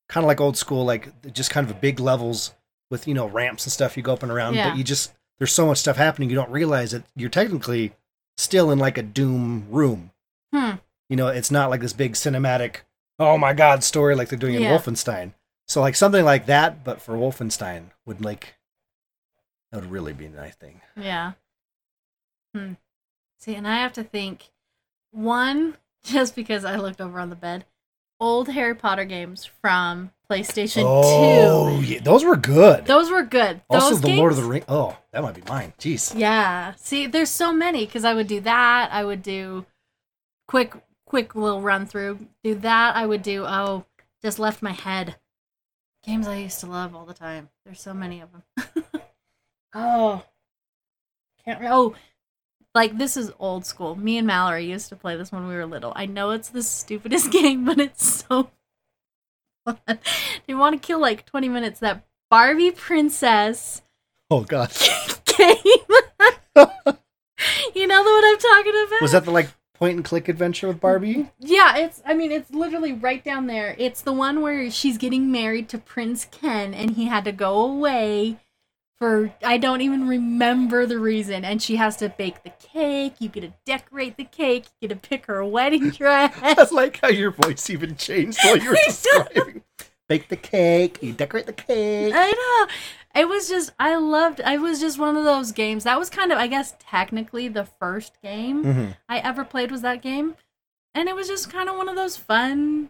kind 0.10 0.24
of 0.24 0.28
like 0.28 0.42
old 0.42 0.58
school, 0.58 0.84
like 0.84 1.34
just 1.34 1.52
kind 1.52 1.70
of 1.70 1.80
big 1.80 2.00
levels 2.00 2.54
with 2.90 3.08
you 3.08 3.14
know 3.14 3.28
ramps 3.28 3.66
and 3.66 3.74
stuff 3.74 3.96
you 3.96 4.04
go 4.04 4.14
up 4.14 4.24
and 4.24 4.32
around. 4.32 4.56
Yeah. 4.56 4.70
But 4.70 4.78
you 4.78 4.84
just 4.84 5.14
there's 5.38 5.54
so 5.54 5.68
much 5.68 5.78
stuff 5.78 5.98
happening 5.98 6.30
you 6.30 6.36
don't 6.36 6.50
realize 6.50 6.92
that 6.92 7.04
you're 7.16 7.30
technically 7.30 7.94
still 8.38 8.72
in 8.72 8.80
like 8.80 8.98
a 8.98 9.04
Doom 9.04 9.68
room. 9.70 10.12
Hmm. 10.54 10.76
You 11.10 11.18
know, 11.18 11.28
it's 11.28 11.52
not 11.52 11.70
like 11.70 11.82
this 11.82 11.94
big 11.94 12.14
cinematic, 12.14 12.78
oh 13.20 13.38
my 13.38 13.54
god 13.54 13.84
story 13.84 14.16
like 14.16 14.30
they're 14.30 14.40
doing 14.40 14.56
in 14.56 14.64
Wolfenstein. 14.64 15.34
So 15.68 15.82
like 15.82 15.96
something 15.96 16.24
like 16.24 16.46
that, 16.46 16.84
but 16.84 17.02
for 17.02 17.16
Wolfenstein 17.16 17.86
would 18.06 18.24
like 18.24 18.56
That 19.72 19.82
would 19.82 19.92
really 19.92 20.14
be 20.14 20.26
a 20.26 20.30
nice 20.30 20.56
thing. 20.56 20.82
Yeah. 20.96 21.34
Hmm. 22.54 22.74
See, 23.40 23.56
and 23.56 23.68
I 23.68 23.76
have 23.78 23.94
to 23.94 24.04
think 24.04 24.52
one 25.12 25.78
just 26.04 26.36
because 26.36 26.66
I 26.66 26.76
looked 26.78 27.02
over 27.02 27.20
on 27.20 27.30
the 27.30 27.36
bed. 27.36 27.66
Old 28.20 28.48
Harry 28.50 28.74
Potter 28.76 29.04
games 29.04 29.44
from 29.44 30.12
PlayStation 30.32 30.84
Oh, 30.86 31.82
2. 31.82 31.86
yeah, 31.86 32.00
those 32.00 32.24
were 32.24 32.38
good. 32.38 32.86
Those 32.86 33.12
were 33.12 33.24
good. 33.24 33.62
also, 33.70 33.90
Those 33.90 34.02
the 34.02 34.16
Lord 34.16 34.32
of 34.32 34.38
the 34.38 34.46
Ring. 34.46 34.64
Oh, 34.70 34.98
that 35.12 35.22
might 35.22 35.36
be 35.36 35.44
mine. 35.50 35.74
Jeez. 35.78 36.14
Yeah. 36.18 36.74
See, 36.78 37.08
there's 37.08 37.30
so 37.30 37.52
many 37.52 37.86
because 37.86 38.06
I 38.06 38.14
would 38.14 38.28
do 38.28 38.40
that. 38.40 38.90
I 38.94 39.04
would 39.04 39.22
do 39.22 39.66
quick, 40.48 40.74
quick 41.06 41.36
little 41.36 41.62
run 41.62 41.86
through. 41.88 42.20
Do 42.42 42.56
that. 42.56 42.96
I 42.96 43.06
would 43.06 43.22
do. 43.22 43.44
Oh, 43.46 43.84
just 44.24 44.40
left 44.40 44.62
my 44.62 44.72
head. 44.72 45.18
Games 46.06 46.28
I 46.28 46.36
used 46.36 46.60
to 46.60 46.68
love 46.68 46.94
all 46.96 47.06
the 47.06 47.14
time. 47.14 47.50
There's 47.66 47.82
so 47.82 47.94
many 47.94 48.22
of 48.22 48.30
them. 48.32 48.84
oh, 49.74 50.24
can't. 51.44 51.60
Re- 51.60 51.68
oh, 51.72 51.96
like 52.76 52.98
this 52.98 53.18
is 53.18 53.32
old 53.40 53.66
school. 53.66 53.96
Me 53.96 54.18
and 54.18 54.28
Mallory 54.28 54.66
used 54.66 54.90
to 54.90 54.96
play 54.96 55.16
this 55.16 55.32
when 55.32 55.48
we 55.48 55.56
were 55.56 55.66
little. 55.66 55.94
I 55.96 56.06
know 56.06 56.30
it's 56.32 56.50
the 56.50 56.62
stupidest 56.62 57.32
game, 57.32 57.66
but 57.66 57.80
it's 57.80 58.26
so 58.28 58.52
fun. 59.66 60.00
You 60.48 60.58
want 60.58 60.80
to 60.80 60.86
kill 60.86 61.00
like 61.00 61.26
20 61.26 61.50
minutes. 61.50 61.80
That 61.80 62.06
Barbie 62.30 62.72
princess 62.72 63.82
Oh 64.30 64.42
God. 64.42 64.72
game. 65.26 65.58
you 67.74 67.88
know 67.88 68.04
what 68.04 68.26
I'm 68.26 68.38
talking 68.38 68.86
about? 68.88 69.02
Was 69.02 69.12
that 69.12 69.26
the 69.26 69.32
like 69.32 69.50
point 69.76 69.96
and 69.96 70.06
click 70.06 70.28
adventure 70.28 70.68
with 70.68 70.80
Barbie? 70.80 71.30
Yeah, 71.40 71.78
it's. 71.78 72.02
I 72.06 72.14
mean, 72.14 72.32
it's 72.32 72.52
literally 72.52 72.94
right 72.94 73.24
down 73.24 73.48
there. 73.48 73.76
It's 73.78 74.02
the 74.02 74.14
one 74.14 74.42
where 74.42 74.70
she's 74.72 74.98
getting 74.98 75.32
married 75.32 75.70
to 75.70 75.78
Prince 75.78 76.26
Ken, 76.26 76.74
and 76.74 76.92
he 76.92 77.06
had 77.06 77.26
to 77.26 77.32
go 77.32 77.62
away 77.62 78.40
for 78.98 79.34
I 79.44 79.58
don't 79.58 79.82
even 79.82 80.08
remember 80.08 80.86
the 80.86 81.00
reason. 81.00 81.46
And 81.46 81.62
she 81.62 81.76
has 81.76 81.98
to 81.98 82.10
bake 82.10 82.44
the 82.44 82.52
cake. 82.52 83.16
You 83.20 83.30
get 83.30 83.42
to 83.42 83.54
decorate 83.66 84.18
the 84.18 84.24
cake. 84.24 84.66
You 84.80 84.88
get 84.88 85.02
to 85.02 85.10
pick 85.10 85.26
her 85.26 85.44
wedding 85.44 85.90
dress. 85.92 86.34
I 86.42 86.68
like 86.72 87.00
how 87.02 87.10
your 87.10 87.32
voice 87.32 87.70
even 87.70 87.96
changed 87.96 88.40
while 88.44 88.58
you 88.58 88.70
were 88.70 88.78
describing. 88.86 89.64
Bake 90.08 90.30
the 90.30 90.36
cake. 90.36 91.00
You 91.02 91.14
decorate 91.14 91.48
the 91.48 91.54
cake. 91.54 92.14
I 92.16 92.32
know. 92.32 92.74
It 93.16 93.30
was 93.30 93.48
just. 93.48 93.72
I 93.80 93.96
loved. 93.96 94.42
I 94.42 94.58
was 94.58 94.80
just 94.82 95.00
one 95.00 95.16
of 95.16 95.24
those 95.24 95.52
games. 95.52 95.86
That 95.86 95.98
was 95.98 96.10
kind 96.10 96.32
of. 96.32 96.38
I 96.38 96.48
guess 96.48 96.74
technically 96.80 97.48
the 97.48 97.64
first 97.66 98.22
game. 98.22 98.64
hmm 98.64 98.86
I 99.08 99.20
ever 99.20 99.46
played 99.46 99.72
was 99.72 99.82
that 99.82 100.02
game, 100.02 100.36
and 100.94 101.08
it 101.08 101.16
was 101.16 101.28
just 101.28 101.50
kind 101.52 101.70
of 101.70 101.78
one 101.78 101.88
of 101.90 101.96
those 101.96 102.18
fun 102.18 102.90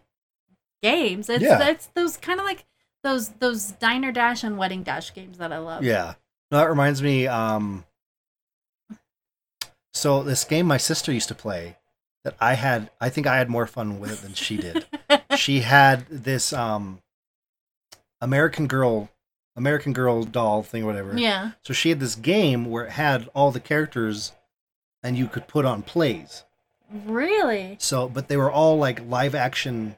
games. 0.81 1.29
It's 1.29 1.43
Yeah. 1.43 1.67
it's 1.67 1.87
those 1.95 2.17
kind 2.17 2.39
of 2.39 2.45
like 2.45 2.65
those 3.03 3.29
those 3.39 3.71
diner 3.73 4.11
dash 4.11 4.43
and 4.43 4.57
wedding 4.57 4.81
dash 4.83 5.13
games 5.13 5.37
that 5.37 5.53
I 5.53 5.59
love. 5.59 5.83
Yeah. 5.83 6.15
No, 6.51 6.57
that 6.57 6.69
reminds 6.69 7.01
me. 7.03 7.27
Um, 7.27 7.85
so 9.93 10.23
this 10.23 10.43
game 10.43 10.65
my 10.65 10.77
sister 10.77 11.11
used 11.11 11.27
to 11.29 11.35
play, 11.35 11.77
that 12.23 12.35
I 12.39 12.53
had. 12.55 12.89
I 12.99 13.09
think 13.09 13.27
I 13.27 13.37
had 13.37 13.49
more 13.49 13.67
fun 13.67 13.99
with 13.99 14.11
it 14.11 14.21
than 14.21 14.33
she 14.33 14.57
did. 14.57 14.85
she 15.37 15.59
had 15.61 16.05
this 16.07 16.51
um, 16.53 16.99
American 18.21 18.67
Girl, 18.67 19.09
American 19.55 19.93
Girl 19.93 20.23
doll 20.23 20.63
thing, 20.63 20.83
or 20.83 20.87
whatever. 20.87 21.17
yeah. 21.17 21.51
So 21.63 21.73
she 21.73 21.89
had 21.89 21.99
this 21.99 22.15
game 22.15 22.65
where 22.65 22.85
it 22.85 22.91
had 22.91 23.29
all 23.33 23.51
the 23.51 23.59
characters, 23.59 24.31
and 25.03 25.17
you 25.17 25.27
could 25.27 25.47
put 25.47 25.65
on 25.65 25.81
plays. 25.81 26.43
Really? 27.05 27.77
So, 27.79 28.07
but 28.07 28.27
they 28.27 28.37
were 28.37 28.51
all 28.51 28.77
like 28.77 29.07
live 29.07 29.33
action 29.35 29.95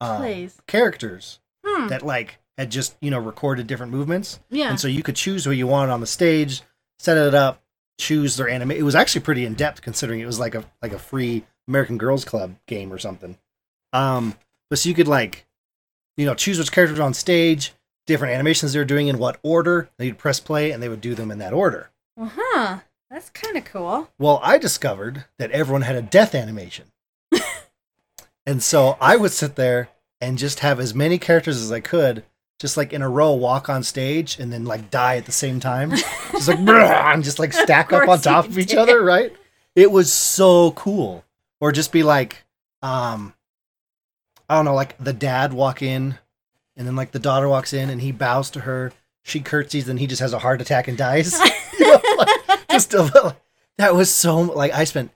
um, 0.00 0.16
Plays. 0.18 0.60
characters 0.66 1.38
Hmm. 1.64 1.88
that 1.88 2.02
like 2.02 2.38
had 2.56 2.70
just 2.70 2.96
you 3.02 3.10
know 3.10 3.18
recorded 3.18 3.66
different 3.66 3.92
movements, 3.92 4.40
yeah. 4.50 4.70
and 4.70 4.80
so 4.80 4.88
you 4.88 5.02
could 5.02 5.16
choose 5.16 5.44
who 5.44 5.50
you 5.50 5.66
wanted 5.66 5.92
on 5.92 6.00
the 6.00 6.06
stage, 6.06 6.62
set 6.98 7.18
it 7.18 7.34
up, 7.34 7.62
choose 7.98 8.36
their 8.36 8.48
anime. 8.48 8.70
It 8.70 8.82
was 8.82 8.94
actually 8.94 9.20
pretty 9.20 9.44
in 9.44 9.52
depth 9.54 9.82
considering 9.82 10.20
it 10.20 10.26
was 10.26 10.38
like 10.40 10.54
a 10.54 10.64
like 10.80 10.92
a 10.92 10.98
free 10.98 11.44
American 11.68 11.98
Girls 11.98 12.24
Club 12.24 12.54
game 12.66 12.92
or 12.92 12.98
something. 12.98 13.36
Um, 13.92 14.36
but 14.70 14.78
so 14.78 14.88
you 14.88 14.94
could 14.94 15.06
like, 15.08 15.46
you 16.16 16.24
know, 16.24 16.34
choose 16.34 16.58
which 16.58 16.72
characters 16.72 16.98
on 16.98 17.12
stage, 17.12 17.72
different 18.10 18.34
animations 18.34 18.72
they 18.72 18.78
were 18.78 18.84
doing 18.84 19.06
in 19.06 19.18
what 19.18 19.38
order. 19.42 19.88
Then 19.96 20.08
you'd 20.08 20.18
press 20.18 20.40
play, 20.40 20.72
and 20.72 20.82
they 20.82 20.88
would 20.88 21.00
do 21.00 21.14
them 21.14 21.30
in 21.30 21.38
that 21.38 21.52
order. 21.52 21.90
well, 22.16 22.32
huh. 22.34 22.78
That's 23.10 23.30
kind 23.30 23.56
of 23.56 23.64
cool. 23.64 24.08
Well, 24.20 24.38
I 24.42 24.56
discovered 24.56 25.24
that 25.38 25.50
everyone 25.50 25.82
had 25.82 25.96
a 25.96 26.02
death 26.02 26.32
animation. 26.32 26.92
and 28.46 28.62
so 28.62 28.96
I 29.00 29.16
would 29.16 29.32
sit 29.32 29.56
there 29.56 29.88
and 30.20 30.38
just 30.38 30.60
have 30.60 30.78
as 30.78 30.94
many 30.94 31.18
characters 31.18 31.60
as 31.60 31.72
I 31.72 31.80
could, 31.80 32.22
just 32.60 32.76
like 32.76 32.92
in 32.92 33.02
a 33.02 33.08
row, 33.08 33.32
walk 33.32 33.68
on 33.68 33.82
stage 33.82 34.38
and 34.38 34.52
then 34.52 34.64
like 34.64 34.92
die 34.92 35.16
at 35.16 35.26
the 35.26 35.32
same 35.32 35.58
time. 35.58 35.90
Just 35.90 36.46
like, 36.46 36.58
and 36.68 37.24
just 37.24 37.40
like 37.40 37.52
stack 37.52 37.92
up 37.92 38.08
on 38.08 38.20
top 38.20 38.46
of 38.46 38.56
each 38.56 38.68
did. 38.68 38.78
other, 38.78 39.02
right? 39.02 39.32
It 39.74 39.90
was 39.90 40.12
so 40.12 40.70
cool. 40.72 41.24
Or 41.60 41.72
just 41.72 41.90
be 41.90 42.04
like, 42.04 42.44
um, 42.80 43.34
I 44.48 44.54
don't 44.54 44.66
know, 44.66 44.74
like 44.74 44.96
the 44.98 45.12
dad 45.12 45.52
walk 45.52 45.82
in 45.82 46.16
and 46.80 46.88
then 46.88 46.96
like 46.96 47.12
the 47.12 47.18
daughter 47.20 47.46
walks 47.46 47.74
in 47.74 47.90
and 47.90 48.00
he 48.00 48.10
bows 48.10 48.48
to 48.52 48.60
her. 48.60 48.90
She 49.22 49.40
curtsies 49.40 49.86
and 49.86 50.00
he 50.00 50.06
just 50.06 50.20
has 50.22 50.32
a 50.32 50.38
heart 50.38 50.62
attack 50.62 50.88
and 50.88 50.96
dies. 50.96 51.38
You 51.78 51.86
know, 51.86 52.00
like, 52.18 52.68
just 52.70 52.94
a, 52.94 53.36
that 53.78 53.94
was 53.94 54.12
so 54.12 54.38
like 54.40 54.72
I 54.72 54.84
spent 54.84 55.10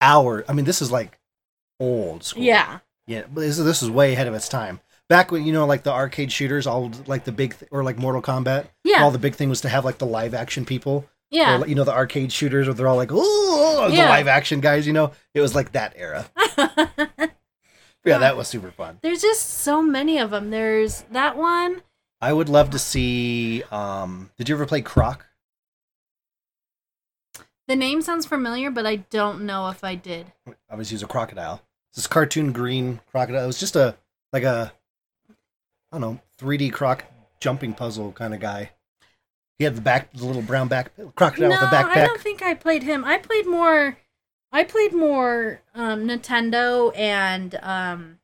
hours. 0.00 0.44
I 0.48 0.52
mean, 0.52 0.64
this 0.66 0.80
is 0.82 0.90
like 0.92 1.18
old 1.80 2.22
school. 2.24 2.42
yeah. 2.42 2.78
yeah. 3.06 3.22
But 3.32 3.40
this 3.42 3.58
is 3.58 3.64
this 3.64 3.82
is 3.82 3.90
way 3.90 4.12
ahead 4.12 4.26
of 4.26 4.34
its 4.34 4.48
time. 4.48 4.80
Back 5.08 5.30
when 5.30 5.44
you 5.44 5.52
know, 5.52 5.66
like 5.66 5.82
the 5.84 5.92
arcade 5.92 6.32
shooters, 6.32 6.66
all 6.66 6.90
like 7.06 7.24
the 7.24 7.32
big 7.32 7.58
th- 7.58 7.70
or 7.70 7.82
like 7.84 7.96
Mortal 7.98 8.22
Kombat. 8.22 8.66
Yeah. 8.84 9.02
All 9.02 9.10
the 9.10 9.18
big 9.18 9.34
thing 9.36 9.48
was 9.48 9.60
to 9.62 9.68
have 9.68 9.84
like 9.84 9.98
the 9.98 10.06
live 10.06 10.34
action 10.34 10.64
people. 10.64 11.04
yeah. 11.30 11.60
Or, 11.60 11.66
you 11.66 11.74
know, 11.74 11.84
the 11.84 11.92
arcade 11.94 12.32
shooters 12.32 12.66
where 12.66 12.74
they're 12.74 12.88
all 12.88 12.96
like, 12.96 13.10
oh, 13.12 13.86
the 13.90 13.96
Yeah. 13.96 14.08
live 14.08 14.26
action 14.28 14.60
guys. 14.60 14.86
You 14.86 14.92
know, 14.94 15.12
it 15.34 15.40
was 15.40 15.54
like 15.54 15.72
that 15.72 15.92
era. 15.96 16.26
Yeah, 18.06 18.18
that 18.18 18.36
was 18.36 18.48
super 18.48 18.70
fun. 18.70 18.98
There's 19.02 19.22
just 19.22 19.48
so 19.48 19.82
many 19.82 20.18
of 20.18 20.30
them. 20.30 20.50
There's 20.50 21.02
that 21.10 21.36
one. 21.36 21.82
I 22.20 22.32
would 22.32 22.48
love 22.48 22.70
to 22.70 22.78
see. 22.78 23.62
um 23.70 24.30
Did 24.38 24.48
you 24.48 24.54
ever 24.54 24.66
play 24.66 24.80
Croc? 24.80 25.26
The 27.68 27.76
name 27.76 28.00
sounds 28.00 28.26
familiar, 28.26 28.70
but 28.70 28.86
I 28.86 28.96
don't 28.96 29.42
know 29.42 29.68
if 29.68 29.82
I 29.82 29.96
did. 29.96 30.32
Obviously, 30.70 30.90
he 30.90 30.94
was 30.96 31.02
a 31.02 31.08
crocodile. 31.08 31.62
This 31.94 32.06
cartoon 32.06 32.52
green 32.52 33.00
crocodile. 33.10 33.42
It 33.42 33.48
was 33.48 33.58
just 33.58 33.74
a 33.74 33.96
like 34.32 34.44
a 34.44 34.72
I 35.90 35.98
don't 35.98 36.00
know 36.00 36.20
3D 36.40 36.72
croc 36.72 37.04
jumping 37.40 37.74
puzzle 37.74 38.12
kind 38.12 38.34
of 38.34 38.40
guy. 38.40 38.70
He 39.58 39.64
had 39.64 39.74
the 39.74 39.80
back, 39.80 40.12
the 40.12 40.24
little 40.26 40.42
brown 40.42 40.68
back 40.68 40.92
crocodile 41.14 41.48
no, 41.48 41.60
with 41.60 41.70
the 41.70 41.76
backpack. 41.76 41.96
I 41.96 42.06
don't 42.06 42.20
think 42.20 42.42
I 42.42 42.54
played 42.54 42.82
him. 42.82 43.04
I 43.04 43.18
played 43.18 43.46
more. 43.46 43.96
I 44.52 44.64
played 44.64 44.92
more 44.92 45.60
um, 45.74 46.06
Nintendo 46.06 46.96
and 46.96 47.54
um, 47.62 48.18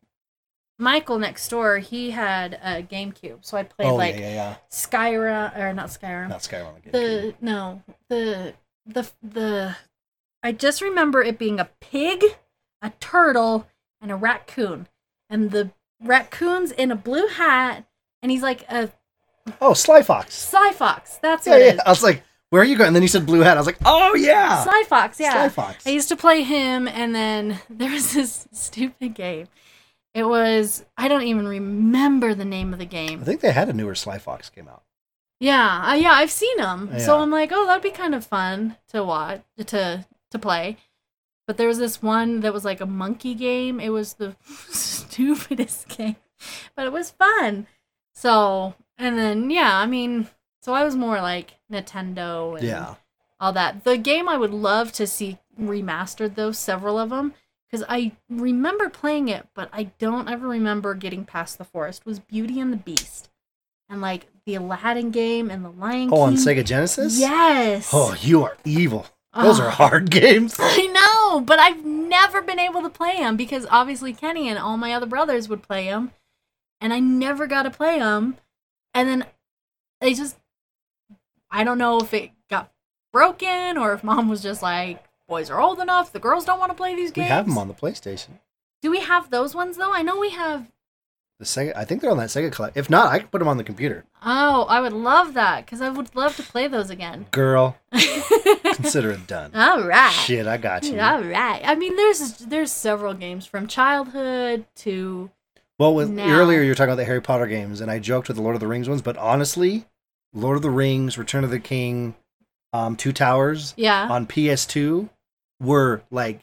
Michael 0.79 1.18
next 1.18 1.49
door. 1.49 1.79
He 1.79 2.11
had 2.11 2.55
a 2.62 2.83
GameCube, 2.83 3.39
so 3.45 3.57
I 3.57 3.64
played 3.64 3.89
oh 3.89 3.97
like 3.97 4.14
yeah, 4.14 4.20
yeah, 4.20 4.35
yeah. 4.35 4.57
Skyrim 4.70 5.59
or 5.59 5.73
not 5.73 5.89
Skyrim. 5.89 6.29
Not 6.29 6.41
Skyrim. 6.41 6.91
the 6.91 7.35
no 7.41 7.83
the 8.09 8.55
the 8.87 9.11
the. 9.23 9.77
I 10.43 10.53
just 10.53 10.81
remember 10.81 11.23
it 11.23 11.39
being 11.39 11.61
a 11.61 11.70
pig, 11.81 12.25
a 12.81 12.91
turtle, 12.99 13.68
and 14.01 14.11
a 14.11 14.16
raccoon, 14.16 14.89
and 15.31 15.51
the 15.53 15.70
raccoon's 16.03 16.73
in 16.73 16.91
a 16.91 16.97
blue 16.97 17.29
hat, 17.29 17.85
and 18.23 18.33
he's 18.33 18.43
like 18.43 18.62
a 18.68 18.91
oh, 19.61 19.75
Sly 19.75 20.03
Fox. 20.03 20.35
Sly 20.35 20.73
Fox. 20.75 21.18
That's 21.23 21.47
Yeah, 21.47 21.53
what 21.53 21.62
it 21.62 21.75
yeah. 21.77 21.83
I 21.87 21.91
was 21.91 22.03
like, 22.03 22.23
where 22.53 22.61
are 22.61 22.66
you 22.66 22.76
going? 22.76 22.88
And 22.88 22.94
then 22.94 23.03
you 23.03 23.09
said 23.09 23.24
blue 23.24 23.40
hat. 23.40 23.57
I 23.57 23.61
was 23.61 23.66
like, 23.66 23.78
oh 23.86 24.14
yeah, 24.14 24.62
Sly 24.62 24.84
Fox. 24.86 25.18
Yeah. 25.18 25.32
Sly 25.32 25.48
Fox. 25.48 25.86
I 25.86 25.90
used 25.90 26.11
to 26.11 26.16
play 26.16 26.42
him, 26.42 26.86
and 26.86 27.14
then 27.14 27.59
there 27.70 27.90
was 27.90 28.12
this 28.12 28.46
stupid 28.53 29.14
game. 29.14 29.48
It 30.12 30.24
was 30.24 30.84
I 30.98 31.09
don't 31.09 31.22
even 31.22 31.48
remember 31.48 32.34
the 32.34 32.44
name 32.44 32.74
of 32.74 32.78
the 32.78 32.84
game. 32.84 33.22
I 33.22 33.24
think 33.24 33.40
they 33.40 33.53
had 33.53 33.70
a 33.70 33.72
newer 33.72 33.94
Sly 33.94 34.18
Fox 34.18 34.50
came 34.50 34.68
out. 34.68 34.82
Yeah, 35.40 35.92
uh, 35.92 35.94
yeah, 35.94 36.12
I've 36.12 36.30
seen 36.30 36.59
them. 36.59 37.00
So 37.00 37.18
I'm 37.20 37.30
like, 37.30 37.53
oh, 37.53 37.66
that'd 37.66 37.82
be 37.82 37.90
kind 37.90 38.14
of 38.14 38.26
fun 38.26 38.76
to 38.88 39.03
watch 39.03 39.40
to 39.57 40.05
to 40.30 40.38
play. 40.38 40.76
But 41.46 41.57
there 41.57 41.68
was 41.68 41.78
this 41.78 42.03
one 42.03 42.40
that 42.40 42.53
was 42.53 42.66
like 42.66 42.82
a 42.82 42.86
monkey 42.86 43.34
game. 43.34 43.80
It 43.80 43.88
was 43.88 44.12
the 44.12 44.36
stupidest 44.68 45.88
game, 45.96 46.16
but 46.76 46.84
it 46.84 46.92
was 46.92 47.12
fun. 47.12 47.66
So 48.12 48.74
and 48.98 49.16
then 49.16 49.48
yeah, 49.48 49.74
I 49.78 49.86
mean, 49.86 50.28
so 50.63 50.73
I 50.73 50.85
was 50.85 50.97
more 50.97 51.21
like 51.21 51.55
Nintendo 51.71 52.57
and 52.59 52.67
Yeah. 52.67 52.95
all 53.39 53.53
that. 53.53 53.85
The 53.85 53.99
game 53.99 54.29
I 54.29 54.37
would 54.39 54.53
love 54.55 54.93
to 54.93 55.07
see 55.07 55.39
remastered 55.61 56.35
though, 56.37 56.53
several 56.53 56.99
of 56.99 57.11
them, 57.11 57.35
because 57.71 57.85
I 57.89 58.13
remember 58.31 58.89
playing 58.89 59.29
it, 59.29 59.47
but 59.55 59.69
I 59.73 59.85
don't 59.99 60.29
ever 60.31 60.49
remember 60.49 60.95
getting 60.95 61.25
past 61.25 61.59
the 61.59 61.65
forest. 61.65 62.07
Was 62.07 62.19
Beauty 62.21 62.59
and 62.61 62.73
the 62.73 62.77
Beast, 62.79 63.29
and 63.89 64.01
like 64.01 64.27
the 64.47 64.55
Aladdin 64.55 65.11
game 65.11 65.51
and 65.51 65.65
the 65.65 65.71
Lion 65.71 66.09
Oh, 66.13 66.21
on 66.23 66.35
Sega 66.37 66.65
Genesis. 66.65 67.19
Yes. 67.19 67.91
Oh, 67.93 68.15
you 68.21 68.43
are 68.45 68.57
evil. 68.65 69.07
Those 69.35 69.61
Oh. 69.61 69.65
are 69.65 69.71
hard 69.71 70.11
games. 70.11 70.57
I 70.59 70.87
know, 70.87 71.41
but 71.41 71.59
I've 71.59 71.85
never 71.85 72.43
been 72.43 72.59
able 72.59 72.83
to 72.83 72.91
play 72.91 73.17
them 73.19 73.37
because 73.37 73.67
obviously 73.71 74.13
Kenny 74.13 74.49
and 74.49 74.59
all 74.59 74.77
my 74.77 74.93
other 74.93 75.07
brothers 75.07 75.49
would 75.49 75.63
play 75.63 75.87
them, 75.87 76.13
and 76.81 76.93
I 76.93 76.99
never 77.01 77.47
got 77.47 77.63
to 77.63 77.71
play 77.71 77.99
them. 77.99 78.37
And 78.93 79.09
then 79.09 79.25
they 80.01 80.13
just, 80.13 80.37
I 81.53 81.62
don't 81.64 81.78
know 81.78 81.98
if 82.00 82.12
it 82.14 82.30
got 82.48 82.72
broken 83.12 83.76
or 83.78 83.92
if 83.92 84.03
mom 84.03 84.28
was 84.28 84.42
just 84.42 84.62
like, 84.62 85.05
boys 85.28 85.50
are 85.50 85.61
old 85.61 85.78
enough, 85.78 86.12
the 86.12 86.18
girls 86.18 86.44
don't 86.44 86.59
want 86.59 86.72
to 86.72 86.76
play 86.76 86.96
these 86.96 87.12
games. 87.12 87.26
We 87.26 87.30
have 87.30 87.46
them 87.46 87.59
on 87.59 87.68
the 87.68 87.74
PlayStation. 87.74 88.40
Do 88.80 88.90
we 88.90 89.00
have 89.00 89.30
those 89.30 89.55
ones 89.55 89.76
though? 89.76 89.92
I 89.92 90.03
know 90.03 90.18
we 90.18 90.30
have. 90.30 90.66
The 91.38 91.44
Sega, 91.44 91.72
I 91.76 91.84
think 91.84 92.00
they're 92.00 92.11
on 92.11 92.18
that 92.18 92.28
Sega 92.28 92.53
collect. 92.53 92.76
If 92.76 92.88
not, 92.88 93.12
I 93.12 93.18
can 93.18 93.28
put 93.28 93.40
them 93.40 93.48
on 93.48 93.57
the 93.57 93.64
computer. 93.64 94.05
Oh, 94.24 94.64
I 94.68 94.80
would 94.80 94.92
love 94.92 95.34
that 95.34 95.66
because 95.66 95.80
I 95.80 95.88
would 95.88 96.14
love 96.14 96.36
to 96.36 96.42
play 96.42 96.68
those 96.68 96.88
again. 96.88 97.26
Girl, 97.32 97.76
consider 97.92 99.11
it 99.11 99.26
done. 99.26 99.50
All 99.55 99.82
right. 99.82 100.12
Shit, 100.12 100.46
I 100.46 100.57
got 100.57 100.84
you. 100.84 101.00
All 101.00 101.22
right. 101.22 101.61
I 101.64 101.74
mean, 101.74 101.96
there's 101.96 102.38
there's 102.38 102.70
several 102.70 103.14
games 103.14 103.44
from 103.44 103.66
childhood 103.66 104.66
to 104.76 105.30
Well, 105.78 105.94
with, 105.94 106.16
earlier 106.18 106.62
you 106.62 106.70
were 106.70 106.74
talking 106.74 106.90
about 106.90 106.96
the 106.96 107.05
Harry 107.07 107.20
Potter 107.20 107.46
games, 107.46 107.80
and 107.80 107.90
I 107.90 107.98
joked 107.98 108.28
with 108.28 108.36
the 108.36 108.42
Lord 108.42 108.55
of 108.55 108.61
the 108.61 108.68
Rings 108.68 108.88
ones, 108.88 109.03
but 109.03 109.16
honestly, 109.16 109.86
Lord 110.35 110.57
of 110.57 110.62
the 110.62 110.70
Rings, 110.70 111.18
Return 111.18 111.45
of 111.45 111.51
the 111.51 111.61
King, 111.61 112.14
um, 112.72 112.97
Two 112.97 113.12
Towers 113.12 113.74
yeah. 113.76 114.09
on 114.09 114.26
PS2 114.26 115.09
were 115.61 116.03
like 116.11 116.41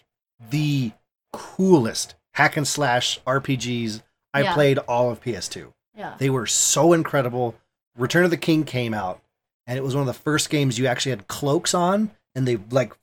the 0.50 0.92
coolest 1.34 2.16
hack 2.34 2.58
and 2.58 2.68
slash 2.68 3.20
RPGs 3.26 4.02
I 4.34 4.42
Yeah. 4.44 4.54
played 4.54 4.78
all 4.80 5.10
of 5.10 5.22
PS2. 5.22 5.74
yeah. 5.98 6.14
They 6.20 6.30
were 6.30 6.46
so 6.46 6.94
incredible. 6.94 7.56
Return 7.98 8.24
of 8.24 8.30
the 8.32 8.38
King 8.38 8.64
came 8.64 8.94
out, 8.94 9.20
and 9.68 9.78
it 9.78 9.82
was 9.84 9.96
one 9.96 10.02
of 10.02 10.08
the 10.08 10.14
first 10.14 10.50
games 10.50 10.78
you 10.78 10.86
actually 10.86 11.10
had 11.12 11.28
cloaks 11.28 11.74
on, 11.74 12.12
and 12.36 12.48
they 12.48 12.58
like 12.70 12.94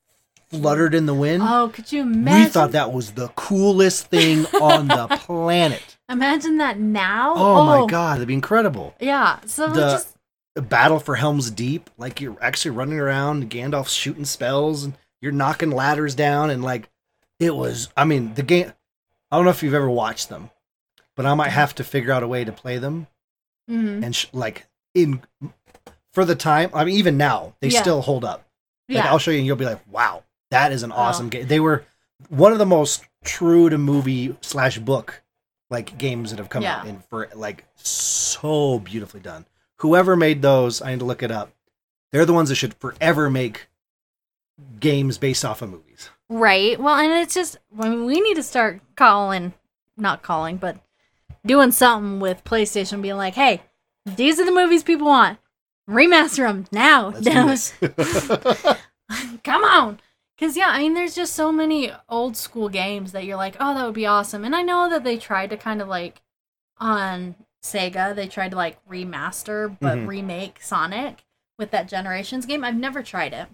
fluttered 0.48 0.94
in 0.94 1.06
the 1.06 1.12
wind. 1.14 1.42
Oh, 1.44 1.68
could 1.74 1.90
you 1.92 2.02
imagine? 2.02 2.44
we 2.44 2.48
thought 2.48 2.70
that 2.72 2.92
was 2.92 3.12
the 3.12 3.28
coolest 3.34 4.06
thing 4.06 4.46
on 4.62 4.86
the 4.86 5.08
planet. 5.20 5.96
Imagine 6.08 6.58
that 6.58 6.78
now. 6.78 7.34
Oh, 7.36 7.64
my 7.66 7.86
god, 7.90 8.14
that'd 8.14 8.28
be 8.28 8.34
incredible. 8.34 8.94
Yeah. 9.00 9.40
So 9.46 9.68
The- 9.68 9.80
just 9.80 10.15
Battle 10.62 10.98
for 10.98 11.16
Helm's 11.16 11.50
Deep, 11.50 11.90
like 11.98 12.20
you're 12.20 12.36
actually 12.40 12.72
running 12.72 12.98
around, 12.98 13.50
Gandalf's 13.50 13.92
shooting 13.92 14.24
spells, 14.24 14.84
and 14.84 14.94
you're 15.20 15.32
knocking 15.32 15.70
ladders 15.70 16.14
down, 16.14 16.50
and 16.50 16.62
like 16.64 16.88
it 17.38 17.54
was. 17.54 17.88
I 17.96 18.04
mean, 18.04 18.34
the 18.34 18.42
game. 18.42 18.72
I 19.30 19.36
don't 19.36 19.44
know 19.44 19.50
if 19.50 19.62
you've 19.62 19.74
ever 19.74 19.90
watched 19.90 20.28
them, 20.28 20.50
but 21.16 21.26
I 21.26 21.34
might 21.34 21.50
have 21.50 21.74
to 21.76 21.84
figure 21.84 22.12
out 22.12 22.22
a 22.22 22.28
way 22.28 22.44
to 22.44 22.52
play 22.52 22.78
them 22.78 23.06
mhm. 23.70 24.02
and 24.04 24.14
sh- 24.14 24.26
like 24.32 24.66
in 24.94 25.20
for 26.12 26.24
the 26.24 26.36
time. 26.36 26.70
I 26.72 26.84
mean, 26.84 26.96
even 26.96 27.16
now 27.16 27.54
they 27.60 27.68
Yeah. 27.68 27.80
still 27.82 28.02
hold 28.02 28.24
up. 28.24 28.46
Like 28.88 28.96
yeah. 29.04 29.10
I'll 29.10 29.18
show 29.18 29.30
you, 29.32 29.38
and 29.38 29.46
you'll 29.46 29.56
be 29.56 29.64
like, 29.64 29.80
"Wow, 29.90 30.22
that 30.50 30.72
is 30.72 30.82
an 30.84 30.92
awesome 30.92 31.28
game." 31.28 31.46
They 31.48 31.60
were 31.60 31.84
one 32.28 32.52
of 32.52 32.58
the 32.58 32.66
most 32.66 33.04
true 33.24 33.68
to 33.68 33.76
movie 33.76 34.36
slash 34.40 34.78
book 34.78 35.22
like 35.68 35.98
games 35.98 36.30
that 36.30 36.38
have 36.38 36.48
come 36.48 36.64
out, 36.64 36.84
Yeah. 36.84 36.90
and 36.90 37.04
for 37.06 37.28
like 37.34 37.64
so 37.74 38.78
beautifully 38.78 39.20
done. 39.20 39.44
Whoever 39.78 40.16
made 40.16 40.42
those, 40.42 40.80
I 40.80 40.90
need 40.90 41.00
to 41.00 41.04
look 41.04 41.22
it 41.22 41.30
up. 41.30 41.52
They're 42.12 42.24
the 42.24 42.32
ones 42.32 42.48
that 42.48 42.54
should 42.54 42.74
forever 42.74 43.28
make 43.28 43.68
games 44.80 45.18
based 45.18 45.44
off 45.44 45.62
of 45.62 45.70
movies. 45.70 46.10
Right. 46.28 46.80
Well, 46.80 46.96
and 46.96 47.12
it's 47.12 47.34
just 47.34 47.58
I 47.78 47.88
mean, 47.88 48.06
we 48.06 48.20
need 48.20 48.36
to 48.36 48.42
start 48.42 48.80
calling, 48.96 49.52
not 49.96 50.22
calling, 50.22 50.56
but 50.56 50.78
doing 51.44 51.72
something 51.72 52.20
with 52.20 52.44
PlayStation, 52.44 53.02
being 53.02 53.16
like, 53.16 53.34
"Hey, 53.34 53.62
these 54.04 54.40
are 54.40 54.44
the 54.44 54.52
movies 54.52 54.82
people 54.82 55.06
want. 55.06 55.38
Remaster 55.88 56.48
them 56.48 56.66
now." 56.72 57.08
Let's 57.08 57.20
do 57.80 57.88
Damn 57.88 58.70
it. 58.70 58.78
Come 59.44 59.64
on. 59.64 60.00
Cause 60.38 60.56
yeah, 60.56 60.68
I 60.68 60.80
mean, 60.80 60.92
there's 60.92 61.14
just 61.14 61.34
so 61.34 61.50
many 61.50 61.90
old 62.10 62.36
school 62.36 62.68
games 62.68 63.12
that 63.12 63.24
you're 63.24 63.38
like, 63.38 63.56
oh, 63.58 63.72
that 63.72 63.86
would 63.86 63.94
be 63.94 64.04
awesome. 64.04 64.44
And 64.44 64.54
I 64.54 64.60
know 64.60 64.90
that 64.90 65.02
they 65.02 65.16
tried 65.16 65.48
to 65.48 65.56
kind 65.56 65.80
of 65.80 65.88
like 65.88 66.20
on 66.78 67.36
Sega, 67.72 68.14
they 68.14 68.28
tried 68.28 68.50
to 68.52 68.56
like 68.56 68.78
remaster 68.88 69.76
but 69.80 69.98
Mhm. 69.98 70.06
remake 70.06 70.62
Sonic 70.62 71.24
with 71.58 71.70
that 71.72 71.88
Generations 71.88 72.46
game. 72.46 72.64
I've 72.64 72.76
never 72.76 73.02
tried 73.02 73.32
it, 73.32 73.48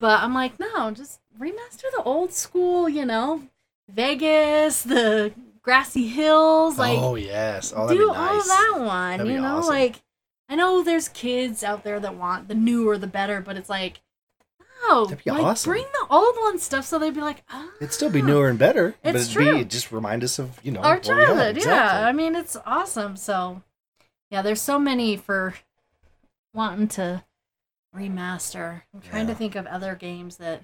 but 0.00 0.22
I'm 0.22 0.34
like, 0.34 0.58
no, 0.58 0.90
just 0.90 1.20
remaster 1.38 1.90
the 1.96 2.02
old 2.04 2.32
school. 2.32 2.88
You 2.88 3.04
know, 3.04 3.48
Vegas, 3.88 4.82
the 4.82 5.32
grassy 5.62 6.08
hills, 6.08 6.78
like 6.78 6.98
oh 6.98 7.14
yes, 7.14 7.72
oh 7.76 7.88
do 7.88 7.98
be 7.98 8.04
all 8.04 8.14
nice. 8.14 8.46
that 8.48 8.74
one. 8.78 9.26
You 9.26 9.40
know, 9.40 9.58
awesome. 9.58 9.68
like 9.74 10.02
I 10.48 10.54
know 10.54 10.82
there's 10.82 11.08
kids 11.08 11.62
out 11.64 11.82
there 11.84 11.98
that 12.00 12.14
want 12.16 12.48
the 12.48 12.54
newer 12.54 12.98
the 12.98 13.06
better, 13.06 13.40
but 13.40 13.56
it's 13.56 13.70
like, 13.70 14.00
no, 14.88 15.04
That'd 15.06 15.24
be 15.24 15.30
like 15.30 15.42
awesome. 15.42 15.70
bring 15.72 15.84
the 15.84 16.06
old 16.10 16.36
one 16.36 16.58
stuff 16.58 16.84
so 16.84 16.98
they'd 16.98 17.14
be 17.14 17.20
like, 17.20 17.42
ah, 17.50 17.68
It'd 17.80 17.92
still 17.92 18.10
be 18.10 18.22
newer 18.22 18.48
and 18.48 18.58
better, 18.58 18.94
but 19.02 19.14
It's 19.14 19.24
it'd 19.26 19.34
true. 19.34 19.58
be 19.58 19.64
just 19.64 19.92
remind 19.92 20.22
us 20.24 20.38
of 20.38 20.58
you 20.62 20.72
know 20.72 20.80
our 20.80 20.98
childhood. 20.98 21.56
Yeah, 21.56 21.62
Exactly. 21.62 22.04
I 22.04 22.12
mean 22.12 22.34
it's 22.34 22.56
awesome. 22.66 23.16
So 23.16 23.62
yeah, 24.30 24.42
there's 24.42 24.62
so 24.62 24.78
many 24.78 25.16
for 25.16 25.54
wanting 26.54 26.88
to 26.88 27.24
remaster. 27.96 28.82
I'm 28.94 29.00
trying 29.00 29.26
to 29.26 29.34
think 29.34 29.54
of 29.56 29.66
other 29.66 29.94
games 29.94 30.36
that. 30.38 30.62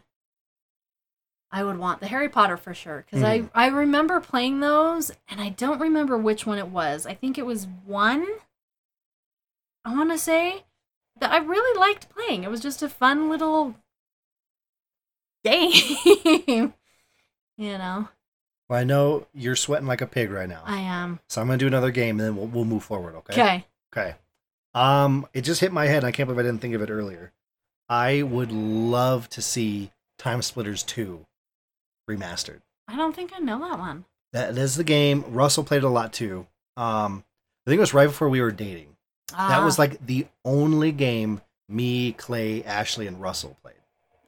I 1.50 1.64
would 1.64 1.78
want 1.78 2.00
the 2.00 2.08
Harry 2.08 2.28
Potter 2.28 2.58
for 2.58 2.74
sure 2.74 3.06
because 3.06 3.22
Mhm. 3.22 3.50
I 3.54 3.64
I 3.64 3.68
remember 3.68 4.20
playing 4.20 4.60
those 4.60 5.10
and 5.28 5.40
I 5.40 5.48
don't 5.48 5.80
remember 5.80 6.18
which 6.18 6.44
one 6.44 6.58
it 6.58 6.68
was. 6.68 7.06
I 7.06 7.14
think 7.14 7.38
it 7.38 7.46
was 7.46 7.66
one. 7.86 8.26
I 9.82 9.94
want 9.94 10.10
to 10.10 10.18
say 10.18 10.66
that 11.20 11.30
I 11.32 11.38
really 11.38 11.78
liked 11.78 12.10
playing. 12.10 12.44
It 12.44 12.50
was 12.50 12.60
just 12.60 12.82
a 12.82 12.88
fun 12.88 13.30
little 13.30 13.76
game. 15.45 16.74
you 17.57 17.78
know, 17.78 18.09
Well, 18.68 18.78
I 18.80 18.84
know 18.84 19.26
you're 19.34 19.57
sweating 19.57 19.86
like 19.86 20.01
a 20.01 20.07
pig 20.07 20.30
right 20.30 20.49
now, 20.49 20.62
I 20.64 20.80
am 20.80 21.20
so 21.28 21.41
I'm 21.41 21.47
gonna 21.49 21.59
do 21.59 21.66
another 21.66 21.91
game 21.91 22.18
and 22.20 22.28
then 22.28 22.36
we'll 22.36 22.47
we'll 22.47 22.64
move 22.64 22.84
forward. 22.84 23.14
Okay. 23.16 23.32
okay. 23.32 23.66
Okay. 23.97 24.14
Um, 24.74 25.26
it 25.32 25.43
just 25.43 25.61
hit 25.61 25.72
my 25.72 25.86
head. 25.86 25.99
and 25.99 26.07
I 26.07 26.12
can't 26.12 26.28
believe 26.28 26.39
I 26.41 26.49
didn't 26.49 26.61
think 26.61 26.74
of 26.74 26.82
it 26.82 26.91
earlier. 26.91 27.32
I 27.89 28.22
would 28.22 28.53
love 28.53 29.28
to 29.30 29.41
see 29.43 29.91
TimeSplitters 30.20 30.84
2 30.84 31.24
remastered. 32.09 32.61
I 32.86 32.97
don't 32.97 33.14
think 33.16 33.32
I 33.34 33.39
know 33.39 33.59
that 33.61 33.78
one. 33.78 34.05
That 34.34 34.57
is 34.59 34.76
the 34.76 34.84
game. 34.84 35.24
Russell 35.28 35.64
played 35.64 35.82
a 35.84 35.89
lot 35.89 36.12
too. 36.12 36.47
Um, 36.76 37.24
I 37.66 37.70
think 37.70 37.78
it 37.78 37.80
was 37.80 37.95
right 37.95 38.07
before 38.07 38.28
we 38.28 38.41
were 38.43 38.51
dating. 38.53 38.97
That 39.32 39.64
was 39.64 39.78
Ah. 39.78 39.82
like 39.82 40.05
the 40.07 40.26
only 40.45 40.93
game 40.93 41.41
me, 41.68 42.12
Clay, 42.12 42.62
Ashley, 42.64 43.07
and 43.07 43.20
Russell 43.20 43.57
played. 43.62 43.74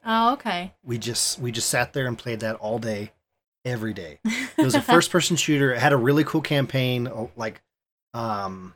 Oh 0.05 0.32
okay. 0.34 0.72
We 0.84 0.98
just 0.98 1.38
we 1.38 1.53
just 1.53 1.68
sat 1.68 1.92
there 1.92 2.07
and 2.07 2.16
played 2.18 2.40
that 2.40 2.57
all 2.57 2.78
day, 2.78 3.12
every 3.64 3.92
day. 3.94 4.18
It 4.59 4.64
was 4.64 4.74
a 4.74 4.82
first 4.82 5.11
person 5.11 5.36
shooter. 5.36 5.72
It 5.72 5.78
had 5.78 5.94
a 5.94 5.96
really 5.96 6.22
cool 6.22 6.42
campaign, 6.42 7.07
uh, 7.07 7.28
like 7.34 7.62
um, 8.12 8.74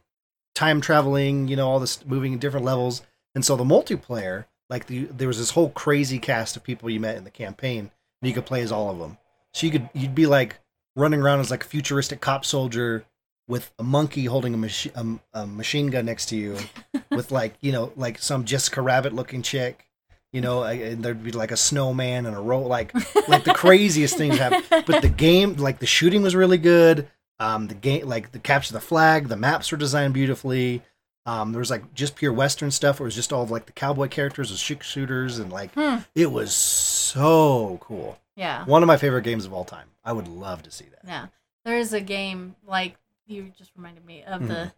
time 0.54 0.80
traveling, 0.80 1.46
you 1.46 1.56
know, 1.56 1.68
all 1.68 1.78
this 1.78 2.06
moving 2.06 2.32
in 2.32 2.38
different 2.38 2.64
levels. 2.64 3.02
And 3.34 3.44
so 3.44 3.54
the 3.54 3.64
multiplayer, 3.64 4.46
like 4.70 4.86
the, 4.86 5.04
there 5.04 5.28
was 5.28 5.36
this 5.36 5.50
whole 5.50 5.68
crazy 5.68 6.18
cast 6.18 6.56
of 6.56 6.62
people 6.62 6.88
you 6.88 7.00
met 7.00 7.16
in 7.18 7.24
the 7.24 7.30
campaign, 7.30 7.90
and 8.22 8.28
you 8.28 8.32
could 8.32 8.46
play 8.46 8.62
as 8.62 8.72
all 8.72 8.88
of 8.90 8.98
them. 8.98 9.18
So 9.52 9.66
you 9.66 9.72
could 9.72 9.90
you'd 9.92 10.14
be 10.14 10.24
like 10.24 10.60
running 10.96 11.20
around 11.20 11.40
as 11.40 11.50
like 11.50 11.64
a 11.64 11.68
futuristic 11.68 12.22
cop 12.22 12.46
soldier 12.46 13.04
with 13.46 13.72
a 13.78 13.82
monkey 13.82 14.24
holding 14.24 14.54
a, 14.54 14.56
machi- 14.56 14.94
um, 14.94 15.20
a 15.34 15.46
machine 15.46 15.88
gun 15.88 16.06
next 16.06 16.26
to 16.30 16.36
you, 16.36 16.56
with 17.10 17.30
like 17.30 17.56
you 17.60 17.72
know 17.72 17.92
like 17.94 18.18
some 18.18 18.44
Jessica 18.46 18.80
Rabbit 18.80 19.12
looking 19.12 19.42
chick. 19.42 19.86
You 20.34 20.40
know, 20.40 20.64
and 20.64 21.02
there'd 21.04 21.22
be 21.22 21.30
like 21.30 21.52
a 21.52 21.56
snowman 21.56 22.26
and 22.26 22.36
a 22.36 22.40
roll, 22.40 22.66
like 22.66 22.92
like 23.28 23.44
the 23.44 23.54
craziest 23.54 24.16
things 24.16 24.36
happen. 24.36 24.62
But 24.84 25.00
the 25.00 25.08
game, 25.08 25.54
like 25.54 25.78
the 25.78 25.86
shooting 25.86 26.22
was 26.22 26.34
really 26.34 26.58
good. 26.58 27.08
Um, 27.38 27.68
the 27.68 27.74
game, 27.74 28.06
like 28.08 28.32
the 28.32 28.40
capture 28.40 28.72
the 28.72 28.80
flag, 28.80 29.28
the 29.28 29.36
maps 29.36 29.70
were 29.70 29.78
designed 29.78 30.12
beautifully. 30.12 30.82
Um, 31.24 31.52
there 31.52 31.60
was 31.60 31.70
like 31.70 31.94
just 31.94 32.16
pure 32.16 32.32
Western 32.32 32.70
stuff. 32.72 33.00
It 33.00 33.04
was 33.04 33.14
just 33.14 33.32
all 33.32 33.44
of 33.44 33.50
like 33.52 33.66
the 33.66 33.72
cowboy 33.72 34.08
characters 34.08 34.50
with 34.50 34.58
six 34.60 34.88
shooters, 34.88 35.38
and 35.38 35.52
like 35.52 35.72
Hmm. 35.74 35.98
it 36.16 36.32
was 36.32 36.52
so 36.52 37.78
cool. 37.80 38.18
Yeah. 38.36 38.64
One 38.64 38.82
of 38.82 38.88
my 38.88 38.96
favorite 38.96 39.22
games 39.22 39.44
of 39.46 39.52
all 39.52 39.64
time. 39.64 39.86
I 40.04 40.12
would 40.12 40.26
love 40.28 40.62
to 40.64 40.70
see 40.70 40.86
that. 40.86 41.02
Yeah. 41.06 41.26
There's 41.64 41.92
a 41.92 42.00
game 42.00 42.56
like 42.66 42.96
you 43.26 43.52
just 43.56 43.70
reminded 43.76 44.04
me 44.04 44.22
of 44.24 44.48
the 44.48 44.54
Mhm. 44.54 44.72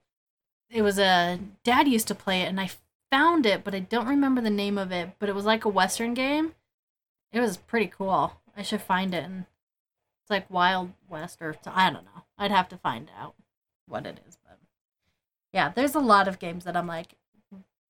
it 0.71 0.83
was 0.83 0.99
a 0.99 1.39
dad 1.65 1.89
used 1.89 2.09
to 2.09 2.15
play 2.15 2.43
it 2.43 2.47
and 2.47 2.61
I 2.61 2.69
found 3.11 3.47
it 3.47 3.65
but 3.65 3.75
I 3.75 3.81
don't 3.81 4.09
remember 4.09 4.41
the 4.41 4.51
name 4.51 4.79
of 4.79 4.93
it, 4.93 5.11
but 5.19 5.29
it 5.29 5.35
was 5.35 5.45
like 5.45 5.65
a 5.65 5.69
western 5.69 6.15
game. 6.15 6.55
It 7.33 7.41
was 7.41 7.57
pretty 7.57 7.87
cool. 7.87 8.41
I 8.57 8.63
should 8.63 8.83
find 8.83 9.15
it 9.15 9.25
and 9.25 9.47
it's 10.23 10.31
like 10.31 10.51
Wild 10.51 10.93
West 11.09 11.41
or 11.41 11.55
I 11.67 11.91
don't 11.91 12.05
know. 12.05 12.25
I'd 12.39 12.51
have 12.51 12.69
to 12.71 12.77
find 12.77 13.11
out 13.19 13.35
what 13.87 14.07
it 14.07 14.21
is, 14.27 14.39
but 14.45 14.59
yeah, 15.53 15.71
there's 15.75 15.95
a 15.95 16.01
lot 16.01 16.29
of 16.29 16.39
games 16.39 16.65
that 16.65 16.77
I'm 16.77 16.87
like 16.87 17.15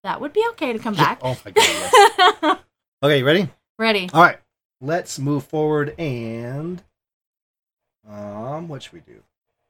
that 0.03 0.21
would 0.21 0.33
be 0.33 0.45
okay 0.51 0.73
to 0.73 0.79
come 0.79 0.93
back. 0.95 1.19
oh 1.23 1.37
my 1.43 1.51
god. 1.51 1.63
Yes. 1.63 2.57
okay, 3.03 3.23
ready? 3.23 3.49
Ready. 3.79 4.09
All 4.13 4.21
right. 4.21 4.39
Let's 4.79 5.17
move 5.17 5.45
forward 5.45 5.95
and 5.99 6.83
um, 8.07 8.67
what 8.67 8.83
should 8.83 8.93
we 8.93 8.99
do? 8.99 9.21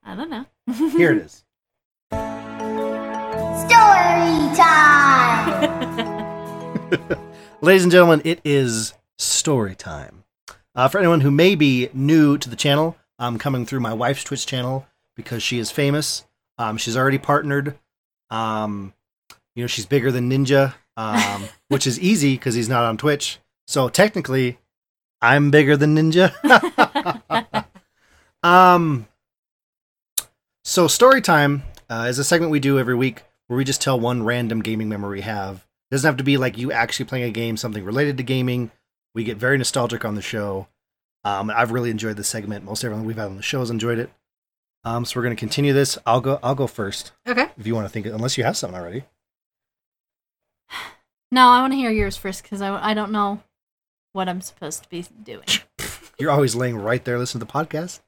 I 0.03 0.15
don't 0.15 0.29
know. 0.29 0.45
Here 0.89 1.11
it 1.11 1.17
is. 1.25 1.43
Story 3.67 4.55
time! 4.55 4.96
Ladies 7.61 7.83
and 7.83 7.91
gentlemen, 7.91 8.21
it 8.25 8.41
is 8.43 8.93
story 9.17 9.75
time. 9.75 10.23
Uh, 10.75 10.87
for 10.87 10.99
anyone 10.99 11.21
who 11.21 11.31
may 11.31 11.55
be 11.55 11.89
new 11.93 12.37
to 12.37 12.49
the 12.49 12.55
channel, 12.55 12.97
I'm 13.17 13.37
coming 13.37 13.65
through 13.65 13.79
my 13.79 13.93
wife's 13.93 14.23
Twitch 14.23 14.45
channel 14.45 14.85
because 15.15 15.41
she 15.41 15.57
is 15.57 15.71
famous. 15.71 16.25
Um, 16.57 16.77
she's 16.77 16.97
already 16.97 17.17
partnered. 17.17 17.77
Um, 18.29 18.93
you 19.55 19.63
know, 19.63 19.67
she's 19.67 19.85
bigger 19.85 20.11
than 20.11 20.29
Ninja. 20.29 20.73
um, 20.97 21.47
which 21.69 21.87
is 21.87 21.99
easy 21.99 22.35
because 22.35 22.55
he's 22.55 22.69
not 22.69 22.83
on 22.83 22.97
Twitch. 22.97 23.39
So 23.67 23.89
technically, 23.89 24.59
I'm 25.21 25.49
bigger 25.49 25.77
than 25.77 25.95
Ninja. 25.95 26.33
um, 28.43 29.07
so 30.63 30.87
story 30.87 31.21
time 31.21 31.63
uh, 31.89 32.05
is 32.09 32.19
a 32.19 32.23
segment 32.23 32.51
we 32.51 32.59
do 32.59 32.77
every 32.77 32.95
week 32.95 33.23
where 33.47 33.57
we 33.57 33.63
just 33.63 33.81
tell 33.81 33.99
one 33.99 34.23
random 34.23 34.61
gaming 34.61 34.89
memory 34.89 35.17
we 35.17 35.21
have. 35.21 35.57
It 35.89 35.95
doesn't 35.95 36.07
have 36.07 36.17
to 36.17 36.23
be 36.23 36.37
like 36.37 36.57
you 36.57 36.71
actually 36.71 37.05
playing 37.05 37.25
a 37.25 37.31
game, 37.31 37.57
something 37.57 37.83
related 37.83 38.17
to 38.17 38.23
gaming. 38.23 38.71
We 39.15 39.23
get 39.23 39.37
very 39.37 39.57
nostalgic 39.57 40.03
on 40.05 40.15
the 40.15 40.21
show. 40.21 40.67
Um, 41.23 41.49
I've 41.49 41.71
really 41.71 41.89
enjoyed 41.89 42.17
this 42.17 42.27
segment. 42.27 42.65
Most 42.65 42.83
everyone 42.83 43.05
we've 43.05 43.17
had 43.17 43.25
on 43.27 43.35
the 43.37 43.41
show 43.41 43.59
has 43.59 43.69
enjoyed 43.69 43.99
it. 43.99 44.09
Um, 44.83 45.03
so 45.05 45.19
we're 45.19 45.23
going 45.23 45.35
to 45.35 45.39
continue 45.39 45.73
this. 45.73 45.97
I'll 46.05 46.21
go. 46.21 46.39
I'll 46.43 46.55
go 46.55 46.67
first 46.67 47.11
Okay. 47.27 47.47
if 47.57 47.65
you 47.67 47.73
want 47.75 47.85
to 47.85 47.89
think. 47.89 48.05
Unless 48.05 48.37
you 48.37 48.43
have 48.43 48.55
something 48.57 48.79
already. 48.79 49.03
No, 51.29 51.49
I 51.49 51.59
want 51.59 51.73
to 51.73 51.77
hear 51.77 51.91
yours 51.91 52.15
first 52.15 52.41
because 52.43 52.61
I, 52.61 52.91
I 52.91 52.93
don't 52.93 53.11
know 53.11 53.41
what 54.13 54.29
I'm 54.29 54.39
supposed 54.39 54.83
to 54.83 54.89
be 54.89 55.05
doing. 55.23 55.43
You're 56.19 56.31
always 56.31 56.55
laying 56.55 56.77
right 56.77 57.03
there 57.03 57.19
listening 57.19 57.41
to 57.41 57.45
the 57.45 57.51
podcast. 57.51 57.99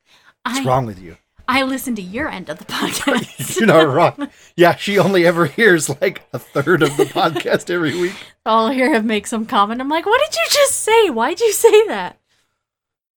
What's 0.45 0.59
I, 0.59 0.63
wrong 0.63 0.85
with 0.85 1.01
you? 1.01 1.17
I 1.51 1.63
listen 1.63 1.95
to 1.95 2.01
your 2.01 2.29
end 2.29 2.47
of 2.49 2.59
the 2.59 2.65
podcast. 2.73 3.57
You're 3.59 3.65
not 3.67 3.87
wrong. 3.87 4.29
Yeah, 4.55 4.75
she 4.75 4.99
only 4.99 5.25
ever 5.25 5.47
hears 5.47 5.89
like 5.99 6.21
a 6.31 6.37
third 6.37 6.83
of 6.83 6.95
the 6.95 7.05
podcast 7.19 7.69
every 7.71 7.99
week. 7.99 8.13
I'll 8.45 8.69
hear 8.69 8.93
him 8.93 9.07
make 9.07 9.25
some 9.25 9.45
comment. 9.47 9.81
I'm 9.81 9.89
like, 9.89 10.05
what 10.05 10.21
did 10.23 10.35
you 10.37 10.45
just 10.51 10.75
say? 10.75 11.09
Why'd 11.09 11.39
you 11.39 11.51
say 11.51 11.87
that? 11.87 12.19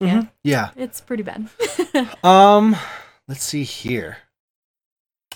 Yeah, 0.00 0.24
Yeah. 0.42 0.70
it's 0.76 1.00
pretty 1.00 1.22
bad. 1.22 1.48
Um, 2.24 2.74
let's 3.28 3.44
see 3.44 3.64
here. 3.64 4.16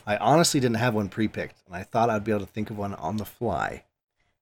I 0.06 0.16
honestly 0.16 0.58
didn't 0.60 0.76
have 0.78 0.94
one 0.94 1.08
pre-picked, 1.08 1.62
and 1.66 1.76
I 1.76 1.82
thought 1.82 2.08
I'd 2.10 2.24
be 2.24 2.32
able 2.32 2.46
to 2.46 2.52
think 2.52 2.70
of 2.70 2.78
one 2.78 2.94
on 2.94 3.16
the 3.18 3.24
fly. 3.26 3.84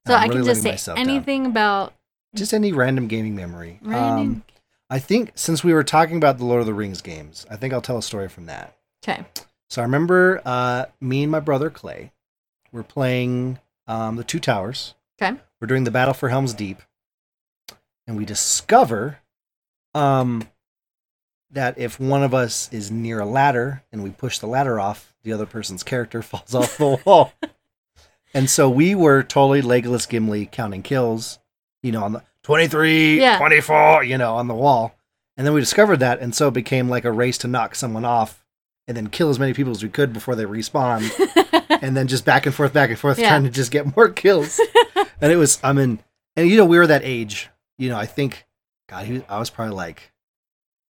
so 0.07 0.15
I'm 0.15 0.21
I 0.21 0.25
really 0.27 0.37
can 0.39 0.45
just 0.47 0.63
say 0.63 0.71
myself 0.71 0.97
down. 0.97 1.09
anything 1.09 1.47
about 1.47 1.93
Just 2.35 2.55
any 2.55 2.73
random 2.73 3.09
gaming 3.09 3.35
memory. 3.35 3.81
random. 3.83 4.19
Um, 4.29 4.43
I 4.91 4.99
think 4.99 5.32
since 5.35 5.64
we 5.64 5.72
were 5.72 5.85
talking 5.85 6.16
about 6.16 6.39
the 6.39 6.45
Lord 6.45 6.61
of 6.61 6.66
the 6.66 6.74
Rings 6.74 7.01
games, 7.03 7.47
I 7.51 7.57
think 7.57 7.72
I'll 7.72 7.80
tell 7.80 7.99
a 7.99 8.03
story 8.03 8.28
from 8.28 8.47
that. 8.47 8.76
okay. 9.07 9.24
So 9.70 9.80
I 9.82 9.85
remember 9.85 10.41
uh, 10.45 10.85
me 11.01 11.22
and 11.22 11.32
my 11.32 11.41
brother 11.41 11.70
Clay 11.70 12.12
were 12.70 12.82
playing 12.85 13.59
um, 13.87 14.16
the 14.16 14.24
Two 14.24 14.39
Towers. 14.39 14.95
Okay. 15.20 15.37
We're 15.61 15.66
doing 15.66 15.85
the 15.85 15.91
Battle 15.91 16.14
for 16.14 16.28
Helm's 16.28 16.53
Deep, 16.55 16.82
and 18.07 18.16
we 18.16 18.24
discover 18.24 19.18
um, 19.95 20.49
that 21.51 21.78
if 21.78 21.99
one 21.99 22.22
of 22.22 22.35
us 22.35 22.68
is 22.72 22.91
near 22.91 23.20
a 23.20 23.26
ladder 23.26 23.82
and 23.91 24.05
we 24.05 24.11
push 24.11 24.39
the 24.39 24.47
ladder 24.47 24.78
off, 24.78 25.14
the 25.22 25.32
other 25.32 25.47
person's 25.47 25.82
character 25.82 26.20
falls 26.22 26.55
off 26.55 26.76
the 26.76 27.01
wall. 27.05 27.32
And 28.37 28.51
so 28.51 28.68
we 28.68 28.97
were 28.97 29.22
totally 29.22 29.62
Legolas 29.62 30.09
Gimli 30.09 30.47
counting 30.47 30.82
kills, 30.82 31.39
you 31.85 31.93
know, 31.93 32.03
on 32.03 32.14
the 32.14 32.22
23, 32.45 33.21
Yeah. 33.21 33.39
24, 33.39 34.05
you 34.05 34.17
know, 34.19 34.37
on 34.37 34.49
the 34.49 34.55
wall. 34.55 34.95
And 35.37 35.45
then 35.47 35.53
we 35.55 35.61
discovered 35.61 35.97
that, 35.99 36.21
and 36.21 36.33
so 36.35 36.49
it 36.49 36.55
became 36.55 36.89
like 36.89 37.05
a 37.05 37.11
race 37.11 37.39
to 37.39 37.49
knock 37.49 37.75
someone 37.75 38.05
off 38.05 38.45
and 38.87 38.97
then 38.97 39.09
kill 39.09 39.31
as 39.31 39.39
many 39.41 39.53
people 39.53 39.73
as 39.73 39.83
we 39.83 39.89
could 39.89 40.13
before 40.13 40.37
they 40.37 40.45
respawn. 40.45 41.03
and 41.83 41.97
then 41.97 42.07
just 42.07 42.25
back 42.25 42.47
and 42.47 42.55
forth, 42.55 42.73
back 42.73 42.91
and 42.91 42.99
forth, 42.99 43.19
Yeah. 43.19 43.31
trying 43.31 43.45
to 43.45 43.51
just 43.51 43.73
get 43.73 43.97
more 43.97 44.09
kills. 44.11 44.61
and 45.21 45.33
it 45.33 45.37
was, 45.37 45.59
I 45.65 45.73
mean, 45.73 45.99
and 46.37 46.49
you 46.49 46.57
know, 46.57 46.67
we 46.67 46.79
were 46.79 46.87
that 46.87 47.03
age. 47.03 47.49
You 47.79 47.89
know, 47.89 47.97
I 47.99 48.07
think, 48.07 48.47
God, 48.89 49.07
he, 49.07 49.23
I 49.29 49.39
was 49.41 49.51
probably 49.51 49.75
like, 49.75 50.13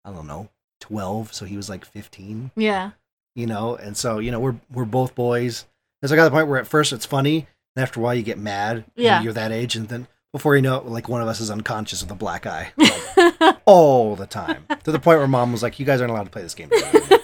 I 0.03 0.11
don't 0.11 0.27
know, 0.27 0.49
12. 0.81 1.33
So 1.33 1.45
he 1.45 1.57
was 1.57 1.69
like 1.69 1.85
15 1.85 2.51
yeah. 2.55 2.91
you 3.33 3.47
know 3.47 3.75
and 3.75 3.97
so 3.97 4.19
you 4.19 4.29
know 4.29 4.39
we're 4.39 4.55
we're 4.71 4.85
both 4.85 5.15
boys 5.15 5.65
and 6.01 6.07
so 6.09 6.13
i 6.13 6.17
got 6.17 6.25
to 6.25 6.29
the 6.29 6.35
point 6.35 6.47
where 6.47 6.59
at 6.59 6.67
first 6.67 6.93
it's 6.93 7.05
funny 7.05 7.47
and 7.75 7.81
after 7.83 7.99
a 7.99 8.03
while 8.03 8.13
you 8.13 8.21
get 8.21 8.37
mad 8.37 8.85
Yeah. 8.95 9.21
you're 9.23 9.33
that 9.33 9.51
age 9.51 9.75
and 9.75 9.87
then 9.89 10.07
before 10.35 10.57
you 10.57 10.61
know 10.61 10.75
it 10.75 10.85
like 10.85 11.07
one 11.07 11.21
of 11.21 11.29
us 11.29 11.39
is 11.39 11.49
unconscious 11.49 12.01
with 12.01 12.11
a 12.11 12.15
black 12.15 12.45
eye 12.45 12.73
like, 12.75 13.57
all 13.65 14.17
the 14.17 14.27
time 14.27 14.65
to 14.83 14.91
the 14.91 14.99
point 14.99 15.17
where 15.17 15.29
mom 15.29 15.53
was 15.53 15.63
like 15.63 15.79
you 15.79 15.85
guys 15.85 16.01
aren't 16.01 16.11
allowed 16.11 16.25
to 16.25 16.29
play 16.29 16.41
this 16.41 16.53
game 16.53 16.69
together." 16.69 17.19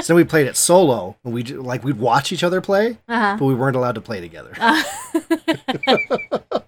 so 0.00 0.14
we 0.14 0.22
played 0.22 0.46
it 0.46 0.56
solo 0.56 1.16
and 1.24 1.34
we 1.34 1.42
like 1.42 1.82
we'd 1.82 1.98
watch 1.98 2.30
each 2.30 2.44
other 2.44 2.60
play 2.60 2.98
uh-huh. 3.08 3.36
but 3.36 3.44
we 3.46 3.54
weren't 3.54 3.74
allowed 3.74 3.96
to 3.96 4.00
play 4.00 4.20
together 4.20 4.52
Uh, 4.60 4.80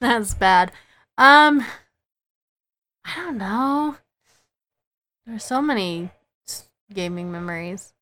That's 0.00 0.34
bad. 0.34 0.72
Um, 1.16 1.64
I 3.04 3.14
don't 3.14 3.38
know. 3.38 3.96
There's 5.24 5.44
so 5.44 5.62
many 5.62 6.10
gaming 6.92 7.30
memories. 7.30 7.92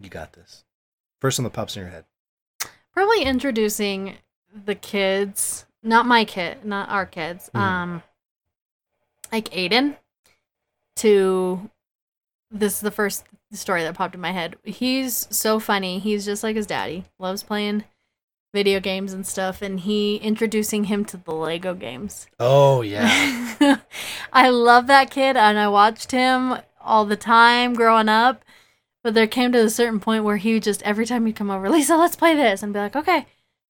you 0.00 0.08
got 0.08 0.32
this 0.32 0.64
first 1.20 1.38
one 1.38 1.44
that 1.44 1.52
pops 1.52 1.76
in 1.76 1.82
your 1.82 1.90
head 1.90 2.04
Probably 2.96 3.22
introducing 3.24 4.16
the 4.64 4.74
kids, 4.74 5.66
not 5.82 6.06
my 6.06 6.24
kid, 6.24 6.64
not 6.64 6.88
our 6.88 7.04
kids. 7.04 7.50
Mhm. 7.54 7.60
Um, 7.60 8.02
like 9.30 9.50
Aiden, 9.50 9.96
to 10.96 11.68
this 12.50 12.74
is 12.74 12.80
the 12.80 12.90
first 12.90 13.24
story 13.52 13.82
that 13.82 13.94
popped 13.94 14.14
in 14.14 14.20
my 14.20 14.32
head. 14.32 14.56
He's 14.64 15.28
so 15.30 15.58
funny. 15.60 15.98
He's 15.98 16.24
just 16.24 16.42
like 16.42 16.56
his 16.56 16.66
daddy. 16.66 17.04
Loves 17.18 17.42
playing 17.42 17.84
video 18.54 18.80
games 18.80 19.12
and 19.12 19.26
stuff. 19.26 19.60
And 19.60 19.80
he 19.80 20.16
introducing 20.16 20.84
him 20.84 21.04
to 21.06 21.18
the 21.18 21.34
Lego 21.34 21.74
games. 21.74 22.26
oh 22.40 22.80
yeah 22.80 23.06
I 24.32 24.48
love 24.48 24.86
that 24.86 25.10
kid, 25.10 25.36
and 25.36 25.58
I 25.58 25.68
watched 25.68 26.12
him 26.12 26.56
all 26.80 27.04
the 27.04 27.16
time 27.16 27.74
growing 27.74 28.08
up. 28.08 28.42
But 29.06 29.14
there 29.14 29.28
came 29.28 29.52
to 29.52 29.60
a 29.60 29.70
certain 29.70 30.00
point 30.00 30.24
where 30.24 30.36
he 30.36 30.54
would 30.54 30.64
just 30.64 30.82
every 30.82 31.06
time 31.06 31.26
he'd 31.26 31.36
come 31.36 31.48
over, 31.48 31.70
Lisa, 31.70 31.96
let's 31.96 32.16
play 32.16 32.34
this, 32.34 32.60
and 32.64 32.72
be 32.72 32.80
like, 32.80 32.96
okay. 32.96 33.24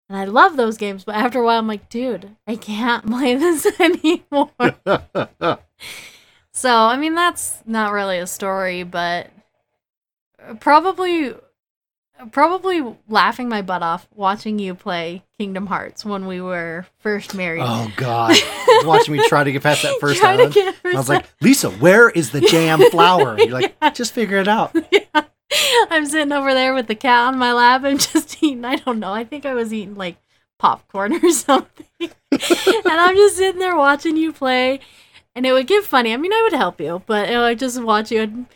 And 0.08 0.16
I 0.16 0.24
love 0.24 0.56
those 0.56 0.78
games, 0.78 1.04
but 1.04 1.14
after 1.14 1.40
a 1.40 1.44
while, 1.44 1.58
I'm 1.58 1.68
like, 1.68 1.90
dude, 1.90 2.34
I 2.46 2.56
can't 2.56 3.04
play 3.10 3.34
this 3.34 3.66
anymore. 3.78 4.50
so 6.52 6.74
I 6.74 6.96
mean, 6.96 7.14
that's 7.14 7.62
not 7.66 7.92
really 7.92 8.18
a 8.18 8.26
story, 8.26 8.82
but 8.82 9.30
probably, 10.58 11.34
probably 12.32 12.82
laughing 13.08 13.48
my 13.48 13.62
butt 13.62 13.82
off 13.82 14.08
watching 14.14 14.58
you 14.58 14.74
play 14.74 15.24
Kingdom 15.38 15.66
Hearts 15.66 16.04
when 16.04 16.26
we 16.26 16.40
were 16.40 16.86
first 16.98 17.34
married. 17.34 17.62
oh 17.64 17.92
god 17.96 18.36
watching 18.84 19.16
me 19.16 19.28
try 19.28 19.44
to 19.44 19.52
get 19.52 19.62
past 19.62 19.82
that 19.82 19.96
first 20.00 20.22
island 20.22 20.54
i 20.56 20.94
was 20.94 21.08
like 21.08 21.26
lisa 21.40 21.70
where 21.70 22.08
is 22.10 22.30
the 22.30 22.40
jam 22.40 22.80
flower 22.90 23.38
you're 23.38 23.48
like 23.48 23.76
just 23.94 24.12
figure 24.12 24.38
it 24.38 24.48
out 24.48 24.74
yeah. 24.90 25.24
I'm 25.90 26.06
sitting 26.06 26.32
over 26.32 26.52
there 26.54 26.74
with 26.74 26.88
the 26.88 26.94
cat 26.94 27.28
on 27.28 27.38
my 27.38 27.52
lap 27.52 27.84
and 27.84 28.00
just 28.00 28.42
eating. 28.42 28.64
I 28.64 28.76
don't 28.76 28.98
know. 28.98 29.12
I 29.12 29.24
think 29.24 29.46
I 29.46 29.54
was 29.54 29.72
eating 29.72 29.94
like 29.94 30.16
popcorn 30.58 31.12
or 31.24 31.30
something. 31.30 31.86
and 32.00 32.84
I'm 32.86 33.14
just 33.14 33.36
sitting 33.36 33.60
there 33.60 33.76
watching 33.76 34.16
you 34.16 34.32
play. 34.32 34.80
And 35.34 35.46
it 35.46 35.52
would 35.52 35.66
get 35.66 35.84
funny. 35.84 36.12
I 36.12 36.16
mean, 36.16 36.32
I 36.32 36.42
would 36.42 36.58
help 36.58 36.80
you, 36.80 37.02
but 37.06 37.28
I 37.28 37.38
would 37.48 37.58
just 37.58 37.80
watch 37.80 38.10
you. 38.10 38.22
And, 38.22 38.46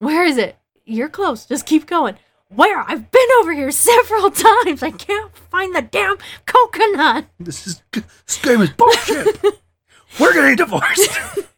Where 0.00 0.24
is 0.24 0.38
it? 0.38 0.56
You're 0.84 1.08
close. 1.08 1.46
Just 1.46 1.66
keep 1.66 1.86
going. 1.86 2.16
Where? 2.54 2.80
I've 2.80 3.10
been 3.10 3.28
over 3.40 3.52
here 3.52 3.70
several 3.70 4.30
times. 4.30 4.82
I 4.82 4.90
can't 4.90 5.34
find 5.36 5.74
the 5.74 5.82
damn 5.82 6.18
coconut. 6.46 7.26
This 7.38 7.66
is 7.66 7.82
this 7.92 8.38
game 8.42 8.60
is 8.60 8.70
bullshit. 8.70 9.40
We're 10.20 10.34
getting 10.34 10.56
divorced. 10.56 11.10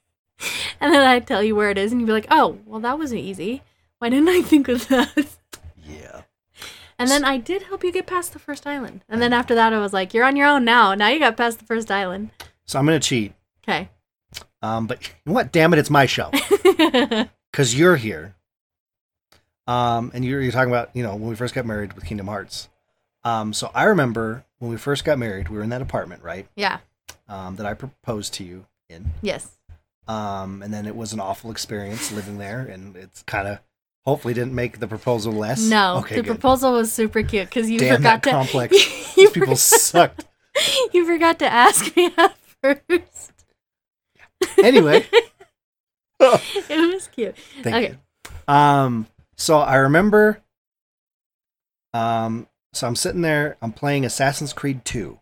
And 0.81 0.93
then 0.93 1.07
I'd 1.07 1.29
tell 1.29 1.41
you 1.45 1.55
where 1.55 1.71
it 1.71 1.79
is, 1.79 1.93
and 1.93 2.01
you'd 2.01 2.09
be 2.09 2.13
like, 2.13 2.27
oh, 2.29 2.59
well, 2.67 2.81
that 2.81 2.99
wasn't 2.99 3.21
easy. 3.21 3.63
Why 4.01 4.09
didn't 4.09 4.29
I 4.29 4.43
think 4.43 4.67
of 4.67 4.89
that? 4.89 5.37
yeah. 5.89 6.23
And 6.99 7.09
then 7.09 7.25
I 7.25 7.37
did 7.37 7.63
help 7.63 7.85
you 7.85 7.93
get 7.93 8.09
past 8.09 8.33
the 8.33 8.41
first 8.41 8.67
island. 8.67 9.05
And 9.09 9.23
then 9.23 9.33
after 9.33 9.55
that, 9.55 9.73
I 9.73 9.79
was 9.79 9.93
like, 9.93 10.13
you're 10.13 10.25
on 10.25 10.35
your 10.35 10.49
own 10.49 10.65
now. 10.65 10.97
Now 10.97 11.07
you 11.11 11.21
got 11.21 11.37
past 11.37 11.61
the 11.61 11.65
first 11.65 11.93
island. 11.93 12.31
So 12.65 12.81
I'm 12.81 12.85
gonna 12.87 12.99
cheat. 12.99 13.35
Okay. 13.63 13.89
Um, 14.63 14.89
but 14.89 15.07
you 15.07 15.13
know 15.27 15.33
what? 15.35 15.53
Damn 15.53 15.73
it, 15.75 15.79
it's 15.79 15.91
my 15.91 16.07
show 16.07 16.33
because 17.53 17.79
you're 17.79 17.97
here. 17.97 18.35
Um, 19.67 20.11
and 20.15 20.25
you're 20.25 20.41
you're 20.41 20.53
talking 20.53 20.71
about 20.73 20.91
you 20.95 21.03
know 21.03 21.15
when 21.15 21.29
we 21.29 21.35
first 21.37 21.55
got 21.55 21.67
married 21.67 21.93
with 21.95 22.05
Kingdom 22.05 22.27
Hearts. 22.27 22.69
Um, 23.25 23.53
so 23.53 23.71
I 23.75 23.85
remember 23.85 24.45
when 24.59 24.71
we 24.71 24.77
first 24.77 25.05
got 25.05 25.19
married, 25.19 25.49
we 25.49 25.57
were 25.57 25.63
in 25.63 25.71
that 25.71 25.83
apartment, 25.83 26.23
right? 26.23 26.47
yeah. 26.57 26.79
Um, 27.29 27.57
that 27.57 27.67
I 27.67 27.75
proposed 27.75 28.35
to 28.35 28.45
you 28.45 28.67
in. 28.91 29.13
Yes. 29.23 29.57
Um, 30.09 30.63
and 30.63 30.75
then 30.75 30.87
it 30.87 30.97
was 30.97 31.13
an 31.13 31.21
awful 31.21 31.51
experience 31.53 32.11
living 32.13 32.39
there, 32.39 32.61
and 32.61 32.97
it's 32.97 33.23
kind 33.23 33.47
of 33.47 33.61
hopefully 34.05 34.35
didn't 34.35 34.55
make 34.55 34.81
the 34.81 34.89
proposal 34.89 35.33
less. 35.33 35.63
No, 35.63 35.99
okay, 35.99 36.17
the 36.17 36.23
good. 36.23 36.31
proposal 36.31 36.73
was 36.73 36.93
super 36.93 37.23
cute 37.23 37.49
because 37.49 37.71
you 37.71 37.79
Damn 37.79 37.99
forgot 37.99 38.23
that 38.25 38.31
to. 38.31 38.31
complex. 38.37 39.17
you, 39.17 39.29
These 39.29 39.31
people 39.31 39.55
sucked. 39.57 40.27
you 40.93 41.07
forgot 41.07 41.39
to 41.39 41.47
ask 41.47 41.97
me 41.97 42.11
at 42.19 42.37
first. 42.61 43.33
Anyway, 44.63 45.07
it 46.21 46.93
was 46.95 47.07
cute. 47.09 47.37
Thank 47.63 47.77
Okay. 47.77 47.97
you. 48.49 48.53
Um, 48.53 49.07
so 49.43 49.59
I 49.59 49.77
remember. 49.77 50.41
Um, 51.95 52.47
so 52.73 52.87
I'm 52.87 52.97
sitting 52.97 53.21
there. 53.23 53.57
I'm 53.61 53.73
playing 53.73 54.05
Assassin's 54.05 54.53
Creed 54.53 54.85
2, 54.85 55.19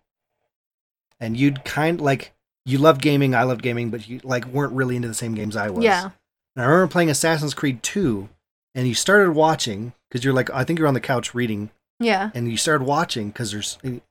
and 1.19 1.37
you'd 1.37 1.65
kind 1.65 2.01
like 2.01 2.33
you 2.65 2.79
loved 2.79 3.03
gaming. 3.03 3.35
I 3.35 3.43
loved 3.43 3.63
gaming, 3.63 3.91
but 3.91 4.09
you 4.09 4.21
like 4.23 4.45
weren't 4.47 4.73
really 4.73 4.97
into 4.97 5.09
the 5.09 5.15
same 5.15 5.35
games 5.35 5.57
I 5.57 5.71
was. 5.71 5.85
Yeah. 5.85 6.11
And 6.57 6.65
I 6.65 6.69
remember 6.69 6.91
playing 6.93 7.11
Assassin's 7.11 7.55
Creed 7.55 7.83
2, 7.83 8.29
and 8.75 8.87
you 8.87 8.95
started 8.95 9.33
watching 9.33 9.93
because 10.09 10.25
you're 10.25 10.35
like, 10.35 10.51
I 10.51 10.65
think 10.65 10.79
you're 10.79 10.89
on 10.89 10.95
the 10.95 11.01
couch 11.01 11.35
reading 11.35 11.71
Yeah. 11.99 12.31
and 12.35 12.51
you 12.51 12.57
started 12.57 12.85
watching 12.85 13.29
because 13.29 13.51
there's 13.53 13.79
it 13.83 14.03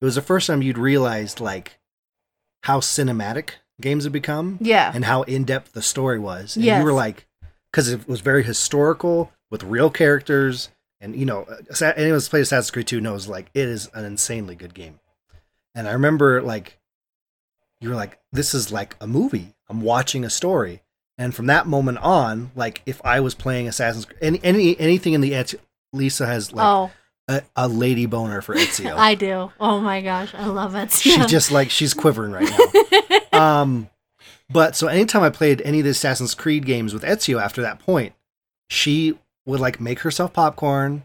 was 0.00 0.14
the 0.16 0.22
first 0.22 0.46
time 0.48 0.60
you'd 0.62 0.76
realized 0.78 1.40
like 1.40 1.78
how 2.64 2.80
cinematic 2.80 3.50
games 3.80 4.04
have 4.04 4.12
become 4.12 4.58
Yeah. 4.60 4.90
and 4.94 5.04
how 5.04 5.22
in 5.22 5.44
depth 5.44 5.72
the 5.72 5.82
story 5.82 6.18
was. 6.18 6.56
And 6.56 6.64
Yes. 6.64 6.78
you 6.78 6.84
were 6.84 6.92
like, 6.92 7.26
because 7.70 7.88
it 7.88 8.06
was 8.08 8.20
very 8.20 8.42
historical 8.44 9.32
with 9.50 9.62
real 9.62 9.90
characters, 9.90 10.70
and 11.00 11.14
you 11.14 11.26
know, 11.26 11.46
anyone 11.80 12.14
who's 12.14 12.28
played 12.28 12.42
Assassin's 12.42 12.70
Creed 12.70 12.86
2 12.86 13.00
knows 13.00 13.28
like 13.28 13.50
it 13.54 13.68
is 13.68 13.90
an 13.94 14.04
insanely 14.04 14.54
good 14.54 14.74
game. 14.74 15.00
And 15.74 15.88
I 15.88 15.92
remember 15.92 16.40
like 16.42 16.78
you 17.80 17.90
were 17.90 17.94
like, 17.94 18.18
this 18.32 18.54
is 18.54 18.72
like 18.72 18.96
a 19.00 19.06
movie. 19.06 19.54
I'm 19.68 19.80
watching 19.82 20.24
a 20.24 20.30
story. 20.30 20.82
And 21.18 21.34
from 21.34 21.46
that 21.46 21.66
moment 21.66 21.98
on, 21.98 22.50
like 22.56 22.82
if 22.86 23.00
I 23.04 23.20
was 23.20 23.34
playing 23.34 23.68
Assassin's 23.68 24.06
Creed, 24.06 24.18
any, 24.20 24.40
any 24.42 24.80
anything 24.80 25.12
in 25.12 25.20
the 25.20 25.32
Ezio, 25.32 25.60
Lisa 25.92 26.26
has 26.26 26.52
like 26.52 26.66
oh, 26.66 26.90
a, 27.28 27.42
a 27.54 27.68
lady 27.68 28.06
boner 28.06 28.40
for 28.40 28.54
Ezio. 28.54 28.94
I 28.96 29.14
do. 29.14 29.52
Oh 29.60 29.80
my 29.80 30.00
gosh, 30.00 30.34
I 30.34 30.46
love 30.46 30.74
it. 30.74 30.90
she 30.90 31.16
just 31.26 31.52
like 31.52 31.70
she's 31.70 31.94
quivering 31.94 32.32
right 32.32 32.50
now. 33.32 33.60
um, 33.60 33.90
but 34.50 34.74
so 34.74 34.88
anytime 34.88 35.22
I 35.22 35.30
played 35.30 35.60
any 35.62 35.78
of 35.78 35.84
the 35.84 35.90
Assassin's 35.90 36.34
Creed 36.34 36.66
games 36.66 36.92
with 36.92 37.02
Ezio 37.02 37.40
after 37.40 37.62
that 37.62 37.78
point, 37.78 38.14
she 38.68 39.18
would 39.46 39.60
like 39.60 39.80
make 39.80 40.00
herself 40.00 40.32
popcorn 40.32 41.04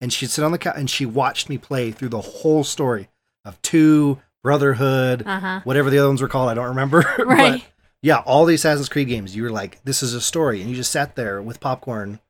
and 0.00 0.12
she'd 0.12 0.30
sit 0.30 0.44
on 0.44 0.52
the 0.52 0.58
couch 0.58 0.74
and 0.76 0.88
she 0.88 1.04
watched 1.06 1.48
me 1.48 1.58
play 1.58 1.90
through 1.90 2.08
the 2.08 2.20
whole 2.20 2.64
story 2.64 3.08
of 3.44 3.60
two, 3.62 4.20
Brotherhood, 4.42 5.22
uh 5.26 5.40
huh. 5.40 5.60
whatever 5.64 5.90
the 5.90 5.98
other 5.98 6.08
ones 6.08 6.22
were 6.22 6.28
called. 6.28 6.48
I 6.48 6.54
don't 6.54 6.68
remember. 6.68 7.04
Right. 7.18 7.60
but 7.60 7.62
yeah, 8.02 8.18
all 8.20 8.46
the 8.46 8.54
Assassin's 8.54 8.88
Creed 8.88 9.08
games, 9.08 9.36
you 9.36 9.42
were 9.42 9.50
like, 9.50 9.82
this 9.84 10.02
is 10.02 10.14
a 10.14 10.20
story. 10.20 10.60
And 10.62 10.70
you 10.70 10.76
just 10.76 10.90
sat 10.90 11.14
there 11.16 11.42
with 11.42 11.60
popcorn 11.60 12.20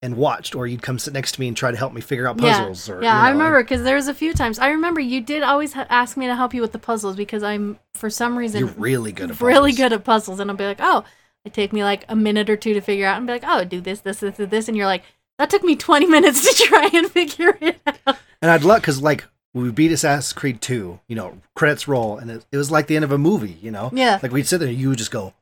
and 0.00 0.16
watched, 0.16 0.54
or 0.54 0.68
you'd 0.68 0.82
come 0.82 0.96
sit 1.00 1.12
next 1.12 1.32
to 1.32 1.40
me 1.40 1.48
and 1.48 1.56
try 1.56 1.72
to 1.72 1.76
help 1.76 1.92
me 1.92 2.00
figure 2.00 2.28
out 2.28 2.38
puzzles. 2.38 2.88
Yeah, 2.88 2.94
Or, 2.94 3.02
yeah 3.02 3.20
you 3.20 3.26
I 3.26 3.30
remember 3.30 3.60
because 3.64 3.82
there 3.82 3.96
was 3.96 4.06
a 4.06 4.14
few 4.14 4.32
times. 4.32 4.60
I 4.60 4.68
remember 4.68 5.00
you 5.00 5.20
did 5.20 5.42
always 5.42 5.72
ha- 5.72 5.86
ask 5.90 6.16
me 6.16 6.26
to 6.26 6.36
help 6.36 6.54
you 6.54 6.60
with 6.60 6.70
the 6.70 6.78
puzzles 6.78 7.16
because 7.16 7.42
I'm 7.42 7.80
for 7.94 8.08
some 8.08 8.38
reason 8.38 8.60
You're 8.60 8.68
really 8.76 9.10
good 9.10 9.32
at 9.32 9.40
really 9.40 9.72
good 9.72 9.92
at 9.92 10.04
puzzles, 10.04 10.38
and 10.38 10.48
I'll 10.50 10.56
be 10.56 10.66
like, 10.66 10.78
oh, 10.80 11.02
it 11.48 11.54
take 11.54 11.72
me 11.72 11.82
like 11.82 12.04
a 12.08 12.16
minute 12.16 12.48
or 12.48 12.56
two 12.56 12.74
to 12.74 12.80
figure 12.80 13.06
out, 13.06 13.16
and 13.18 13.26
be 13.26 13.32
like, 13.32 13.44
oh, 13.46 13.64
do 13.64 13.80
this, 13.80 14.00
this, 14.00 14.20
this, 14.20 14.36
this, 14.36 14.68
and 14.68 14.76
you're 14.76 14.86
like, 14.86 15.02
that 15.38 15.50
took 15.50 15.62
me 15.64 15.76
20 15.76 16.06
minutes 16.16 16.42
to 16.56 16.64
try 16.64 16.88
and 16.92 17.10
figure 17.10 17.56
it 17.60 17.80
out. 18.06 18.16
And 18.40 18.50
I'd 18.50 18.64
love 18.64 18.80
because 18.80 19.02
like 19.02 19.24
we 19.54 19.70
beat 19.70 19.92
Assassin's 19.92 20.32
Creed 20.32 20.60
2, 20.60 21.00
you 21.08 21.16
know, 21.16 21.40
credits 21.54 21.88
roll, 21.88 22.18
and 22.18 22.30
it, 22.30 22.46
it 22.52 22.56
was 22.56 22.70
like 22.70 22.86
the 22.86 22.96
end 22.96 23.04
of 23.04 23.12
a 23.12 23.18
movie, 23.18 23.58
you 23.60 23.70
know? 23.70 23.90
Yeah. 23.92 24.18
Like 24.22 24.30
we'd 24.32 24.46
sit 24.46 24.58
there 24.58 24.68
and 24.68 24.78
you 24.78 24.88
would 24.90 24.98
just 24.98 25.10
go, 25.10 25.34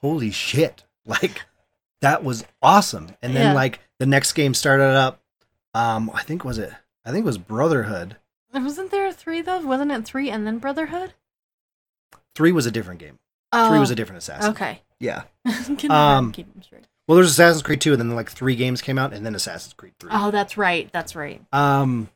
Holy 0.00 0.30
shit. 0.30 0.84
Like 1.06 1.42
that 2.00 2.24
was 2.24 2.44
awesome. 2.62 3.08
And 3.20 3.36
then 3.36 3.48
Yeah. 3.48 3.52
like 3.52 3.78
the 3.98 4.06
next 4.06 4.32
game 4.32 4.54
started 4.54 4.94
up, 4.96 5.20
um, 5.74 6.10
I 6.14 6.22
think 6.22 6.42
was 6.44 6.56
it 6.56 6.72
I 7.04 7.10
think 7.10 7.24
it 7.24 7.26
was 7.26 7.36
Brotherhood. 7.36 8.16
Wasn't 8.54 8.90
there 8.90 9.12
three 9.12 9.42
though? 9.42 9.60
Wasn't 9.60 9.92
it 9.92 10.06
three 10.06 10.30
and 10.30 10.46
then 10.46 10.56
Brotherhood? 10.58 11.12
Three 12.34 12.52
was 12.52 12.64
a 12.64 12.70
different 12.70 13.00
game. 13.00 13.18
Oh, 13.54 13.68
Three 13.70 13.78
was 13.78 13.90
a 13.90 13.94
different 13.94 14.18
assassin. 14.18 14.50
okay. 14.52 14.80
Yeah. 15.00 15.22
Can 15.78 15.90
Um, 15.90 16.32
keep 16.32 16.52
them 16.52 16.62
straight. 16.62 16.84
Well 17.06 17.16
there's 17.16 17.30
Assassin's 17.30 17.62
Creed 17.62 17.80
2, 17.82 17.92
and 17.92 18.00
then 18.00 18.14
like 18.16 18.30
three 18.30 18.56
games 18.56 18.80
came 18.80 18.98
out, 18.98 19.12
and 19.12 19.26
then 19.26 19.34
Assassin's 19.34 19.74
Creed 19.74 19.92
3. 20.00 20.10
Oh, 20.12 20.30
that's 20.30 20.56
right. 20.56 20.88
That's 20.92 21.14
right. 21.14 21.42
Um, 21.52 22.08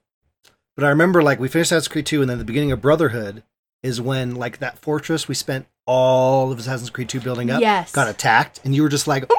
but 0.77 0.85
I 0.85 0.89
remember 0.91 1.23
like 1.23 1.39
we 1.39 1.49
finished 1.49 1.71
Assassin's 1.73 1.89
Creed 1.89 2.07
2, 2.07 2.23
and 2.23 2.31
then 2.31 2.39
the 2.39 2.45
beginning 2.45 2.73
of 2.73 2.81
Brotherhood 2.81 3.43
is 3.83 4.01
when 4.01 4.35
like 4.35 4.59
that 4.59 4.79
fortress 4.79 5.29
we 5.29 5.35
spent 5.35 5.67
all 5.87 6.51
of 6.53 6.59
Assassin's 6.59 6.91
Creed 6.91 7.09
2 7.09 7.21
building 7.21 7.51
up 7.51 7.61
Yes. 7.61 7.93
got 7.93 8.09
attacked, 8.09 8.61
and 8.65 8.75
you 8.75 8.83
were 8.83 8.89
just 8.89 9.07
like, 9.07 9.31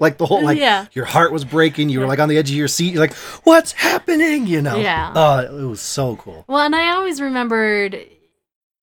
like 0.00 0.18
the 0.18 0.26
whole 0.26 0.42
like 0.42 0.58
Yeah. 0.58 0.86
your 0.92 1.04
heart 1.04 1.30
was 1.32 1.44
breaking. 1.44 1.88
You 1.88 2.00
were 2.00 2.06
like 2.06 2.18
on 2.18 2.28
the 2.28 2.36
edge 2.38 2.50
of 2.50 2.56
your 2.56 2.66
seat. 2.68 2.92
You're 2.94 3.00
like, 3.00 3.14
what's 3.44 3.72
happening? 3.72 4.46
You 4.48 4.60
know? 4.62 4.76
Yeah. 4.76 5.12
Oh, 5.14 5.38
it 5.38 5.68
was 5.68 5.80
so 5.80 6.16
cool. 6.16 6.44
Well, 6.48 6.58
and 6.60 6.74
I 6.74 6.90
always 6.96 7.20
remembered 7.20 7.98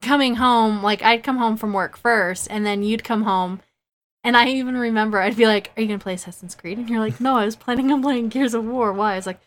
coming 0.03 0.35
home, 0.35 0.83
like 0.83 1.01
I'd 1.03 1.23
come 1.23 1.37
home 1.37 1.57
from 1.57 1.73
work 1.73 1.97
first, 1.97 2.47
and 2.51 2.65
then 2.65 2.83
you'd 2.83 3.03
come 3.03 3.23
home. 3.23 3.61
And 4.25 4.37
I 4.37 4.47
even 4.49 4.77
remember 4.77 5.19
I'd 5.19 5.35
be 5.35 5.47
like, 5.47 5.71
Are 5.75 5.81
you 5.81 5.87
to 5.89 5.97
play 5.99 6.13
Assassin's 6.13 6.55
Creed? 6.55 6.77
And 6.77 6.89
you're 6.89 6.99
like, 6.99 7.19
No, 7.19 7.35
I 7.37 7.45
was 7.45 7.55
planning 7.55 7.91
on 7.91 8.01
playing 8.01 8.29
Gears 8.29 8.53
of 8.53 8.63
War. 8.65 8.93
Why? 8.93 9.13
I 9.13 9.15
was 9.17 9.25
like, 9.25 9.39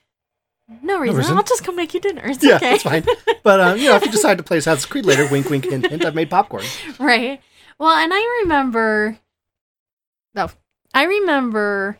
No 0.83 0.99
reason. 0.99 1.17
reason. 1.17 1.37
I'll 1.37 1.43
just 1.43 1.65
go 1.65 1.73
make 1.73 1.95
you 1.95 2.01
dinner. 2.01 2.23
It's 2.25 2.43
Yeah, 2.45 2.57
okay. 2.57 2.71
that's 2.73 2.83
fine. 2.83 3.05
But 3.43 3.61
um, 3.61 3.79
you 3.79 3.85
know, 3.89 3.97
if 3.97 4.05
you 4.05 4.11
decide 4.11 4.37
to 4.39 4.45
play 4.45 4.59
Assassin's 4.59 4.85
Creed 4.87 5.07
later, 5.07 5.27
wink, 5.31 5.49
wink, 5.49 5.65
hint, 5.65 5.87
hint. 5.87 6.05
I've 6.05 6.15
made 6.15 6.29
popcorn. 6.29 6.65
right. 6.99 7.41
Well, 7.79 7.97
and 7.97 8.13
I 8.13 8.41
remember. 8.43 9.19
No, 10.35 10.51
I 10.93 11.05
remember 11.05 11.99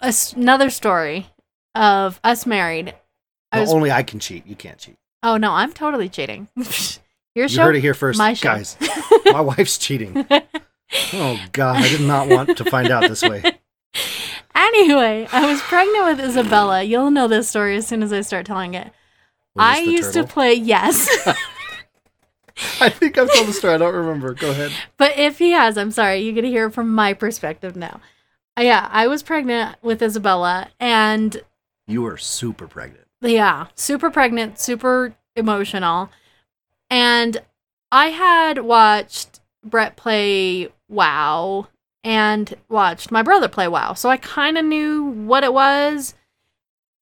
a 0.00 0.12
another 0.34 0.70
story 0.70 1.28
of 1.76 2.18
us 2.24 2.46
married. 2.46 2.94
I 3.52 3.60
was. 3.60 3.72
only 3.72 3.90
I 3.92 4.02
can 4.02 4.18
cheat. 4.18 4.46
You 4.46 4.56
can't 4.56 4.78
cheat. 4.78 4.96
oh, 5.22 5.36
no, 5.36 5.52
I'm 5.52 5.72
totally 5.72 6.08
cheating. 6.08 6.48
Your 7.34 7.44
You 7.44 7.48
show. 7.48 7.62
heard 7.62 7.76
it 7.76 7.80
here 7.80 7.94
first, 7.94 8.18
my 8.18 8.34
guys. 8.34 8.76
My 9.26 9.40
wife's 9.40 9.78
cheating. 9.78 10.26
Oh 11.12 11.40
God, 11.52 11.76
I 11.76 11.88
did 11.88 12.00
not 12.00 12.26
want 12.28 12.56
to 12.56 12.64
find 12.64 12.90
out 12.90 13.02
this 13.08 13.22
way. 13.22 13.44
Anyway, 14.56 15.28
I 15.30 15.46
was 15.48 15.60
pregnant 15.62 16.04
with 16.04 16.20
Isabella. 16.20 16.82
You'll 16.82 17.12
know 17.12 17.28
this 17.28 17.48
story 17.48 17.76
as 17.76 17.86
soon 17.86 18.02
as 18.02 18.12
I 18.12 18.22
start 18.22 18.44
telling 18.44 18.74
it. 18.74 18.92
I 19.56 19.78
used 19.82 20.12
to 20.14 20.24
play, 20.24 20.54
yes. 20.54 21.08
I 22.80 22.88
think 22.88 23.16
I've 23.16 23.32
told 23.32 23.46
the 23.46 23.52
story. 23.52 23.74
I 23.74 23.78
don't 23.78 23.94
remember. 23.94 24.34
Go 24.34 24.50
ahead. 24.50 24.72
but 24.96 25.16
if 25.16 25.38
he 25.38 25.52
has, 25.52 25.78
I'm 25.78 25.92
sorry, 25.92 26.18
you 26.18 26.32
get 26.32 26.42
to 26.42 26.48
hear 26.48 26.66
it 26.66 26.72
from 26.74 26.92
my 26.92 27.12
perspective 27.14 27.76
now. 27.76 28.00
Uh, 28.58 28.62
yeah, 28.62 28.88
I 28.90 29.06
was 29.06 29.22
pregnant 29.22 29.76
with 29.82 30.02
Isabella, 30.02 30.70
and 30.80 31.40
You 31.86 32.02
were 32.02 32.16
super 32.16 32.66
pregnant. 32.66 33.06
yeah, 33.22 33.68
super 33.76 34.10
pregnant, 34.10 34.58
super 34.58 35.14
emotional. 35.36 36.10
And 36.90 37.40
I 37.92 38.08
had 38.08 38.58
watched 38.58 39.40
Brett 39.64 39.96
play 39.96 40.68
WoW 40.88 41.68
and 42.02 42.54
watched 42.68 43.10
my 43.10 43.22
brother 43.22 43.48
play 43.48 43.68
WoW. 43.68 43.94
So 43.94 44.08
I 44.08 44.16
kind 44.16 44.58
of 44.58 44.64
knew 44.64 45.04
what 45.04 45.44
it 45.44 45.52
was. 45.52 46.14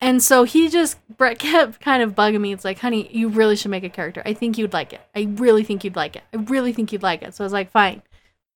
And 0.00 0.22
so 0.22 0.44
he 0.44 0.68
just, 0.68 0.98
Brett 1.16 1.38
kept 1.40 1.80
kind 1.80 2.02
of 2.02 2.14
bugging 2.14 2.40
me. 2.40 2.52
It's 2.52 2.64
like, 2.64 2.78
honey, 2.78 3.08
you 3.12 3.28
really 3.28 3.56
should 3.56 3.70
make 3.70 3.84
a 3.84 3.88
character. 3.88 4.22
I 4.24 4.34
think 4.34 4.58
you'd 4.58 4.72
like 4.72 4.92
it. 4.92 5.00
I 5.14 5.22
really 5.36 5.64
think 5.64 5.84
you'd 5.84 5.96
like 5.96 6.16
it. 6.16 6.22
I 6.32 6.36
really 6.36 6.72
think 6.72 6.92
you'd 6.92 7.02
like 7.02 7.22
it. 7.22 7.34
So 7.34 7.44
I 7.44 7.46
was 7.46 7.52
like, 7.52 7.70
fine, 7.70 8.02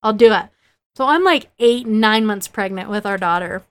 I'll 0.02 0.12
do 0.12 0.32
it. 0.32 0.48
So 0.94 1.06
I'm 1.06 1.24
like 1.24 1.50
eight, 1.58 1.86
nine 1.86 2.26
months 2.26 2.48
pregnant 2.48 2.90
with 2.90 3.06
our 3.06 3.16
daughter. 3.16 3.62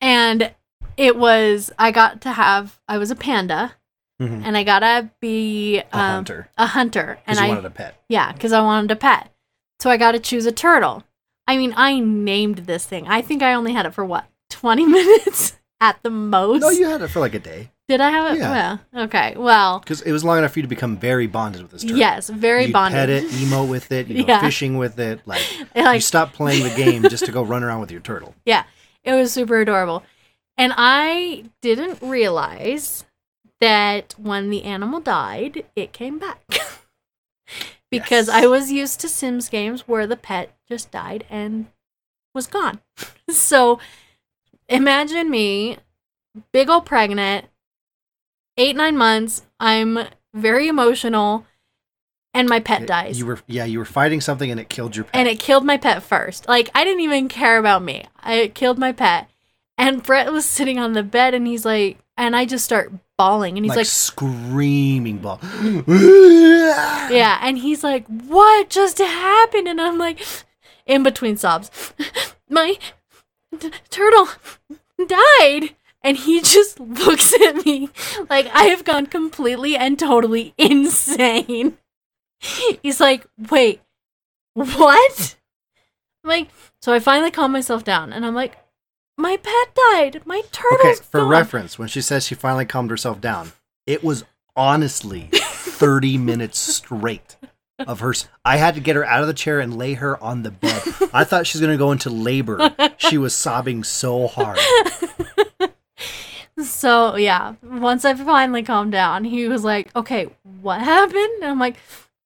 And 0.00 0.52
it 0.96 1.16
was, 1.16 1.70
I 1.78 1.90
got 1.92 2.20
to 2.22 2.32
have, 2.32 2.80
I 2.86 2.98
was 2.98 3.10
a 3.10 3.16
panda 3.16 3.74
Mhm. 4.20 4.42
and 4.44 4.56
I 4.56 4.62
got 4.64 4.80
to 4.80 5.10
be 5.20 5.78
A 5.78 5.82
um, 5.92 6.00
hunter. 6.14 6.48
A 6.58 6.66
hunter. 6.66 7.18
And 7.26 7.38
you 7.38 7.44
I, 7.44 7.48
wanted 7.48 7.64
a 7.64 7.70
pet. 7.70 8.02
yeah, 8.08 8.32
because 8.32 8.52
I 8.52 8.60
wanted 8.60 8.90
a 8.90 8.96
pet. 8.96 9.32
So 9.80 9.90
I 9.90 9.96
got 9.96 10.12
to 10.12 10.20
choose 10.20 10.46
a 10.46 10.52
turtle. 10.52 11.02
I 11.48 11.56
mean, 11.56 11.74
I 11.76 11.98
named 11.98 12.58
this 12.58 12.86
thing. 12.86 13.08
I 13.08 13.20
think 13.22 13.42
I 13.42 13.54
only 13.54 13.72
had 13.72 13.84
it 13.86 13.94
for 13.94 14.04
what, 14.04 14.26
20 14.50 14.86
minutes 14.86 15.58
at 15.80 15.98
the 16.02 16.10
most? 16.10 16.60
No, 16.60 16.70
you 16.70 16.86
had 16.86 17.02
it 17.02 17.08
for 17.08 17.18
like 17.20 17.34
a 17.34 17.40
day. 17.40 17.70
Did 17.88 18.00
I 18.00 18.10
have 18.10 18.36
it? 18.36 18.38
Yeah. 18.38 18.78
Well, 18.92 19.04
okay. 19.04 19.34
Well, 19.36 19.80
Because 19.80 20.02
it 20.02 20.12
was 20.12 20.22
long 20.24 20.38
enough 20.38 20.52
for 20.52 20.60
you 20.60 20.62
to 20.62 20.68
become 20.68 20.96
very 20.96 21.26
bonded 21.26 21.62
with 21.62 21.72
this 21.72 21.82
turtle. 21.82 21.98
yes, 21.98 22.28
very 22.30 22.66
you 22.66 22.72
bonded. 22.72 22.96
pet 22.96 23.10
it, 23.10 23.24
emote 23.32 23.68
with 23.68 23.90
it, 23.90 24.06
you 24.06 24.24
go 24.24 24.38
fishing 24.40 24.78
with 24.78 24.98
it. 25.00 25.20
Like, 25.26 25.42
you 25.74 25.82
like, 25.82 26.00
stop 26.00 26.32
playing 26.32 26.62
the 26.62 26.70
game 26.76 27.02
just 27.02 27.26
to 27.26 27.32
go 27.32 27.42
run 27.42 27.64
around 27.64 27.80
with 27.80 27.90
your 27.90 28.00
turtle. 28.00 28.34
yeah, 28.46 28.62
it 29.02 29.12
was 29.14 29.32
super 29.32 29.60
adorable. 29.60 30.04
And 30.56 30.72
I 30.76 31.44
didn't 31.60 32.00
realize 32.02 33.04
that 33.62 34.14
when 34.18 34.50
the 34.50 34.64
animal 34.64 34.98
died, 34.98 35.64
it 35.76 35.92
came 35.92 36.18
back. 36.18 36.42
because 37.90 38.26
Yes. 38.26 38.36
I 38.36 38.46
was 38.46 38.72
used 38.72 39.00
to 39.00 39.08
Sims 39.08 39.48
games 39.48 39.86
where 39.86 40.06
the 40.06 40.16
pet 40.16 40.54
just 40.68 40.90
died 40.90 41.24
and 41.30 41.66
was 42.34 42.48
gone. 42.48 42.80
so 43.30 43.78
imagine 44.68 45.30
me, 45.30 45.76
big 46.52 46.68
old 46.68 46.86
pregnant, 46.86 47.46
eight, 48.56 48.74
nine 48.74 48.96
months. 48.96 49.42
I'm 49.60 50.08
very 50.34 50.66
emotional, 50.66 51.46
and 52.34 52.48
my 52.48 52.58
pet 52.58 52.86
dies. 52.86 53.18
You 53.20 53.26
were 53.26 53.38
yeah, 53.46 53.64
you 53.64 53.78
were 53.78 53.84
fighting 53.84 54.20
something 54.20 54.50
and 54.50 54.58
it 54.58 54.70
killed 54.70 54.96
your 54.96 55.04
pet. 55.04 55.14
and 55.14 55.28
it 55.28 55.38
killed 55.38 55.64
my 55.64 55.76
pet 55.76 56.02
first. 56.02 56.48
Like 56.48 56.68
I 56.74 56.82
didn't 56.82 57.02
even 57.02 57.28
care 57.28 57.58
about 57.58 57.82
me. 57.84 58.06
I 58.20 58.50
killed 58.54 58.78
my 58.78 58.90
pet. 58.90 59.28
And 59.78 60.02
Brett 60.02 60.32
was 60.32 60.46
sitting 60.46 60.78
on 60.78 60.94
the 60.94 61.02
bed 61.02 61.32
and 61.34 61.46
he's 61.46 61.64
like 61.64 61.98
and 62.16 62.34
I 62.34 62.44
just 62.44 62.64
start 62.64 62.92
bawling 63.22 63.56
and 63.56 63.64
he's 63.64 63.70
like, 63.70 63.78
like, 63.78 63.86
screaming 63.86 65.18
ball. 65.18 65.40
Yeah, 67.10 67.38
and 67.42 67.58
he's 67.58 67.84
like, 67.84 68.06
"What 68.06 68.70
just 68.70 68.98
happened?" 68.98 69.68
And 69.68 69.80
I'm 69.80 69.98
like 69.98 70.24
in 70.86 71.02
between 71.02 71.36
sobs. 71.36 71.70
My 72.48 72.78
t- 73.58 73.70
turtle 73.90 74.28
died. 75.06 75.74
And 76.04 76.16
he 76.16 76.40
just 76.40 76.80
looks 77.06 77.32
at 77.34 77.64
me 77.64 77.88
like 78.28 78.46
I 78.52 78.64
have 78.64 78.84
gone 78.84 79.06
completely 79.06 79.76
and 79.76 79.98
totally 79.98 80.54
insane. 80.58 81.78
He's 82.40 83.00
like, 83.00 83.26
"Wait. 83.50 83.80
What?" 84.54 85.36
I'm 86.24 86.28
like, 86.28 86.48
so 86.80 86.92
I 86.92 86.98
finally 86.98 87.30
calm 87.30 87.52
myself 87.52 87.84
down 87.84 88.12
and 88.12 88.24
I'm 88.24 88.34
like, 88.34 88.56
my 89.16 89.36
pet 89.36 89.74
died. 89.74 90.22
My 90.26 90.42
turtle's 90.52 90.80
Okay, 90.98 91.04
for 91.10 91.20
gone." 91.20 91.28
reference, 91.28 91.78
when 91.78 91.88
she 91.88 92.00
says 92.00 92.26
she 92.26 92.34
finally 92.34 92.64
calmed 92.66 92.90
herself 92.90 93.20
down, 93.20 93.52
it 93.86 94.02
was 94.04 94.24
honestly 94.56 95.28
30 95.32 96.18
minutes 96.18 96.58
straight 96.58 97.36
of 97.78 98.00
her. 98.00 98.10
s- 98.10 98.28
I 98.44 98.56
had 98.58 98.74
to 98.74 98.80
get 98.80 98.96
her 98.96 99.04
out 99.04 99.20
of 99.22 99.26
the 99.26 99.34
chair 99.34 99.58
and 99.60 99.76
lay 99.76 99.94
her 99.94 100.22
on 100.22 100.42
the 100.42 100.50
bed. 100.50 100.82
I 101.12 101.24
thought 101.24 101.46
she 101.46 101.56
was 101.58 101.60
going 101.60 101.72
to 101.76 101.82
go 101.82 101.90
into 101.92 102.10
labor. 102.10 102.74
She 102.98 103.18
was 103.18 103.34
sobbing 103.34 103.84
so 103.84 104.26
hard. 104.28 104.58
So 106.62 107.16
yeah, 107.16 107.54
once 107.62 108.04
I 108.04 108.14
finally 108.14 108.62
calmed 108.62 108.92
down, 108.92 109.24
he 109.24 109.48
was 109.48 109.64
like, 109.64 109.94
"Okay, 109.96 110.28
what 110.60 110.80
happened?" 110.82 111.40
And 111.40 111.44
I'm 111.46 111.58
like, 111.58 111.76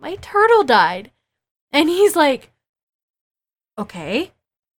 "My 0.00 0.16
turtle 0.16 0.64
died," 0.64 1.12
and 1.72 1.88
he's 1.88 2.16
like, 2.16 2.50
"Okay," 3.78 4.32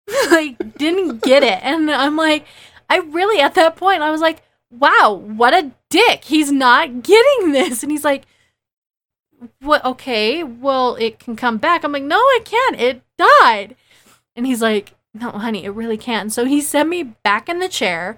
like 0.32 0.78
didn't 0.78 1.22
get 1.24 1.43
it, 1.43 1.60
and 1.64 1.89
I'm 1.91 2.16
like, 2.16 2.45
I 2.89 2.97
really 2.99 3.41
at 3.41 3.55
that 3.55 3.76
point 3.76 4.01
I 4.01 4.12
was 4.12 4.22
like, 4.22 4.41
"Wow, 4.72 5.14
what 5.14 5.53
a 5.53 5.72
dick! 5.89 6.26
He's 6.26 6.51
not 6.51 7.03
getting 7.03 7.51
this," 7.51 7.84
and 7.84 7.91
he's 7.91 8.05
like, 8.05 8.26
"What? 9.60 9.84
Okay, 9.84 10.43
well 10.43 10.95
it 10.95 11.20
can 11.20 11.36
come 11.36 11.58
back." 11.58 11.84
I'm 11.84 11.91
like, 11.91 12.03
"No, 12.03 12.20
it 12.20 12.45
can't. 12.45 12.80
It 12.80 13.01
died," 13.18 13.76
and 14.36 14.45
he's 14.45 14.62
like, 14.62 14.93
"No, 15.14 15.32
honey, 15.32 15.66
it 15.66 15.72
really 15.72 15.97
can't." 15.97 16.32
So 16.32 16.45
he 16.45 16.62
sent 16.62 16.89
me 16.89 17.03
back 17.03 17.49
in 17.49 17.60
the 17.60 17.70
chair. 17.70 18.18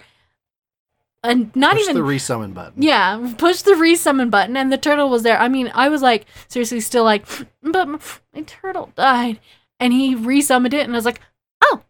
And 1.22 1.54
not 1.54 1.76
Push 1.76 1.84
even 1.84 1.96
the 1.96 2.02
resummon 2.02 2.54
button. 2.54 2.82
yeah, 2.82 3.34
push 3.38 3.62
the 3.62 3.72
resummon 3.72 4.32
button, 4.32 4.56
and 4.56 4.72
the 4.72 4.78
turtle 4.78 5.10
was 5.10 5.24
there. 5.24 5.38
I 5.38 5.50
mean, 5.50 5.70
I 5.76 5.90
was 5.90 6.02
like, 6.02 6.26
seriously, 6.48 6.80
still 6.80 7.04
like, 7.04 7.26
but 7.62 7.90
my, 7.90 8.00
my 8.34 8.42
turtle 8.44 8.94
died. 8.96 9.42
And 9.82 9.92
he 9.92 10.16
resummoned 10.16 10.74
it, 10.74 10.86
and 10.86 10.94
I 10.94 10.96
was 10.96 11.04
like, 11.04 11.20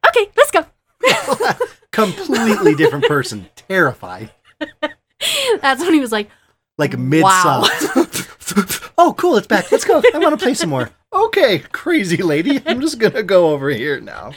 okay, 0.10 0.30
let's 0.36 0.52
go. 0.52 0.66
Completely 1.92 2.76
different 2.76 3.06
person. 3.06 3.48
Terrified. 3.56 4.32
That's 5.62 5.82
when 5.82 5.94
he 5.94 6.00
was 6.00 6.12
like, 6.12 6.30
Like 6.78 6.98
mid 6.98 7.24
Wow. 7.24 7.64
oh, 8.98 9.14
cool. 9.18 9.38
It's 9.38 9.48
back. 9.48 9.72
Let's 9.72 9.86
go. 9.86 10.02
I 10.14 10.18
want 10.20 10.38
to 10.38 10.44
play 10.44 10.54
some 10.54 10.70
more. 10.70 10.92
Okay, 11.12 11.60
crazy 11.60 12.18
lady. 12.18 12.62
I'm 12.66 12.82
just 12.82 13.00
going 13.00 13.14
to 13.14 13.24
go 13.24 13.50
over 13.50 13.70
here 13.70 14.00
now. 14.00 14.34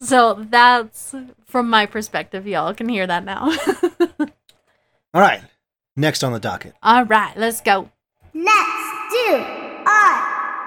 so 0.00 0.46
that's 0.50 1.14
from 1.46 1.70
my 1.70 1.86
perspective. 1.86 2.46
Y'all 2.46 2.74
can 2.74 2.88
hear 2.88 3.06
that 3.06 3.24
now. 3.24 3.54
All 5.14 5.20
right. 5.20 5.42
Next 5.96 6.22
on 6.22 6.32
the 6.32 6.40
docket. 6.40 6.74
All 6.82 7.04
right, 7.04 7.36
let's 7.36 7.60
go. 7.60 7.90
Let's 8.32 9.12
do 9.12 9.34
our 9.86 10.64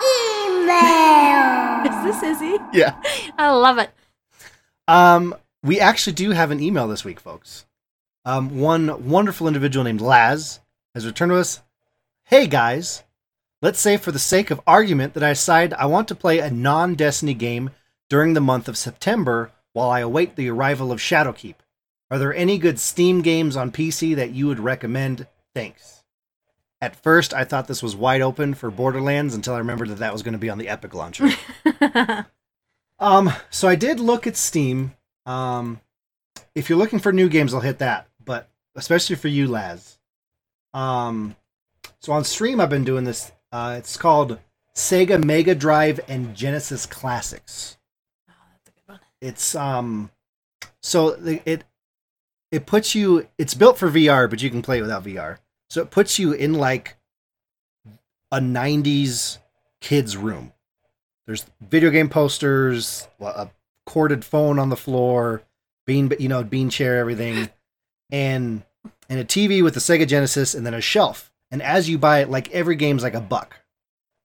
email. 0.53 1.91
Is 1.91 2.21
this 2.21 2.23
Izzy? 2.23 2.57
Yeah. 2.73 3.01
I 3.37 3.49
love 3.51 3.77
it. 3.77 3.89
Um, 4.87 5.35
we 5.63 5.79
actually 5.79 6.13
do 6.13 6.31
have 6.31 6.51
an 6.51 6.61
email 6.61 6.87
this 6.87 7.05
week, 7.05 7.19
folks. 7.19 7.65
Um, 8.25 8.59
one 8.59 9.09
wonderful 9.09 9.47
individual 9.47 9.83
named 9.83 10.01
Laz 10.01 10.59
has 10.93 11.05
returned 11.05 11.31
to 11.31 11.37
us. 11.37 11.61
Hey 12.25 12.47
guys, 12.47 13.03
let's 13.61 13.79
say 13.79 13.97
for 13.97 14.11
the 14.11 14.19
sake 14.19 14.49
of 14.49 14.61
argument 14.65 15.13
that 15.13 15.23
I 15.23 15.29
decide 15.29 15.73
I 15.73 15.85
want 15.85 16.07
to 16.09 16.15
play 16.15 16.39
a 16.39 16.49
non-Destiny 16.49 17.33
game 17.33 17.71
during 18.09 18.33
the 18.33 18.41
month 18.41 18.67
of 18.67 18.77
September 18.77 19.51
while 19.73 19.89
I 19.89 19.99
await 19.99 20.35
the 20.35 20.49
arrival 20.49 20.91
of 20.91 20.99
Shadowkeep. 20.99 21.55
Are 22.09 22.19
there 22.19 22.33
any 22.33 22.57
good 22.57 22.79
Steam 22.79 23.21
games 23.21 23.57
on 23.57 23.71
PC 23.71 24.15
that 24.15 24.31
you 24.31 24.47
would 24.47 24.59
recommend? 24.59 25.27
Thanks. 25.53 26.03
At 26.79 26.95
first, 26.95 27.33
I 27.33 27.43
thought 27.43 27.67
this 27.67 27.81
was 27.81 27.95
wide 27.95 28.21
open 28.21 28.53
for 28.53 28.69
Borderlands 28.69 29.33
until 29.33 29.55
I 29.55 29.59
remembered 29.59 29.89
that 29.89 29.99
that 29.99 30.13
was 30.13 30.21
going 30.21 30.33
to 30.33 30.37
be 30.37 30.49
on 30.49 30.57
the 30.57 30.67
Epic 30.67 30.93
launcher. 30.93 31.29
Um, 32.99 33.31
so 33.49 33.67
I 33.67 33.75
did 33.75 33.99
look 33.99 34.27
at 34.27 34.37
Steam. 34.37 34.93
Um, 35.25 35.81
if 36.55 36.69
you're 36.69 36.77
looking 36.77 36.99
for 36.99 37.11
new 37.11 37.29
games, 37.29 37.53
I'll 37.53 37.59
hit 37.59 37.79
that. 37.79 38.07
But 38.23 38.49
especially 38.75 39.15
for 39.15 39.27
you, 39.27 39.47
Laz. 39.47 39.97
Um, 40.73 41.35
so 41.99 42.13
on 42.13 42.23
stream, 42.23 42.59
I've 42.59 42.69
been 42.69 42.83
doing 42.83 43.03
this. 43.03 43.31
Uh, 43.51 43.75
it's 43.77 43.97
called 43.97 44.39
Sega 44.75 45.23
Mega 45.23 45.55
Drive 45.55 45.99
and 46.07 46.35
Genesis 46.35 46.85
Classics. 46.85 47.77
Oh, 48.29 48.33
that's 48.51 48.69
a 48.69 48.71
good 48.71 48.87
one. 48.87 48.99
It's 49.21 49.55
um, 49.55 50.11
so 50.81 51.09
it 51.45 51.63
it 52.51 52.65
puts 52.65 52.95
you. 52.95 53.27
It's 53.37 53.53
built 53.53 53.77
for 53.77 53.89
VR, 53.89 54.29
but 54.29 54.41
you 54.41 54.49
can 54.49 54.61
play 54.61 54.79
it 54.79 54.81
without 54.81 55.03
VR. 55.03 55.37
So 55.69 55.81
it 55.81 55.91
puts 55.91 56.19
you 56.19 56.33
in 56.33 56.53
like 56.53 56.97
a 58.31 58.39
'90s 58.39 59.37
kids 59.81 60.17
room. 60.17 60.53
There's 61.25 61.45
video 61.61 61.89
game 61.89 62.09
posters, 62.09 63.07
a 63.21 63.49
corded 63.85 64.25
phone 64.25 64.59
on 64.59 64.69
the 64.69 64.75
floor, 64.75 65.43
bean, 65.85 66.11
you 66.19 66.27
know, 66.27 66.43
bean 66.43 66.69
chair, 66.69 66.97
everything, 66.97 67.49
and 68.11 68.63
and 69.09 69.19
a 69.19 69.25
TV 69.25 69.63
with 69.63 69.73
the 69.73 69.79
Sega 69.79 70.07
Genesis, 70.07 70.53
and 70.53 70.65
then 70.65 70.73
a 70.73 70.81
shelf. 70.81 71.31
And 71.51 71.61
as 71.61 71.89
you 71.89 71.97
buy 71.97 72.19
it, 72.19 72.29
like 72.29 72.51
every 72.51 72.75
game's 72.75 73.03
like 73.03 73.13
a 73.13 73.21
buck. 73.21 73.59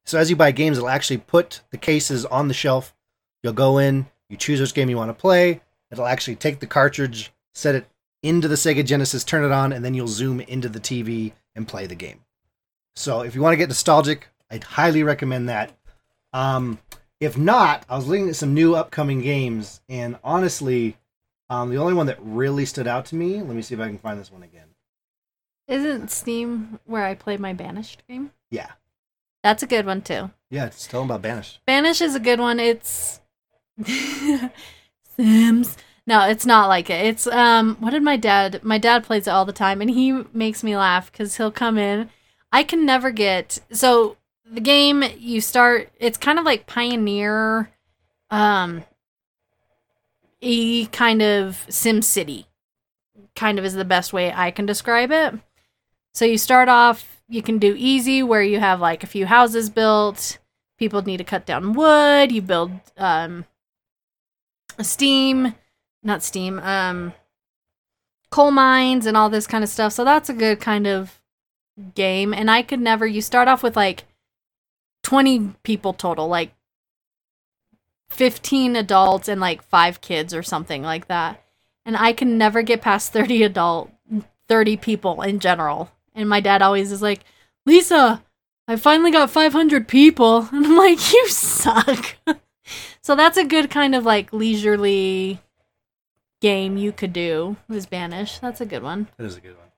So 0.06 0.18
as 0.18 0.30
you 0.30 0.36
buy 0.36 0.52
games, 0.52 0.78
it'll 0.78 0.88
actually 0.88 1.18
put 1.18 1.60
the 1.70 1.76
cases 1.76 2.24
on 2.24 2.48
the 2.48 2.54
shelf. 2.54 2.94
You'll 3.42 3.52
go 3.52 3.78
in, 3.78 4.06
you 4.28 4.36
choose 4.36 4.60
which 4.60 4.74
game 4.74 4.88
you 4.88 4.96
want 4.96 5.10
to 5.10 5.14
play. 5.14 5.60
It'll 5.90 6.06
actually 6.06 6.36
take 6.36 6.60
the 6.60 6.66
cartridge, 6.66 7.32
set 7.54 7.74
it 7.74 7.86
into 8.22 8.48
the 8.48 8.54
Sega 8.54 8.84
Genesis, 8.84 9.24
turn 9.24 9.44
it 9.44 9.52
on, 9.52 9.72
and 9.72 9.84
then 9.84 9.94
you'll 9.94 10.08
zoom 10.08 10.40
into 10.40 10.68
the 10.68 10.80
TV 10.80 11.32
and 11.54 11.68
play 11.68 11.86
the 11.86 11.94
game. 11.94 12.20
So 12.96 13.20
if 13.20 13.34
you 13.34 13.42
want 13.42 13.52
to 13.52 13.58
get 13.58 13.68
nostalgic, 13.68 14.28
I'd 14.50 14.64
highly 14.64 15.02
recommend 15.02 15.48
that. 15.48 15.77
Um, 16.32 16.78
if 17.20 17.36
not, 17.36 17.84
I 17.88 17.96
was 17.96 18.06
looking 18.06 18.28
at 18.28 18.36
some 18.36 18.54
new 18.54 18.74
upcoming 18.74 19.20
games, 19.22 19.80
and 19.88 20.18
honestly, 20.22 20.96
um, 21.50 21.70
the 21.70 21.78
only 21.78 21.94
one 21.94 22.06
that 22.06 22.18
really 22.20 22.64
stood 22.64 22.86
out 22.86 23.06
to 23.06 23.14
me. 23.16 23.42
Let 23.42 23.56
me 23.56 23.62
see 23.62 23.74
if 23.74 23.80
I 23.80 23.86
can 23.88 23.98
find 23.98 24.20
this 24.20 24.30
one 24.30 24.42
again. 24.42 24.66
Isn't 25.66 26.10
Steam 26.10 26.78
where 26.86 27.04
I 27.04 27.14
play 27.14 27.36
my 27.36 27.52
Banished 27.52 28.02
game? 28.08 28.30
Yeah, 28.50 28.70
That's 29.42 29.62
a 29.62 29.66
good 29.66 29.84
one 29.86 30.00
too. 30.02 30.30
yeah. 30.50 30.66
It's 30.66 30.86
tell 30.86 31.00
them 31.00 31.10
about 31.10 31.22
Banished. 31.22 31.60
Banished 31.66 32.00
is 32.02 32.14
a 32.14 32.20
good 32.20 32.40
one. 32.40 32.58
It's 32.60 33.20
Sims. 35.16 35.76
No, 36.06 36.26
it's 36.26 36.46
not 36.46 36.68
like 36.68 36.88
it. 36.90 37.04
It's 37.06 37.26
um 37.26 37.76
what 37.80 37.90
did 37.90 38.02
my 38.02 38.16
dad 38.16 38.62
my 38.64 38.78
dad 38.78 39.04
plays 39.04 39.26
it 39.26 39.30
all 39.30 39.44
the 39.44 39.52
time 39.52 39.80
and 39.82 39.90
he 39.90 40.24
makes 40.32 40.62
me 40.64 40.76
laugh 40.76 41.12
cuz 41.12 41.36
he'll 41.36 41.50
come 41.52 41.76
in. 41.76 42.08
I 42.50 42.62
can 42.62 42.86
never 42.86 43.10
get 43.10 43.58
so 43.70 44.16
the 44.52 44.60
game 44.60 45.04
you 45.18 45.40
start 45.40 45.90
it's 45.98 46.18
kind 46.18 46.38
of 46.38 46.44
like 46.44 46.66
Pioneer 46.66 47.70
um 48.30 48.84
e 50.40 50.86
kind 50.86 51.22
of 51.22 51.66
Sim 51.68 52.02
City 52.02 52.46
kind 53.34 53.58
of 53.58 53.64
is 53.64 53.74
the 53.74 53.84
best 53.84 54.12
way 54.12 54.32
I 54.32 54.50
can 54.50 54.66
describe 54.66 55.10
it. 55.12 55.34
So 56.12 56.24
you 56.24 56.38
start 56.38 56.68
off 56.68 57.18
you 57.28 57.42
can 57.42 57.58
do 57.58 57.74
easy 57.76 58.22
where 58.22 58.42
you 58.42 58.58
have 58.58 58.80
like 58.80 59.02
a 59.02 59.08
few 59.08 59.26
houses 59.26 59.70
built 59.70 60.38
people 60.78 61.02
need 61.02 61.18
to 61.18 61.24
cut 61.24 61.44
down 61.44 61.74
wood 61.74 62.32
you 62.32 62.40
build 62.40 62.70
um 62.96 63.44
steam 64.80 65.54
not 66.02 66.22
steam 66.22 66.58
um 66.60 67.12
coal 68.30 68.50
mines 68.50 69.06
and 69.06 69.16
all 69.16 69.28
this 69.28 69.46
kind 69.46 69.62
of 69.62 69.68
stuff 69.70 69.92
so 69.92 70.04
that's 70.04 70.28
a 70.28 70.34
good 70.34 70.60
kind 70.60 70.86
of 70.86 71.20
game 71.94 72.32
and 72.32 72.50
i 72.50 72.62
could 72.62 72.80
never 72.80 73.06
you 73.06 73.20
start 73.20 73.48
off 73.48 73.62
with 73.62 73.76
like 73.76 74.04
20 75.08 75.54
people 75.62 75.92
total 75.92 76.28
like 76.28 76.52
15 78.10 78.76
adults 78.76 79.28
and 79.28 79.40
like 79.40 79.62
5 79.62 80.00
kids 80.00 80.34
or 80.34 80.42
something 80.42 80.82
like 80.82 81.08
that 81.08 81.42
and 81.84 81.96
i 81.96 82.12
can 82.12 82.38
never 82.38 82.62
get 82.62 82.82
past 82.82 83.12
30 83.12 83.42
adult 83.42 83.90
30 84.48 84.76
people 84.76 85.22
in 85.22 85.40
general 85.40 85.90
and 86.14 86.28
my 86.28 86.40
dad 86.40 86.62
always 86.62 86.92
is 86.92 87.02
like 87.02 87.20
lisa 87.66 88.22
I 88.70 88.76
finally 88.76 89.10
got 89.10 89.30
500 89.30 89.88
people. 89.88 90.46
And 90.52 90.66
I'm 90.66 90.76
like, 90.76 91.12
you 91.12 91.28
suck. 91.28 92.16
so 93.00 93.16
that's 93.16 93.38
a 93.38 93.44
good 93.44 93.70
kind 93.70 93.94
of 93.94 94.04
like 94.04 94.32
leisurely 94.32 95.40
game 96.40 96.76
you 96.76 96.92
could 96.92 97.14
do, 97.14 97.56
is 97.70 97.86
Banish. 97.86 98.38
That's 98.38 98.60
a 98.60 98.66
good 98.66 98.82
one. 98.82 99.08
That 99.16 99.24
is 99.24 99.36
a 99.38 99.40
good 99.40 99.56
one. 99.56 99.68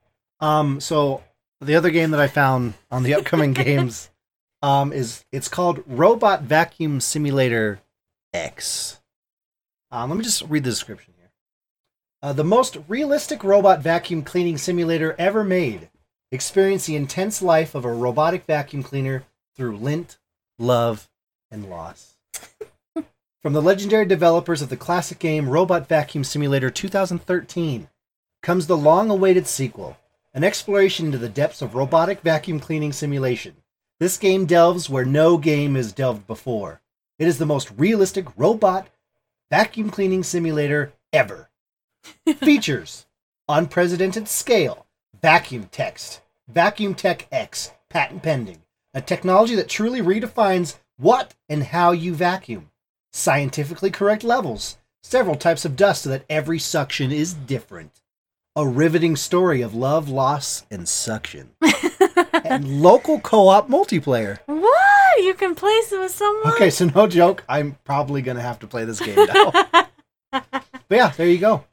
Um, 0.40 0.80
so 0.80 1.22
the 1.60 1.76
other 1.76 1.90
game 1.90 2.10
that 2.10 2.20
I 2.20 2.26
found 2.26 2.74
on 2.90 3.04
the 3.04 3.14
upcoming 3.14 3.52
games, 3.64 4.10
um, 4.62 4.92
is 4.92 5.24
it's 5.32 5.48
called 5.48 5.82
Robot 5.86 6.42
Vacuum 6.42 7.00
Simulator 7.00 7.80
X. 8.32 9.00
Um, 9.90 10.10
let 10.10 10.16
me 10.16 10.24
just 10.24 10.42
read 10.42 10.64
the 10.64 10.70
description 10.70 11.14
here. 11.16 11.30
Uh, 12.22 12.32
the 12.32 12.44
most 12.44 12.76
realistic 12.86 13.42
robot 13.42 13.80
vacuum 13.80 14.22
cleaning 14.22 14.58
simulator 14.58 15.16
ever 15.18 15.42
made. 15.42 15.90
Experience 16.30 16.86
the 16.86 16.94
intense 16.94 17.42
life 17.42 17.74
of 17.74 17.84
a 17.84 17.92
robotic 17.92 18.44
vacuum 18.44 18.82
cleaner 18.82 19.24
through 19.56 19.76
lint, 19.76 20.18
love, 20.58 21.08
and 21.50 21.68
loss. 21.68 22.16
From 23.42 23.52
the 23.52 23.62
legendary 23.62 24.04
developers 24.04 24.62
of 24.62 24.68
the 24.68 24.76
classic 24.76 25.18
game 25.18 25.48
Robot 25.48 25.88
Vacuum 25.88 26.22
Simulator 26.22 26.70
2013 26.70 27.88
comes 28.42 28.66
the 28.66 28.76
long 28.76 29.10
awaited 29.10 29.46
sequel, 29.46 29.96
an 30.32 30.44
exploration 30.44 31.06
into 31.06 31.18
the 31.18 31.28
depths 31.28 31.62
of 31.62 31.74
robotic 31.74 32.20
vacuum 32.20 32.60
cleaning 32.60 32.92
simulation. 32.92 33.56
This 34.00 34.16
game 34.16 34.46
delves 34.46 34.88
where 34.88 35.04
no 35.04 35.36
game 35.36 35.74
has 35.74 35.92
delved 35.92 36.26
before. 36.26 36.80
It 37.18 37.28
is 37.28 37.36
the 37.36 37.44
most 37.44 37.70
realistic 37.76 38.26
robot 38.34 38.88
vacuum 39.50 39.90
cleaning 39.90 40.22
simulator 40.22 40.94
ever. 41.12 41.50
Features 42.38 43.04
unprecedented 43.46 44.26
scale, 44.26 44.86
vacuum 45.20 45.68
text, 45.70 46.22
Vacuum 46.48 46.94
Tech 46.94 47.28
X, 47.30 47.72
patent 47.90 48.22
pending, 48.22 48.62
a 48.94 49.02
technology 49.02 49.54
that 49.54 49.68
truly 49.68 50.00
redefines 50.00 50.78
what 50.96 51.34
and 51.48 51.64
how 51.64 51.92
you 51.92 52.14
vacuum. 52.14 52.70
Scientifically 53.12 53.90
correct 53.90 54.24
levels, 54.24 54.78
several 55.02 55.36
types 55.36 55.64
of 55.64 55.76
dust 55.76 56.02
so 56.02 56.10
that 56.10 56.24
every 56.30 56.58
suction 56.58 57.12
is 57.12 57.34
different. 57.34 58.00
A 58.56 58.66
riveting 58.66 59.14
story 59.14 59.60
of 59.60 59.74
love, 59.74 60.08
loss, 60.08 60.64
and 60.70 60.88
suction. 60.88 61.50
local 62.58 63.20
co 63.20 63.48
op 63.48 63.68
multiplayer. 63.68 64.38
What? 64.46 65.22
You 65.22 65.34
can 65.34 65.54
play 65.54 65.80
some 65.86 66.00
with 66.00 66.12
someone? 66.12 66.52
Okay, 66.54 66.70
so 66.70 66.86
no 66.86 67.06
joke, 67.06 67.44
I'm 67.48 67.76
probably 67.84 68.22
going 68.22 68.36
to 68.36 68.42
have 68.42 68.58
to 68.60 68.66
play 68.66 68.84
this 68.84 69.00
game 69.00 69.16
now. 69.16 69.50
but 70.32 70.64
yeah, 70.90 71.10
there 71.10 71.28
you 71.28 71.38
go. 71.38 71.64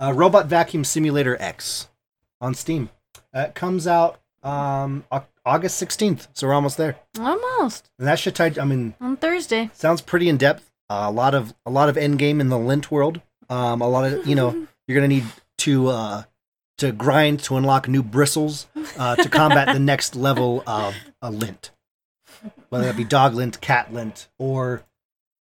Uh, 0.00 0.12
Robot 0.12 0.46
Vacuum 0.46 0.84
Simulator 0.84 1.36
X 1.40 1.88
on 2.40 2.54
Steam. 2.54 2.90
Uh, 3.34 3.40
it 3.48 3.54
comes 3.54 3.86
out 3.86 4.20
um, 4.42 5.04
August 5.44 5.82
16th, 5.82 6.28
so 6.32 6.46
we're 6.46 6.54
almost 6.54 6.76
there. 6.76 6.96
Almost. 7.18 7.90
And 7.98 8.06
that 8.06 8.18
should 8.18 8.34
tie, 8.34 8.52
I 8.60 8.64
mean, 8.64 8.94
On 9.00 9.16
Thursday. 9.16 9.70
sounds 9.74 10.00
pretty 10.00 10.28
in 10.28 10.36
depth. 10.36 10.70
Uh, 10.90 11.04
a 11.06 11.10
lot 11.10 11.34
of 11.34 11.52
a 11.66 11.70
lot 11.70 11.90
of 11.90 11.98
end 11.98 12.18
game 12.18 12.40
in 12.40 12.48
the 12.48 12.58
lint 12.58 12.90
world. 12.90 13.20
Um, 13.50 13.82
a 13.82 13.88
lot 13.88 14.10
of 14.10 14.26
you 14.26 14.34
know 14.34 14.66
you're 14.86 14.94
gonna 14.94 15.08
need 15.08 15.24
to 15.58 15.88
uh, 15.88 16.22
to 16.78 16.92
grind 16.92 17.40
to 17.40 17.56
unlock 17.56 17.88
new 17.88 18.02
bristles 18.02 18.66
uh, 18.98 19.16
to 19.16 19.28
combat 19.28 19.72
the 19.72 19.78
next 19.80 20.16
level 20.16 20.62
of 20.66 20.94
a 21.20 21.30
lint, 21.30 21.70
whether 22.70 22.86
that 22.86 22.96
be 22.96 23.04
dog 23.04 23.34
lint, 23.34 23.60
cat 23.60 23.92
lint, 23.92 24.28
or 24.38 24.82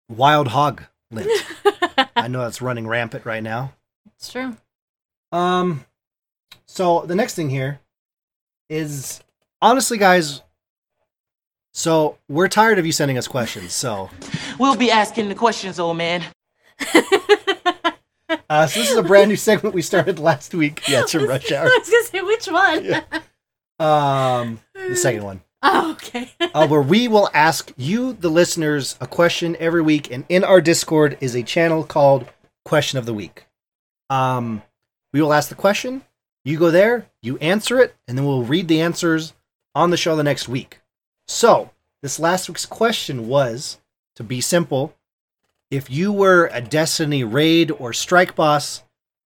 wild 0.10 0.50
hog 0.50 0.84
lint. 1.12 1.30
I 2.16 2.28
know 2.28 2.40
that's 2.42 2.62
running 2.62 2.88
rampant 2.88 3.26
right 3.26 3.44
now. 3.44 3.74
It's 4.18 4.32
true. 4.32 4.58
Um, 5.32 5.86
so 6.66 7.02
the 7.02 7.16
next 7.16 7.36
thing 7.36 7.50
here 7.50 7.80
is 8.70 9.22
honestly, 9.62 9.98
guys. 9.98 10.42
So 11.74 12.18
we're 12.28 12.48
tired 12.48 12.80
of 12.80 12.88
you 12.88 12.92
sending 12.92 13.20
us 13.20 13.28
questions. 13.28 13.72
So 13.72 14.10
We'll 14.58 14.76
be 14.76 14.90
asking 14.90 15.30
the 15.30 15.36
questions, 15.36 15.80
old 15.80 15.98
man. 15.98 16.24
Uh, 18.50 18.68
so 18.68 18.80
this 18.80 18.92
is 18.92 18.98
a 18.98 19.04
brand 19.04 19.30
new 19.30 19.36
segment 19.36 19.74
we 19.74 19.82
started 19.82 20.20
last 20.20 20.54
week. 20.54 20.88
Yeah, 20.88 21.02
it's 21.02 21.12
from 21.14 21.28
Rush 21.28 21.52
Hour. 21.52 21.68
I 21.68 21.78
was 21.80 21.90
gonna 21.90 22.04
say 22.06 22.22
which 22.22 22.48
one. 22.48 22.86
Yeah. 22.86 23.04
Um, 23.80 24.60
the 24.74 24.96
second 24.96 25.24
one, 25.24 25.42
Oh, 25.64 25.92
okay. 25.92 26.32
uh, 26.54 26.68
where 26.68 26.82
we 26.82 27.08
will 27.08 27.30
ask 27.34 27.72
you, 27.78 28.14
the 28.14 28.30
listeners, 28.30 28.98
a 29.00 29.08
question 29.08 29.56
every 29.60 29.82
week, 29.82 30.12
and 30.12 30.26
in 30.30 30.44
our 30.44 30.62
Discord 30.62 31.18
is 31.22 31.36
a 31.36 31.44
channel 31.44 31.84
called 31.84 32.28
Question 32.66 32.98
of 33.00 33.06
the 33.06 33.14
Week. 33.14 33.46
Um, 34.10 34.64
we 35.14 35.22
will 35.22 35.34
ask 35.34 35.50
the 35.50 35.56
question, 35.56 36.04
you 36.44 36.58
go 36.58 36.72
there, 36.72 37.06
you 37.22 37.38
answer 37.38 37.80
it, 37.80 37.96
and 38.08 38.18
then 38.18 38.26
we'll 38.26 38.44
read 38.44 38.68
the 38.68 38.82
answers 38.82 39.34
on 39.76 39.92
the 39.92 39.98
show 39.98 40.16
the 40.16 40.24
next 40.24 40.48
week. 40.50 40.80
So 41.28 41.70
this 42.02 42.20
last 42.20 42.48
week's 42.50 42.66
question 42.66 43.28
was, 43.28 43.78
to 44.16 44.24
be 44.24 44.42
simple, 44.42 44.96
if 45.70 45.90
you 45.90 46.12
were 46.12 46.50
a 46.54 46.62
Destiny 46.62 47.24
raid 47.24 47.72
or 47.72 47.94
strike 47.94 48.36
boss, 48.36 48.84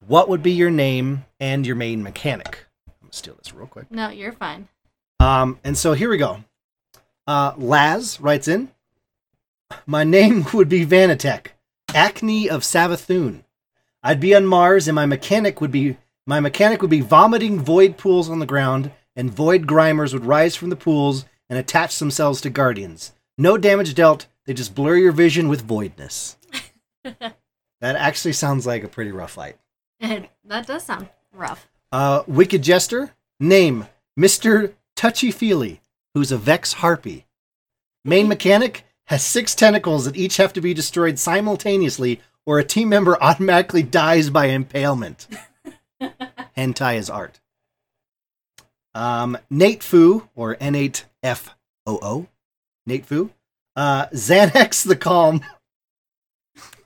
what 0.07 0.29
would 0.29 0.43
be 0.43 0.53
your 0.53 0.71
name 0.71 1.25
and 1.39 1.67
your 1.67 1.77
main 1.77 2.03
mechanic? 2.03 2.67
I'm 2.89 2.95
gonna 3.03 3.13
steal 3.13 3.35
this 3.35 3.55
real 3.55 3.67
quick. 3.67 3.91
no, 3.91 4.09
you're 4.09 4.33
fine. 4.33 4.69
Um, 5.19 5.59
and 5.65 5.77
so 5.77 5.93
here 5.93 6.09
we 6.09 6.17
go. 6.17 6.43
Uh, 7.27 7.53
Laz 7.57 8.21
writes 8.21 8.49
in, 8.49 8.71
My 9.87 10.03
name 10.05 10.47
would 10.55 10.69
be 10.69 10.87
Vanatech, 10.87 11.49
Acne 11.95 12.49
of 12.49 12.63
Savathun. 12.63 13.45
I'd 14.03 14.21
be 14.21 14.35
on 14.35 14.47
Mars, 14.47 14.89
and 14.89 14.95
my 14.95 15.05
mechanic 15.07 15.61
would 15.61 15.71
be 15.71 15.99
my 16.27 16.41
mechanic 16.41 16.81
would 16.81 16.91
be 16.91 17.01
vomiting 17.01 17.61
void 17.61 17.97
pools 17.99 18.31
on 18.31 18.39
the 18.39 18.47
ground, 18.47 18.93
and 19.17 19.31
void 19.33 19.67
grimers 19.67 20.13
would 20.15 20.25
rise 20.25 20.55
from 20.57 20.71
the 20.71 20.77
pools 20.77 21.25
and 21.49 21.59
attach 21.59 21.99
themselves 21.99 22.41
to 22.41 22.51
guardians. 22.51 23.13
No 23.37 23.59
damage 23.59 23.95
dealt; 23.95 24.27
they 24.51 24.55
just 24.55 24.75
blur 24.75 24.97
your 24.97 25.13
vision 25.13 25.47
with 25.47 25.65
voidness. 25.65 26.35
that 27.05 27.37
actually 27.81 28.33
sounds 28.33 28.67
like 28.67 28.83
a 28.83 28.89
pretty 28.89 29.13
rough 29.13 29.31
fight. 29.31 29.57
that 30.01 30.67
does 30.67 30.83
sound 30.83 31.09
rough. 31.33 31.69
Uh, 31.93 32.25
Wicked 32.27 32.61
Jester, 32.61 33.15
name 33.39 33.87
Mr. 34.19 34.73
Touchy 34.97 35.31
Feely, 35.31 35.81
who's 36.15 36.33
a 36.33 36.37
Vex 36.37 36.73
Harpy. 36.73 37.27
Main 38.05 38.27
mechanic 38.27 38.85
has 39.07 39.23
six 39.23 39.55
tentacles 39.55 40.05
that 40.05 40.17
each 40.17 40.39
have 40.39 40.53
to 40.55 40.61
be 40.61 40.75
destroyed 40.75 41.21
simultaneously, 41.21 42.21
or 42.45 42.59
a 42.59 42.65
team 42.65 42.89
member 42.89 43.17
automatically 43.23 43.85
dies 43.85 44.31
by 44.31 44.47
impalement. 44.47 45.29
Hentai 46.57 46.97
is 46.97 47.09
art. 47.09 47.39
Um, 48.97 49.39
Nate 49.49 49.85
Foo, 49.85 50.29
or 50.35 50.57
N8FOO, 50.57 52.27
Nate 52.85 53.07
Foo. 53.07 53.31
Uh, 53.77 54.07
Xanax 54.07 54.85
the 54.87 54.97
Calm. 54.97 55.43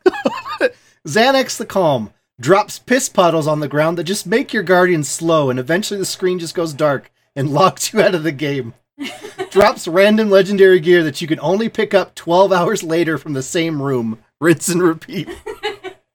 Xanax 1.07 1.57
the 1.57 1.67
Calm 1.67 2.13
drops 2.41 2.79
piss 2.79 3.09
puddles 3.09 3.47
on 3.47 3.61
the 3.61 3.69
ground 3.69 3.99
that 3.99 4.05
just 4.05 4.27
make 4.27 4.53
your 4.53 4.63
guardian 4.63 5.05
slow, 5.05 5.51
and 5.51 5.59
eventually 5.59 5.99
the 5.99 6.07
screen 6.07 6.39
just 6.39 6.55
goes 6.55 6.73
dark 6.73 7.11
and 7.37 7.51
locks 7.51 7.93
you 7.93 8.01
out 8.01 8.15
of 8.15 8.23
the 8.23 8.33
game. 8.33 8.75
drops 9.51 9.89
random 9.89 10.31
legendary 10.31 10.81
gear 10.81 11.03
that 11.03 11.21
you 11.21 11.27
can 11.27 11.41
only 11.41 11.69
pick 11.69 11.95
up 11.95 12.15
12 12.15 12.53
hours 12.53 12.83
later 12.83 13.19
from 13.19 13.33
the 13.33 13.43
same 13.43 13.83
room. 13.83 14.19
Rinse 14.41 14.69
and 14.69 14.83
repeat. 14.83 15.29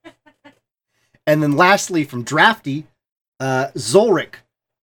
and 1.28 1.42
then 1.42 1.54
lastly, 1.54 2.04
from 2.04 2.24
Drafty, 2.24 2.86
uh, 3.40 3.68
Zolric, 3.76 4.36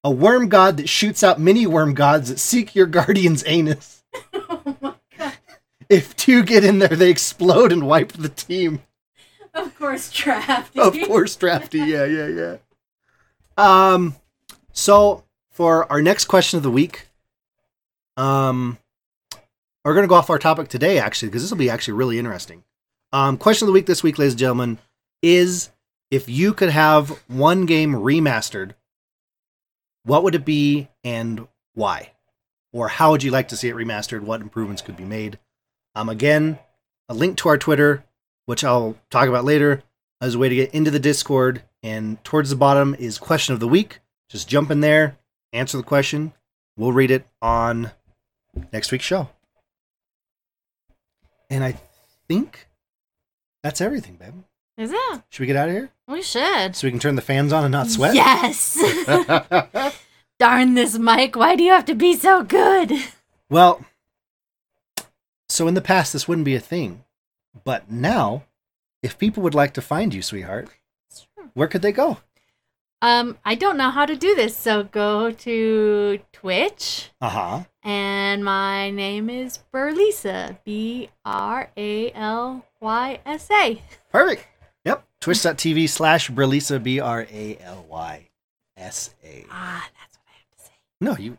a 0.04 0.10
worm 0.10 0.48
god 0.48 0.76
that 0.76 0.88
shoots 0.88 1.22
out 1.22 1.40
mini 1.40 1.66
worm 1.66 1.94
gods 1.94 2.28
that 2.28 2.38
seek 2.38 2.74
your 2.74 2.86
guardian's 2.86 3.44
anus. 3.46 3.95
If 5.88 6.16
two 6.16 6.42
get 6.42 6.64
in 6.64 6.78
there, 6.78 6.88
they 6.88 7.10
explode 7.10 7.72
and 7.72 7.86
wipe 7.86 8.12
the 8.12 8.28
team. 8.28 8.82
Of 9.54 9.76
course, 9.78 10.10
drafty. 10.12 10.80
of 10.80 10.94
course, 11.06 11.34
drafty. 11.36 11.78
Yeah, 11.78 12.04
yeah, 12.04 12.26
yeah. 12.26 12.56
Um, 13.56 14.16
so 14.72 15.24
for 15.50 15.90
our 15.90 16.02
next 16.02 16.26
question 16.26 16.58
of 16.58 16.62
the 16.62 16.70
week, 16.70 17.08
um, 18.16 18.78
we're 19.84 19.94
gonna 19.94 20.08
go 20.08 20.16
off 20.16 20.28
our 20.30 20.38
topic 20.38 20.68
today, 20.68 20.98
actually, 20.98 21.28
because 21.28 21.42
this 21.42 21.50
will 21.50 21.58
be 21.58 21.70
actually 21.70 21.94
really 21.94 22.18
interesting. 22.18 22.64
Um, 23.12 23.38
question 23.38 23.64
of 23.64 23.68
the 23.68 23.72
week 23.72 23.86
this 23.86 24.02
week, 24.02 24.18
ladies 24.18 24.32
and 24.32 24.40
gentlemen, 24.40 24.78
is 25.22 25.70
if 26.10 26.28
you 26.28 26.52
could 26.52 26.70
have 26.70 27.10
one 27.28 27.66
game 27.66 27.92
remastered, 27.94 28.72
what 30.04 30.22
would 30.22 30.34
it 30.34 30.44
be 30.44 30.88
and 31.02 31.46
why? 31.74 32.12
Or 32.72 32.88
how 32.88 33.12
would 33.12 33.22
you 33.22 33.30
like 33.30 33.48
to 33.48 33.56
see 33.56 33.68
it 33.68 33.76
remastered? 33.76 34.20
What 34.20 34.40
improvements 34.40 34.82
could 34.82 34.96
be 34.96 35.04
made? 35.04 35.38
Um, 35.96 36.10
again, 36.10 36.58
a 37.08 37.14
link 37.14 37.38
to 37.38 37.48
our 37.48 37.56
Twitter, 37.56 38.04
which 38.44 38.62
I'll 38.62 38.96
talk 39.10 39.28
about 39.28 39.44
later, 39.46 39.82
as 40.20 40.34
a 40.34 40.38
way 40.38 40.50
to 40.50 40.54
get 40.54 40.74
into 40.74 40.90
the 40.90 41.00
Discord. 41.00 41.62
And 41.82 42.22
towards 42.22 42.50
the 42.50 42.56
bottom 42.56 42.94
is 42.98 43.16
question 43.18 43.54
of 43.54 43.60
the 43.60 43.66
week. 43.66 44.00
Just 44.28 44.46
jump 44.46 44.70
in 44.70 44.80
there, 44.80 45.16
answer 45.54 45.78
the 45.78 45.82
question. 45.82 46.34
We'll 46.76 46.92
read 46.92 47.10
it 47.10 47.26
on 47.40 47.92
next 48.72 48.92
week's 48.92 49.06
show. 49.06 49.30
And 51.48 51.64
I 51.64 51.76
think 52.28 52.68
that's 53.62 53.80
everything, 53.80 54.16
babe. 54.16 54.34
Is 54.76 54.92
it? 54.92 55.22
Should 55.30 55.40
we 55.40 55.46
get 55.46 55.56
out 55.56 55.70
of 55.70 55.74
here 55.74 55.90
We 56.06 56.20
should. 56.20 56.76
so 56.76 56.86
we 56.86 56.90
can 56.90 57.00
turn 57.00 57.16
the 57.16 57.22
fans 57.22 57.54
on 57.54 57.64
and 57.64 57.72
not 57.72 57.88
sweat? 57.88 58.14
Yes. 58.14 58.76
Darn 60.38 60.74
this, 60.74 60.98
mic. 60.98 61.36
Why 61.36 61.56
do 61.56 61.62
you 61.64 61.70
have 61.72 61.86
to 61.86 61.94
be 61.94 62.14
so 62.14 62.42
good? 62.44 62.92
well, 63.48 63.80
so 65.48 65.68
in 65.68 65.74
the 65.74 65.80
past, 65.80 66.12
this 66.12 66.26
wouldn't 66.28 66.44
be 66.44 66.54
a 66.54 66.60
thing. 66.60 67.04
But 67.64 67.90
now, 67.90 68.44
if 69.02 69.18
people 69.18 69.42
would 69.42 69.54
like 69.54 69.72
to 69.74 69.82
find 69.82 70.12
you, 70.12 70.22
sweetheart, 70.22 70.68
where 71.54 71.68
could 71.68 71.82
they 71.82 71.92
go? 71.92 72.18
Um, 73.02 73.38
I 73.44 73.54
don't 73.54 73.76
know 73.76 73.90
how 73.90 74.06
to 74.06 74.16
do 74.16 74.34
this, 74.34 74.56
so 74.56 74.82
go 74.84 75.30
to 75.30 76.18
Twitch, 76.32 77.10
Uh 77.20 77.28
huh. 77.28 77.64
and 77.82 78.42
my 78.44 78.90
name 78.90 79.28
is 79.28 79.58
Bralysa. 79.72 80.58
B 80.64 81.10
R 81.24 81.70
A 81.76 82.10
L 82.12 82.64
Y 82.80 83.20
S 83.26 83.50
A. 83.50 83.82
Perfect. 84.10 84.46
Yep. 84.86 85.06
Twitch.tv 85.20 85.88
slash 85.88 86.30
Bralysa, 86.30 86.82
B 86.82 86.98
R 86.98 87.26
A 87.30 87.58
L 87.60 87.84
Y 87.88 88.28
S 88.78 89.14
A. 89.22 89.44
Ah, 89.50 89.86
that's 90.00 90.16
what 90.18 90.26
I 90.28 90.38
have 90.38 90.56
to 90.58 90.64
say. 90.64 90.72
No, 91.00 91.16
you 91.16 91.36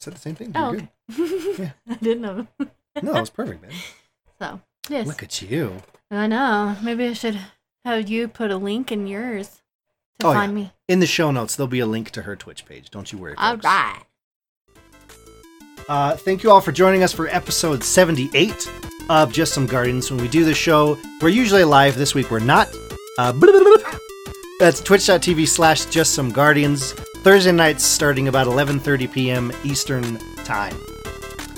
said 0.00 0.14
the 0.14 0.18
same 0.18 0.34
thing. 0.34 0.52
You're 0.54 0.64
Oh, 0.64 0.72
good. 0.72 0.88
okay. 1.54 1.72
I 1.90 1.94
didn't 1.96 2.22
know. 2.22 2.46
No, 3.02 3.12
that 3.12 3.20
was 3.20 3.30
perfect, 3.30 3.62
man. 3.62 3.72
So, 4.38 4.58
yes. 4.88 5.06
Look 5.06 5.22
at 5.22 5.42
you. 5.42 5.82
I 6.10 6.26
know. 6.26 6.74
Maybe 6.82 7.06
I 7.06 7.12
should 7.12 7.38
have 7.84 8.08
you 8.08 8.26
put 8.26 8.50
a 8.50 8.56
link 8.56 8.90
in 8.90 9.06
yours 9.06 9.60
to 10.20 10.28
Oh, 10.28 10.32
find 10.32 10.52
yeah. 10.52 10.64
me. 10.64 10.72
In 10.88 11.00
the 11.00 11.06
show 11.06 11.30
notes, 11.30 11.56
there'll 11.56 11.68
be 11.68 11.80
a 11.80 11.86
link 11.86 12.10
to 12.12 12.22
her 12.22 12.36
Twitch 12.36 12.64
page. 12.64 12.88
Don't 12.90 13.12
you 13.12 13.18
worry. 13.18 13.34
All 13.36 13.52
folks. 13.52 13.64
right. 13.66 14.02
Uh, 15.88 16.16
thank 16.16 16.42
you 16.42 16.50
all 16.50 16.60
for 16.62 16.72
joining 16.72 17.02
us 17.02 17.12
for 17.12 17.26
episode 17.28 17.84
78 17.84 18.70
of 19.10 19.30
Just 19.30 19.52
Some 19.52 19.66
Guardians. 19.66 20.10
When 20.10 20.20
we 20.22 20.28
do 20.28 20.44
this 20.44 20.56
show, 20.56 20.96
we're 21.20 21.28
usually 21.28 21.64
live. 21.64 21.96
This 21.96 22.14
week 22.14 22.30
we're 22.30 22.38
not. 22.40 22.68
Uh, 23.18 23.32
That's 24.58 24.80
twitch.tv 24.80 25.48
slash 25.48 25.84
just 25.86 26.14
some 26.14 26.30
guardians. 26.30 26.92
Thursday 27.22 27.52
nights 27.52 27.84
starting 27.84 28.28
about 28.28 28.46
11.30 28.46 29.12
p.m. 29.12 29.52
Eastern 29.64 30.16
Time. 30.44 30.78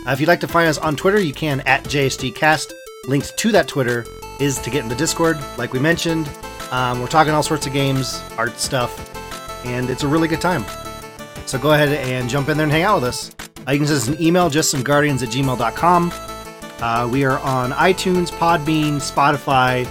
Uh, 0.07 0.11
if 0.11 0.21
you'd 0.21 0.29
like 0.29 0.41
to 0.41 0.49
find 0.49 0.69
us 0.69 0.79
on 0.79 0.97
Twitter, 0.97 1.21
you 1.21 1.33
can 1.33 1.61
at 1.61 1.85
JSTcast. 1.85 2.73
Linked 3.07 3.37
to 3.39 3.53
that 3.53 3.69
Twitter 3.69 4.05
is 4.41 4.59
to 4.59 4.71
get 4.71 4.83
in 4.83 4.89
the 4.89 4.95
Discord, 4.97 5.39
like 5.59 5.73
we 5.73 5.79
mentioned. 5.79 6.29
Um, 6.73 7.01
we're 7.01 7.07
talking 7.07 7.33
all 7.33 7.43
sorts 7.43 7.67
of 7.67 7.73
games, 7.73 8.23
art 8.37 8.59
stuff, 8.59 9.15
and 9.65 9.91
it's 9.91 10.03
a 10.03 10.09
really 10.09 10.27
good 10.27 10.41
time. 10.41 10.65
So 11.47 11.59
go 11.59 11.73
ahead 11.73 11.91
and 11.91 12.29
jump 12.29 12.49
in 12.49 12.57
there 12.57 12.65
and 12.65 12.73
hang 12.73 12.83
out 12.83 12.97
with 12.97 13.05
us. 13.05 13.31
Uh, 13.67 13.73
you 13.73 13.79
can 13.79 13.87
send 13.87 13.99
us 13.99 14.09
an 14.09 14.21
email, 14.21 14.51
just 14.51 14.71
some 14.71 14.83
guardians 14.83 15.23
at 15.23 15.29
gmail.com. 15.29 16.13
Uh, 16.81 17.09
we 17.13 17.25
are 17.25 17.39
on 17.41 17.71
iTunes, 17.73 18.31
Podbean, 18.31 18.95
Spotify. 18.95 19.87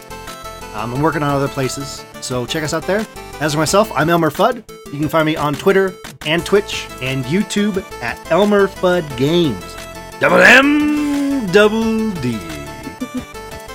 Um, 0.76 0.94
I'm 0.94 1.02
working 1.02 1.24
on 1.24 1.30
other 1.30 1.48
places, 1.48 2.04
so 2.20 2.46
check 2.46 2.64
us 2.64 2.74
out 2.74 2.84
there. 2.84 3.06
As 3.40 3.54
for 3.54 3.60
myself, 3.60 3.90
I'm 3.96 4.10
Elmer 4.10 4.30
Fudd. 4.30 4.64
You 4.92 5.00
can 5.00 5.08
find 5.08 5.26
me 5.26 5.38
on 5.38 5.54
Twitter 5.54 5.94
and 6.26 6.46
Twitch 6.46 6.88
and 7.02 7.24
YouTube 7.26 7.82
at 8.02 8.20
Elmer 8.32 8.68
Fudd 8.68 9.18
Games. 9.18 9.81
Double 10.22 10.38
M, 10.38 11.48
double 11.48 12.12
D. 12.22 12.38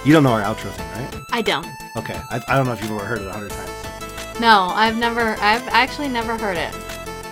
you 0.05 0.13
don't 0.13 0.23
know 0.23 0.31
our 0.31 0.43
outro 0.43 0.71
thing, 0.71 0.89
right? 0.93 1.25
I 1.33 1.43
don't. 1.43 1.67
Okay, 1.97 2.15
I, 2.31 2.41
I 2.47 2.57
don't 2.57 2.67
know 2.67 2.73
if 2.73 2.81
you've 2.81 2.93
ever 2.93 3.05
heard 3.05 3.19
it 3.19 3.27
a 3.27 3.33
hundred 3.33 3.51
times. 3.51 4.41
No, 4.41 4.69
I've 4.73 4.97
never. 4.97 5.31
I've 5.41 5.67
actually 5.67 6.07
never 6.07 6.39
heard 6.39 6.57
it. 6.57 6.73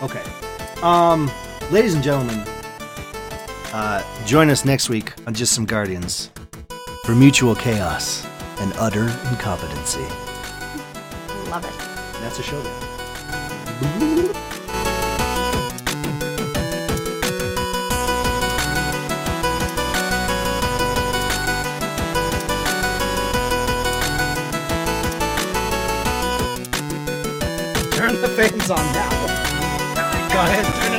Okay. 0.03 0.21
Um, 0.83 1.31
ladies 1.71 1.95
and 1.95 2.03
gentlemen, 2.03 2.41
uh, 3.73 4.03
join 4.27 4.51
us 4.51 4.65
next 4.65 4.89
week 4.89 5.13
on 5.29 5.33
Just 5.33 5.53
Some 5.53 5.65
Guardians 5.65 6.33
for 7.05 7.15
mutual 7.15 7.55
chaos 7.55 8.27
and 8.59 8.73
utter 8.79 9.05
incompetency. 9.31 10.03
Love 11.51 11.65
it. 11.65 12.21
That's 12.21 12.41
a 12.41 12.43
show 12.43 12.61
then. 13.81 14.35
Fans 28.45 28.71
on 28.71 28.77
now. 28.93 29.09
Go 30.29 30.41
ahead, 30.41 30.94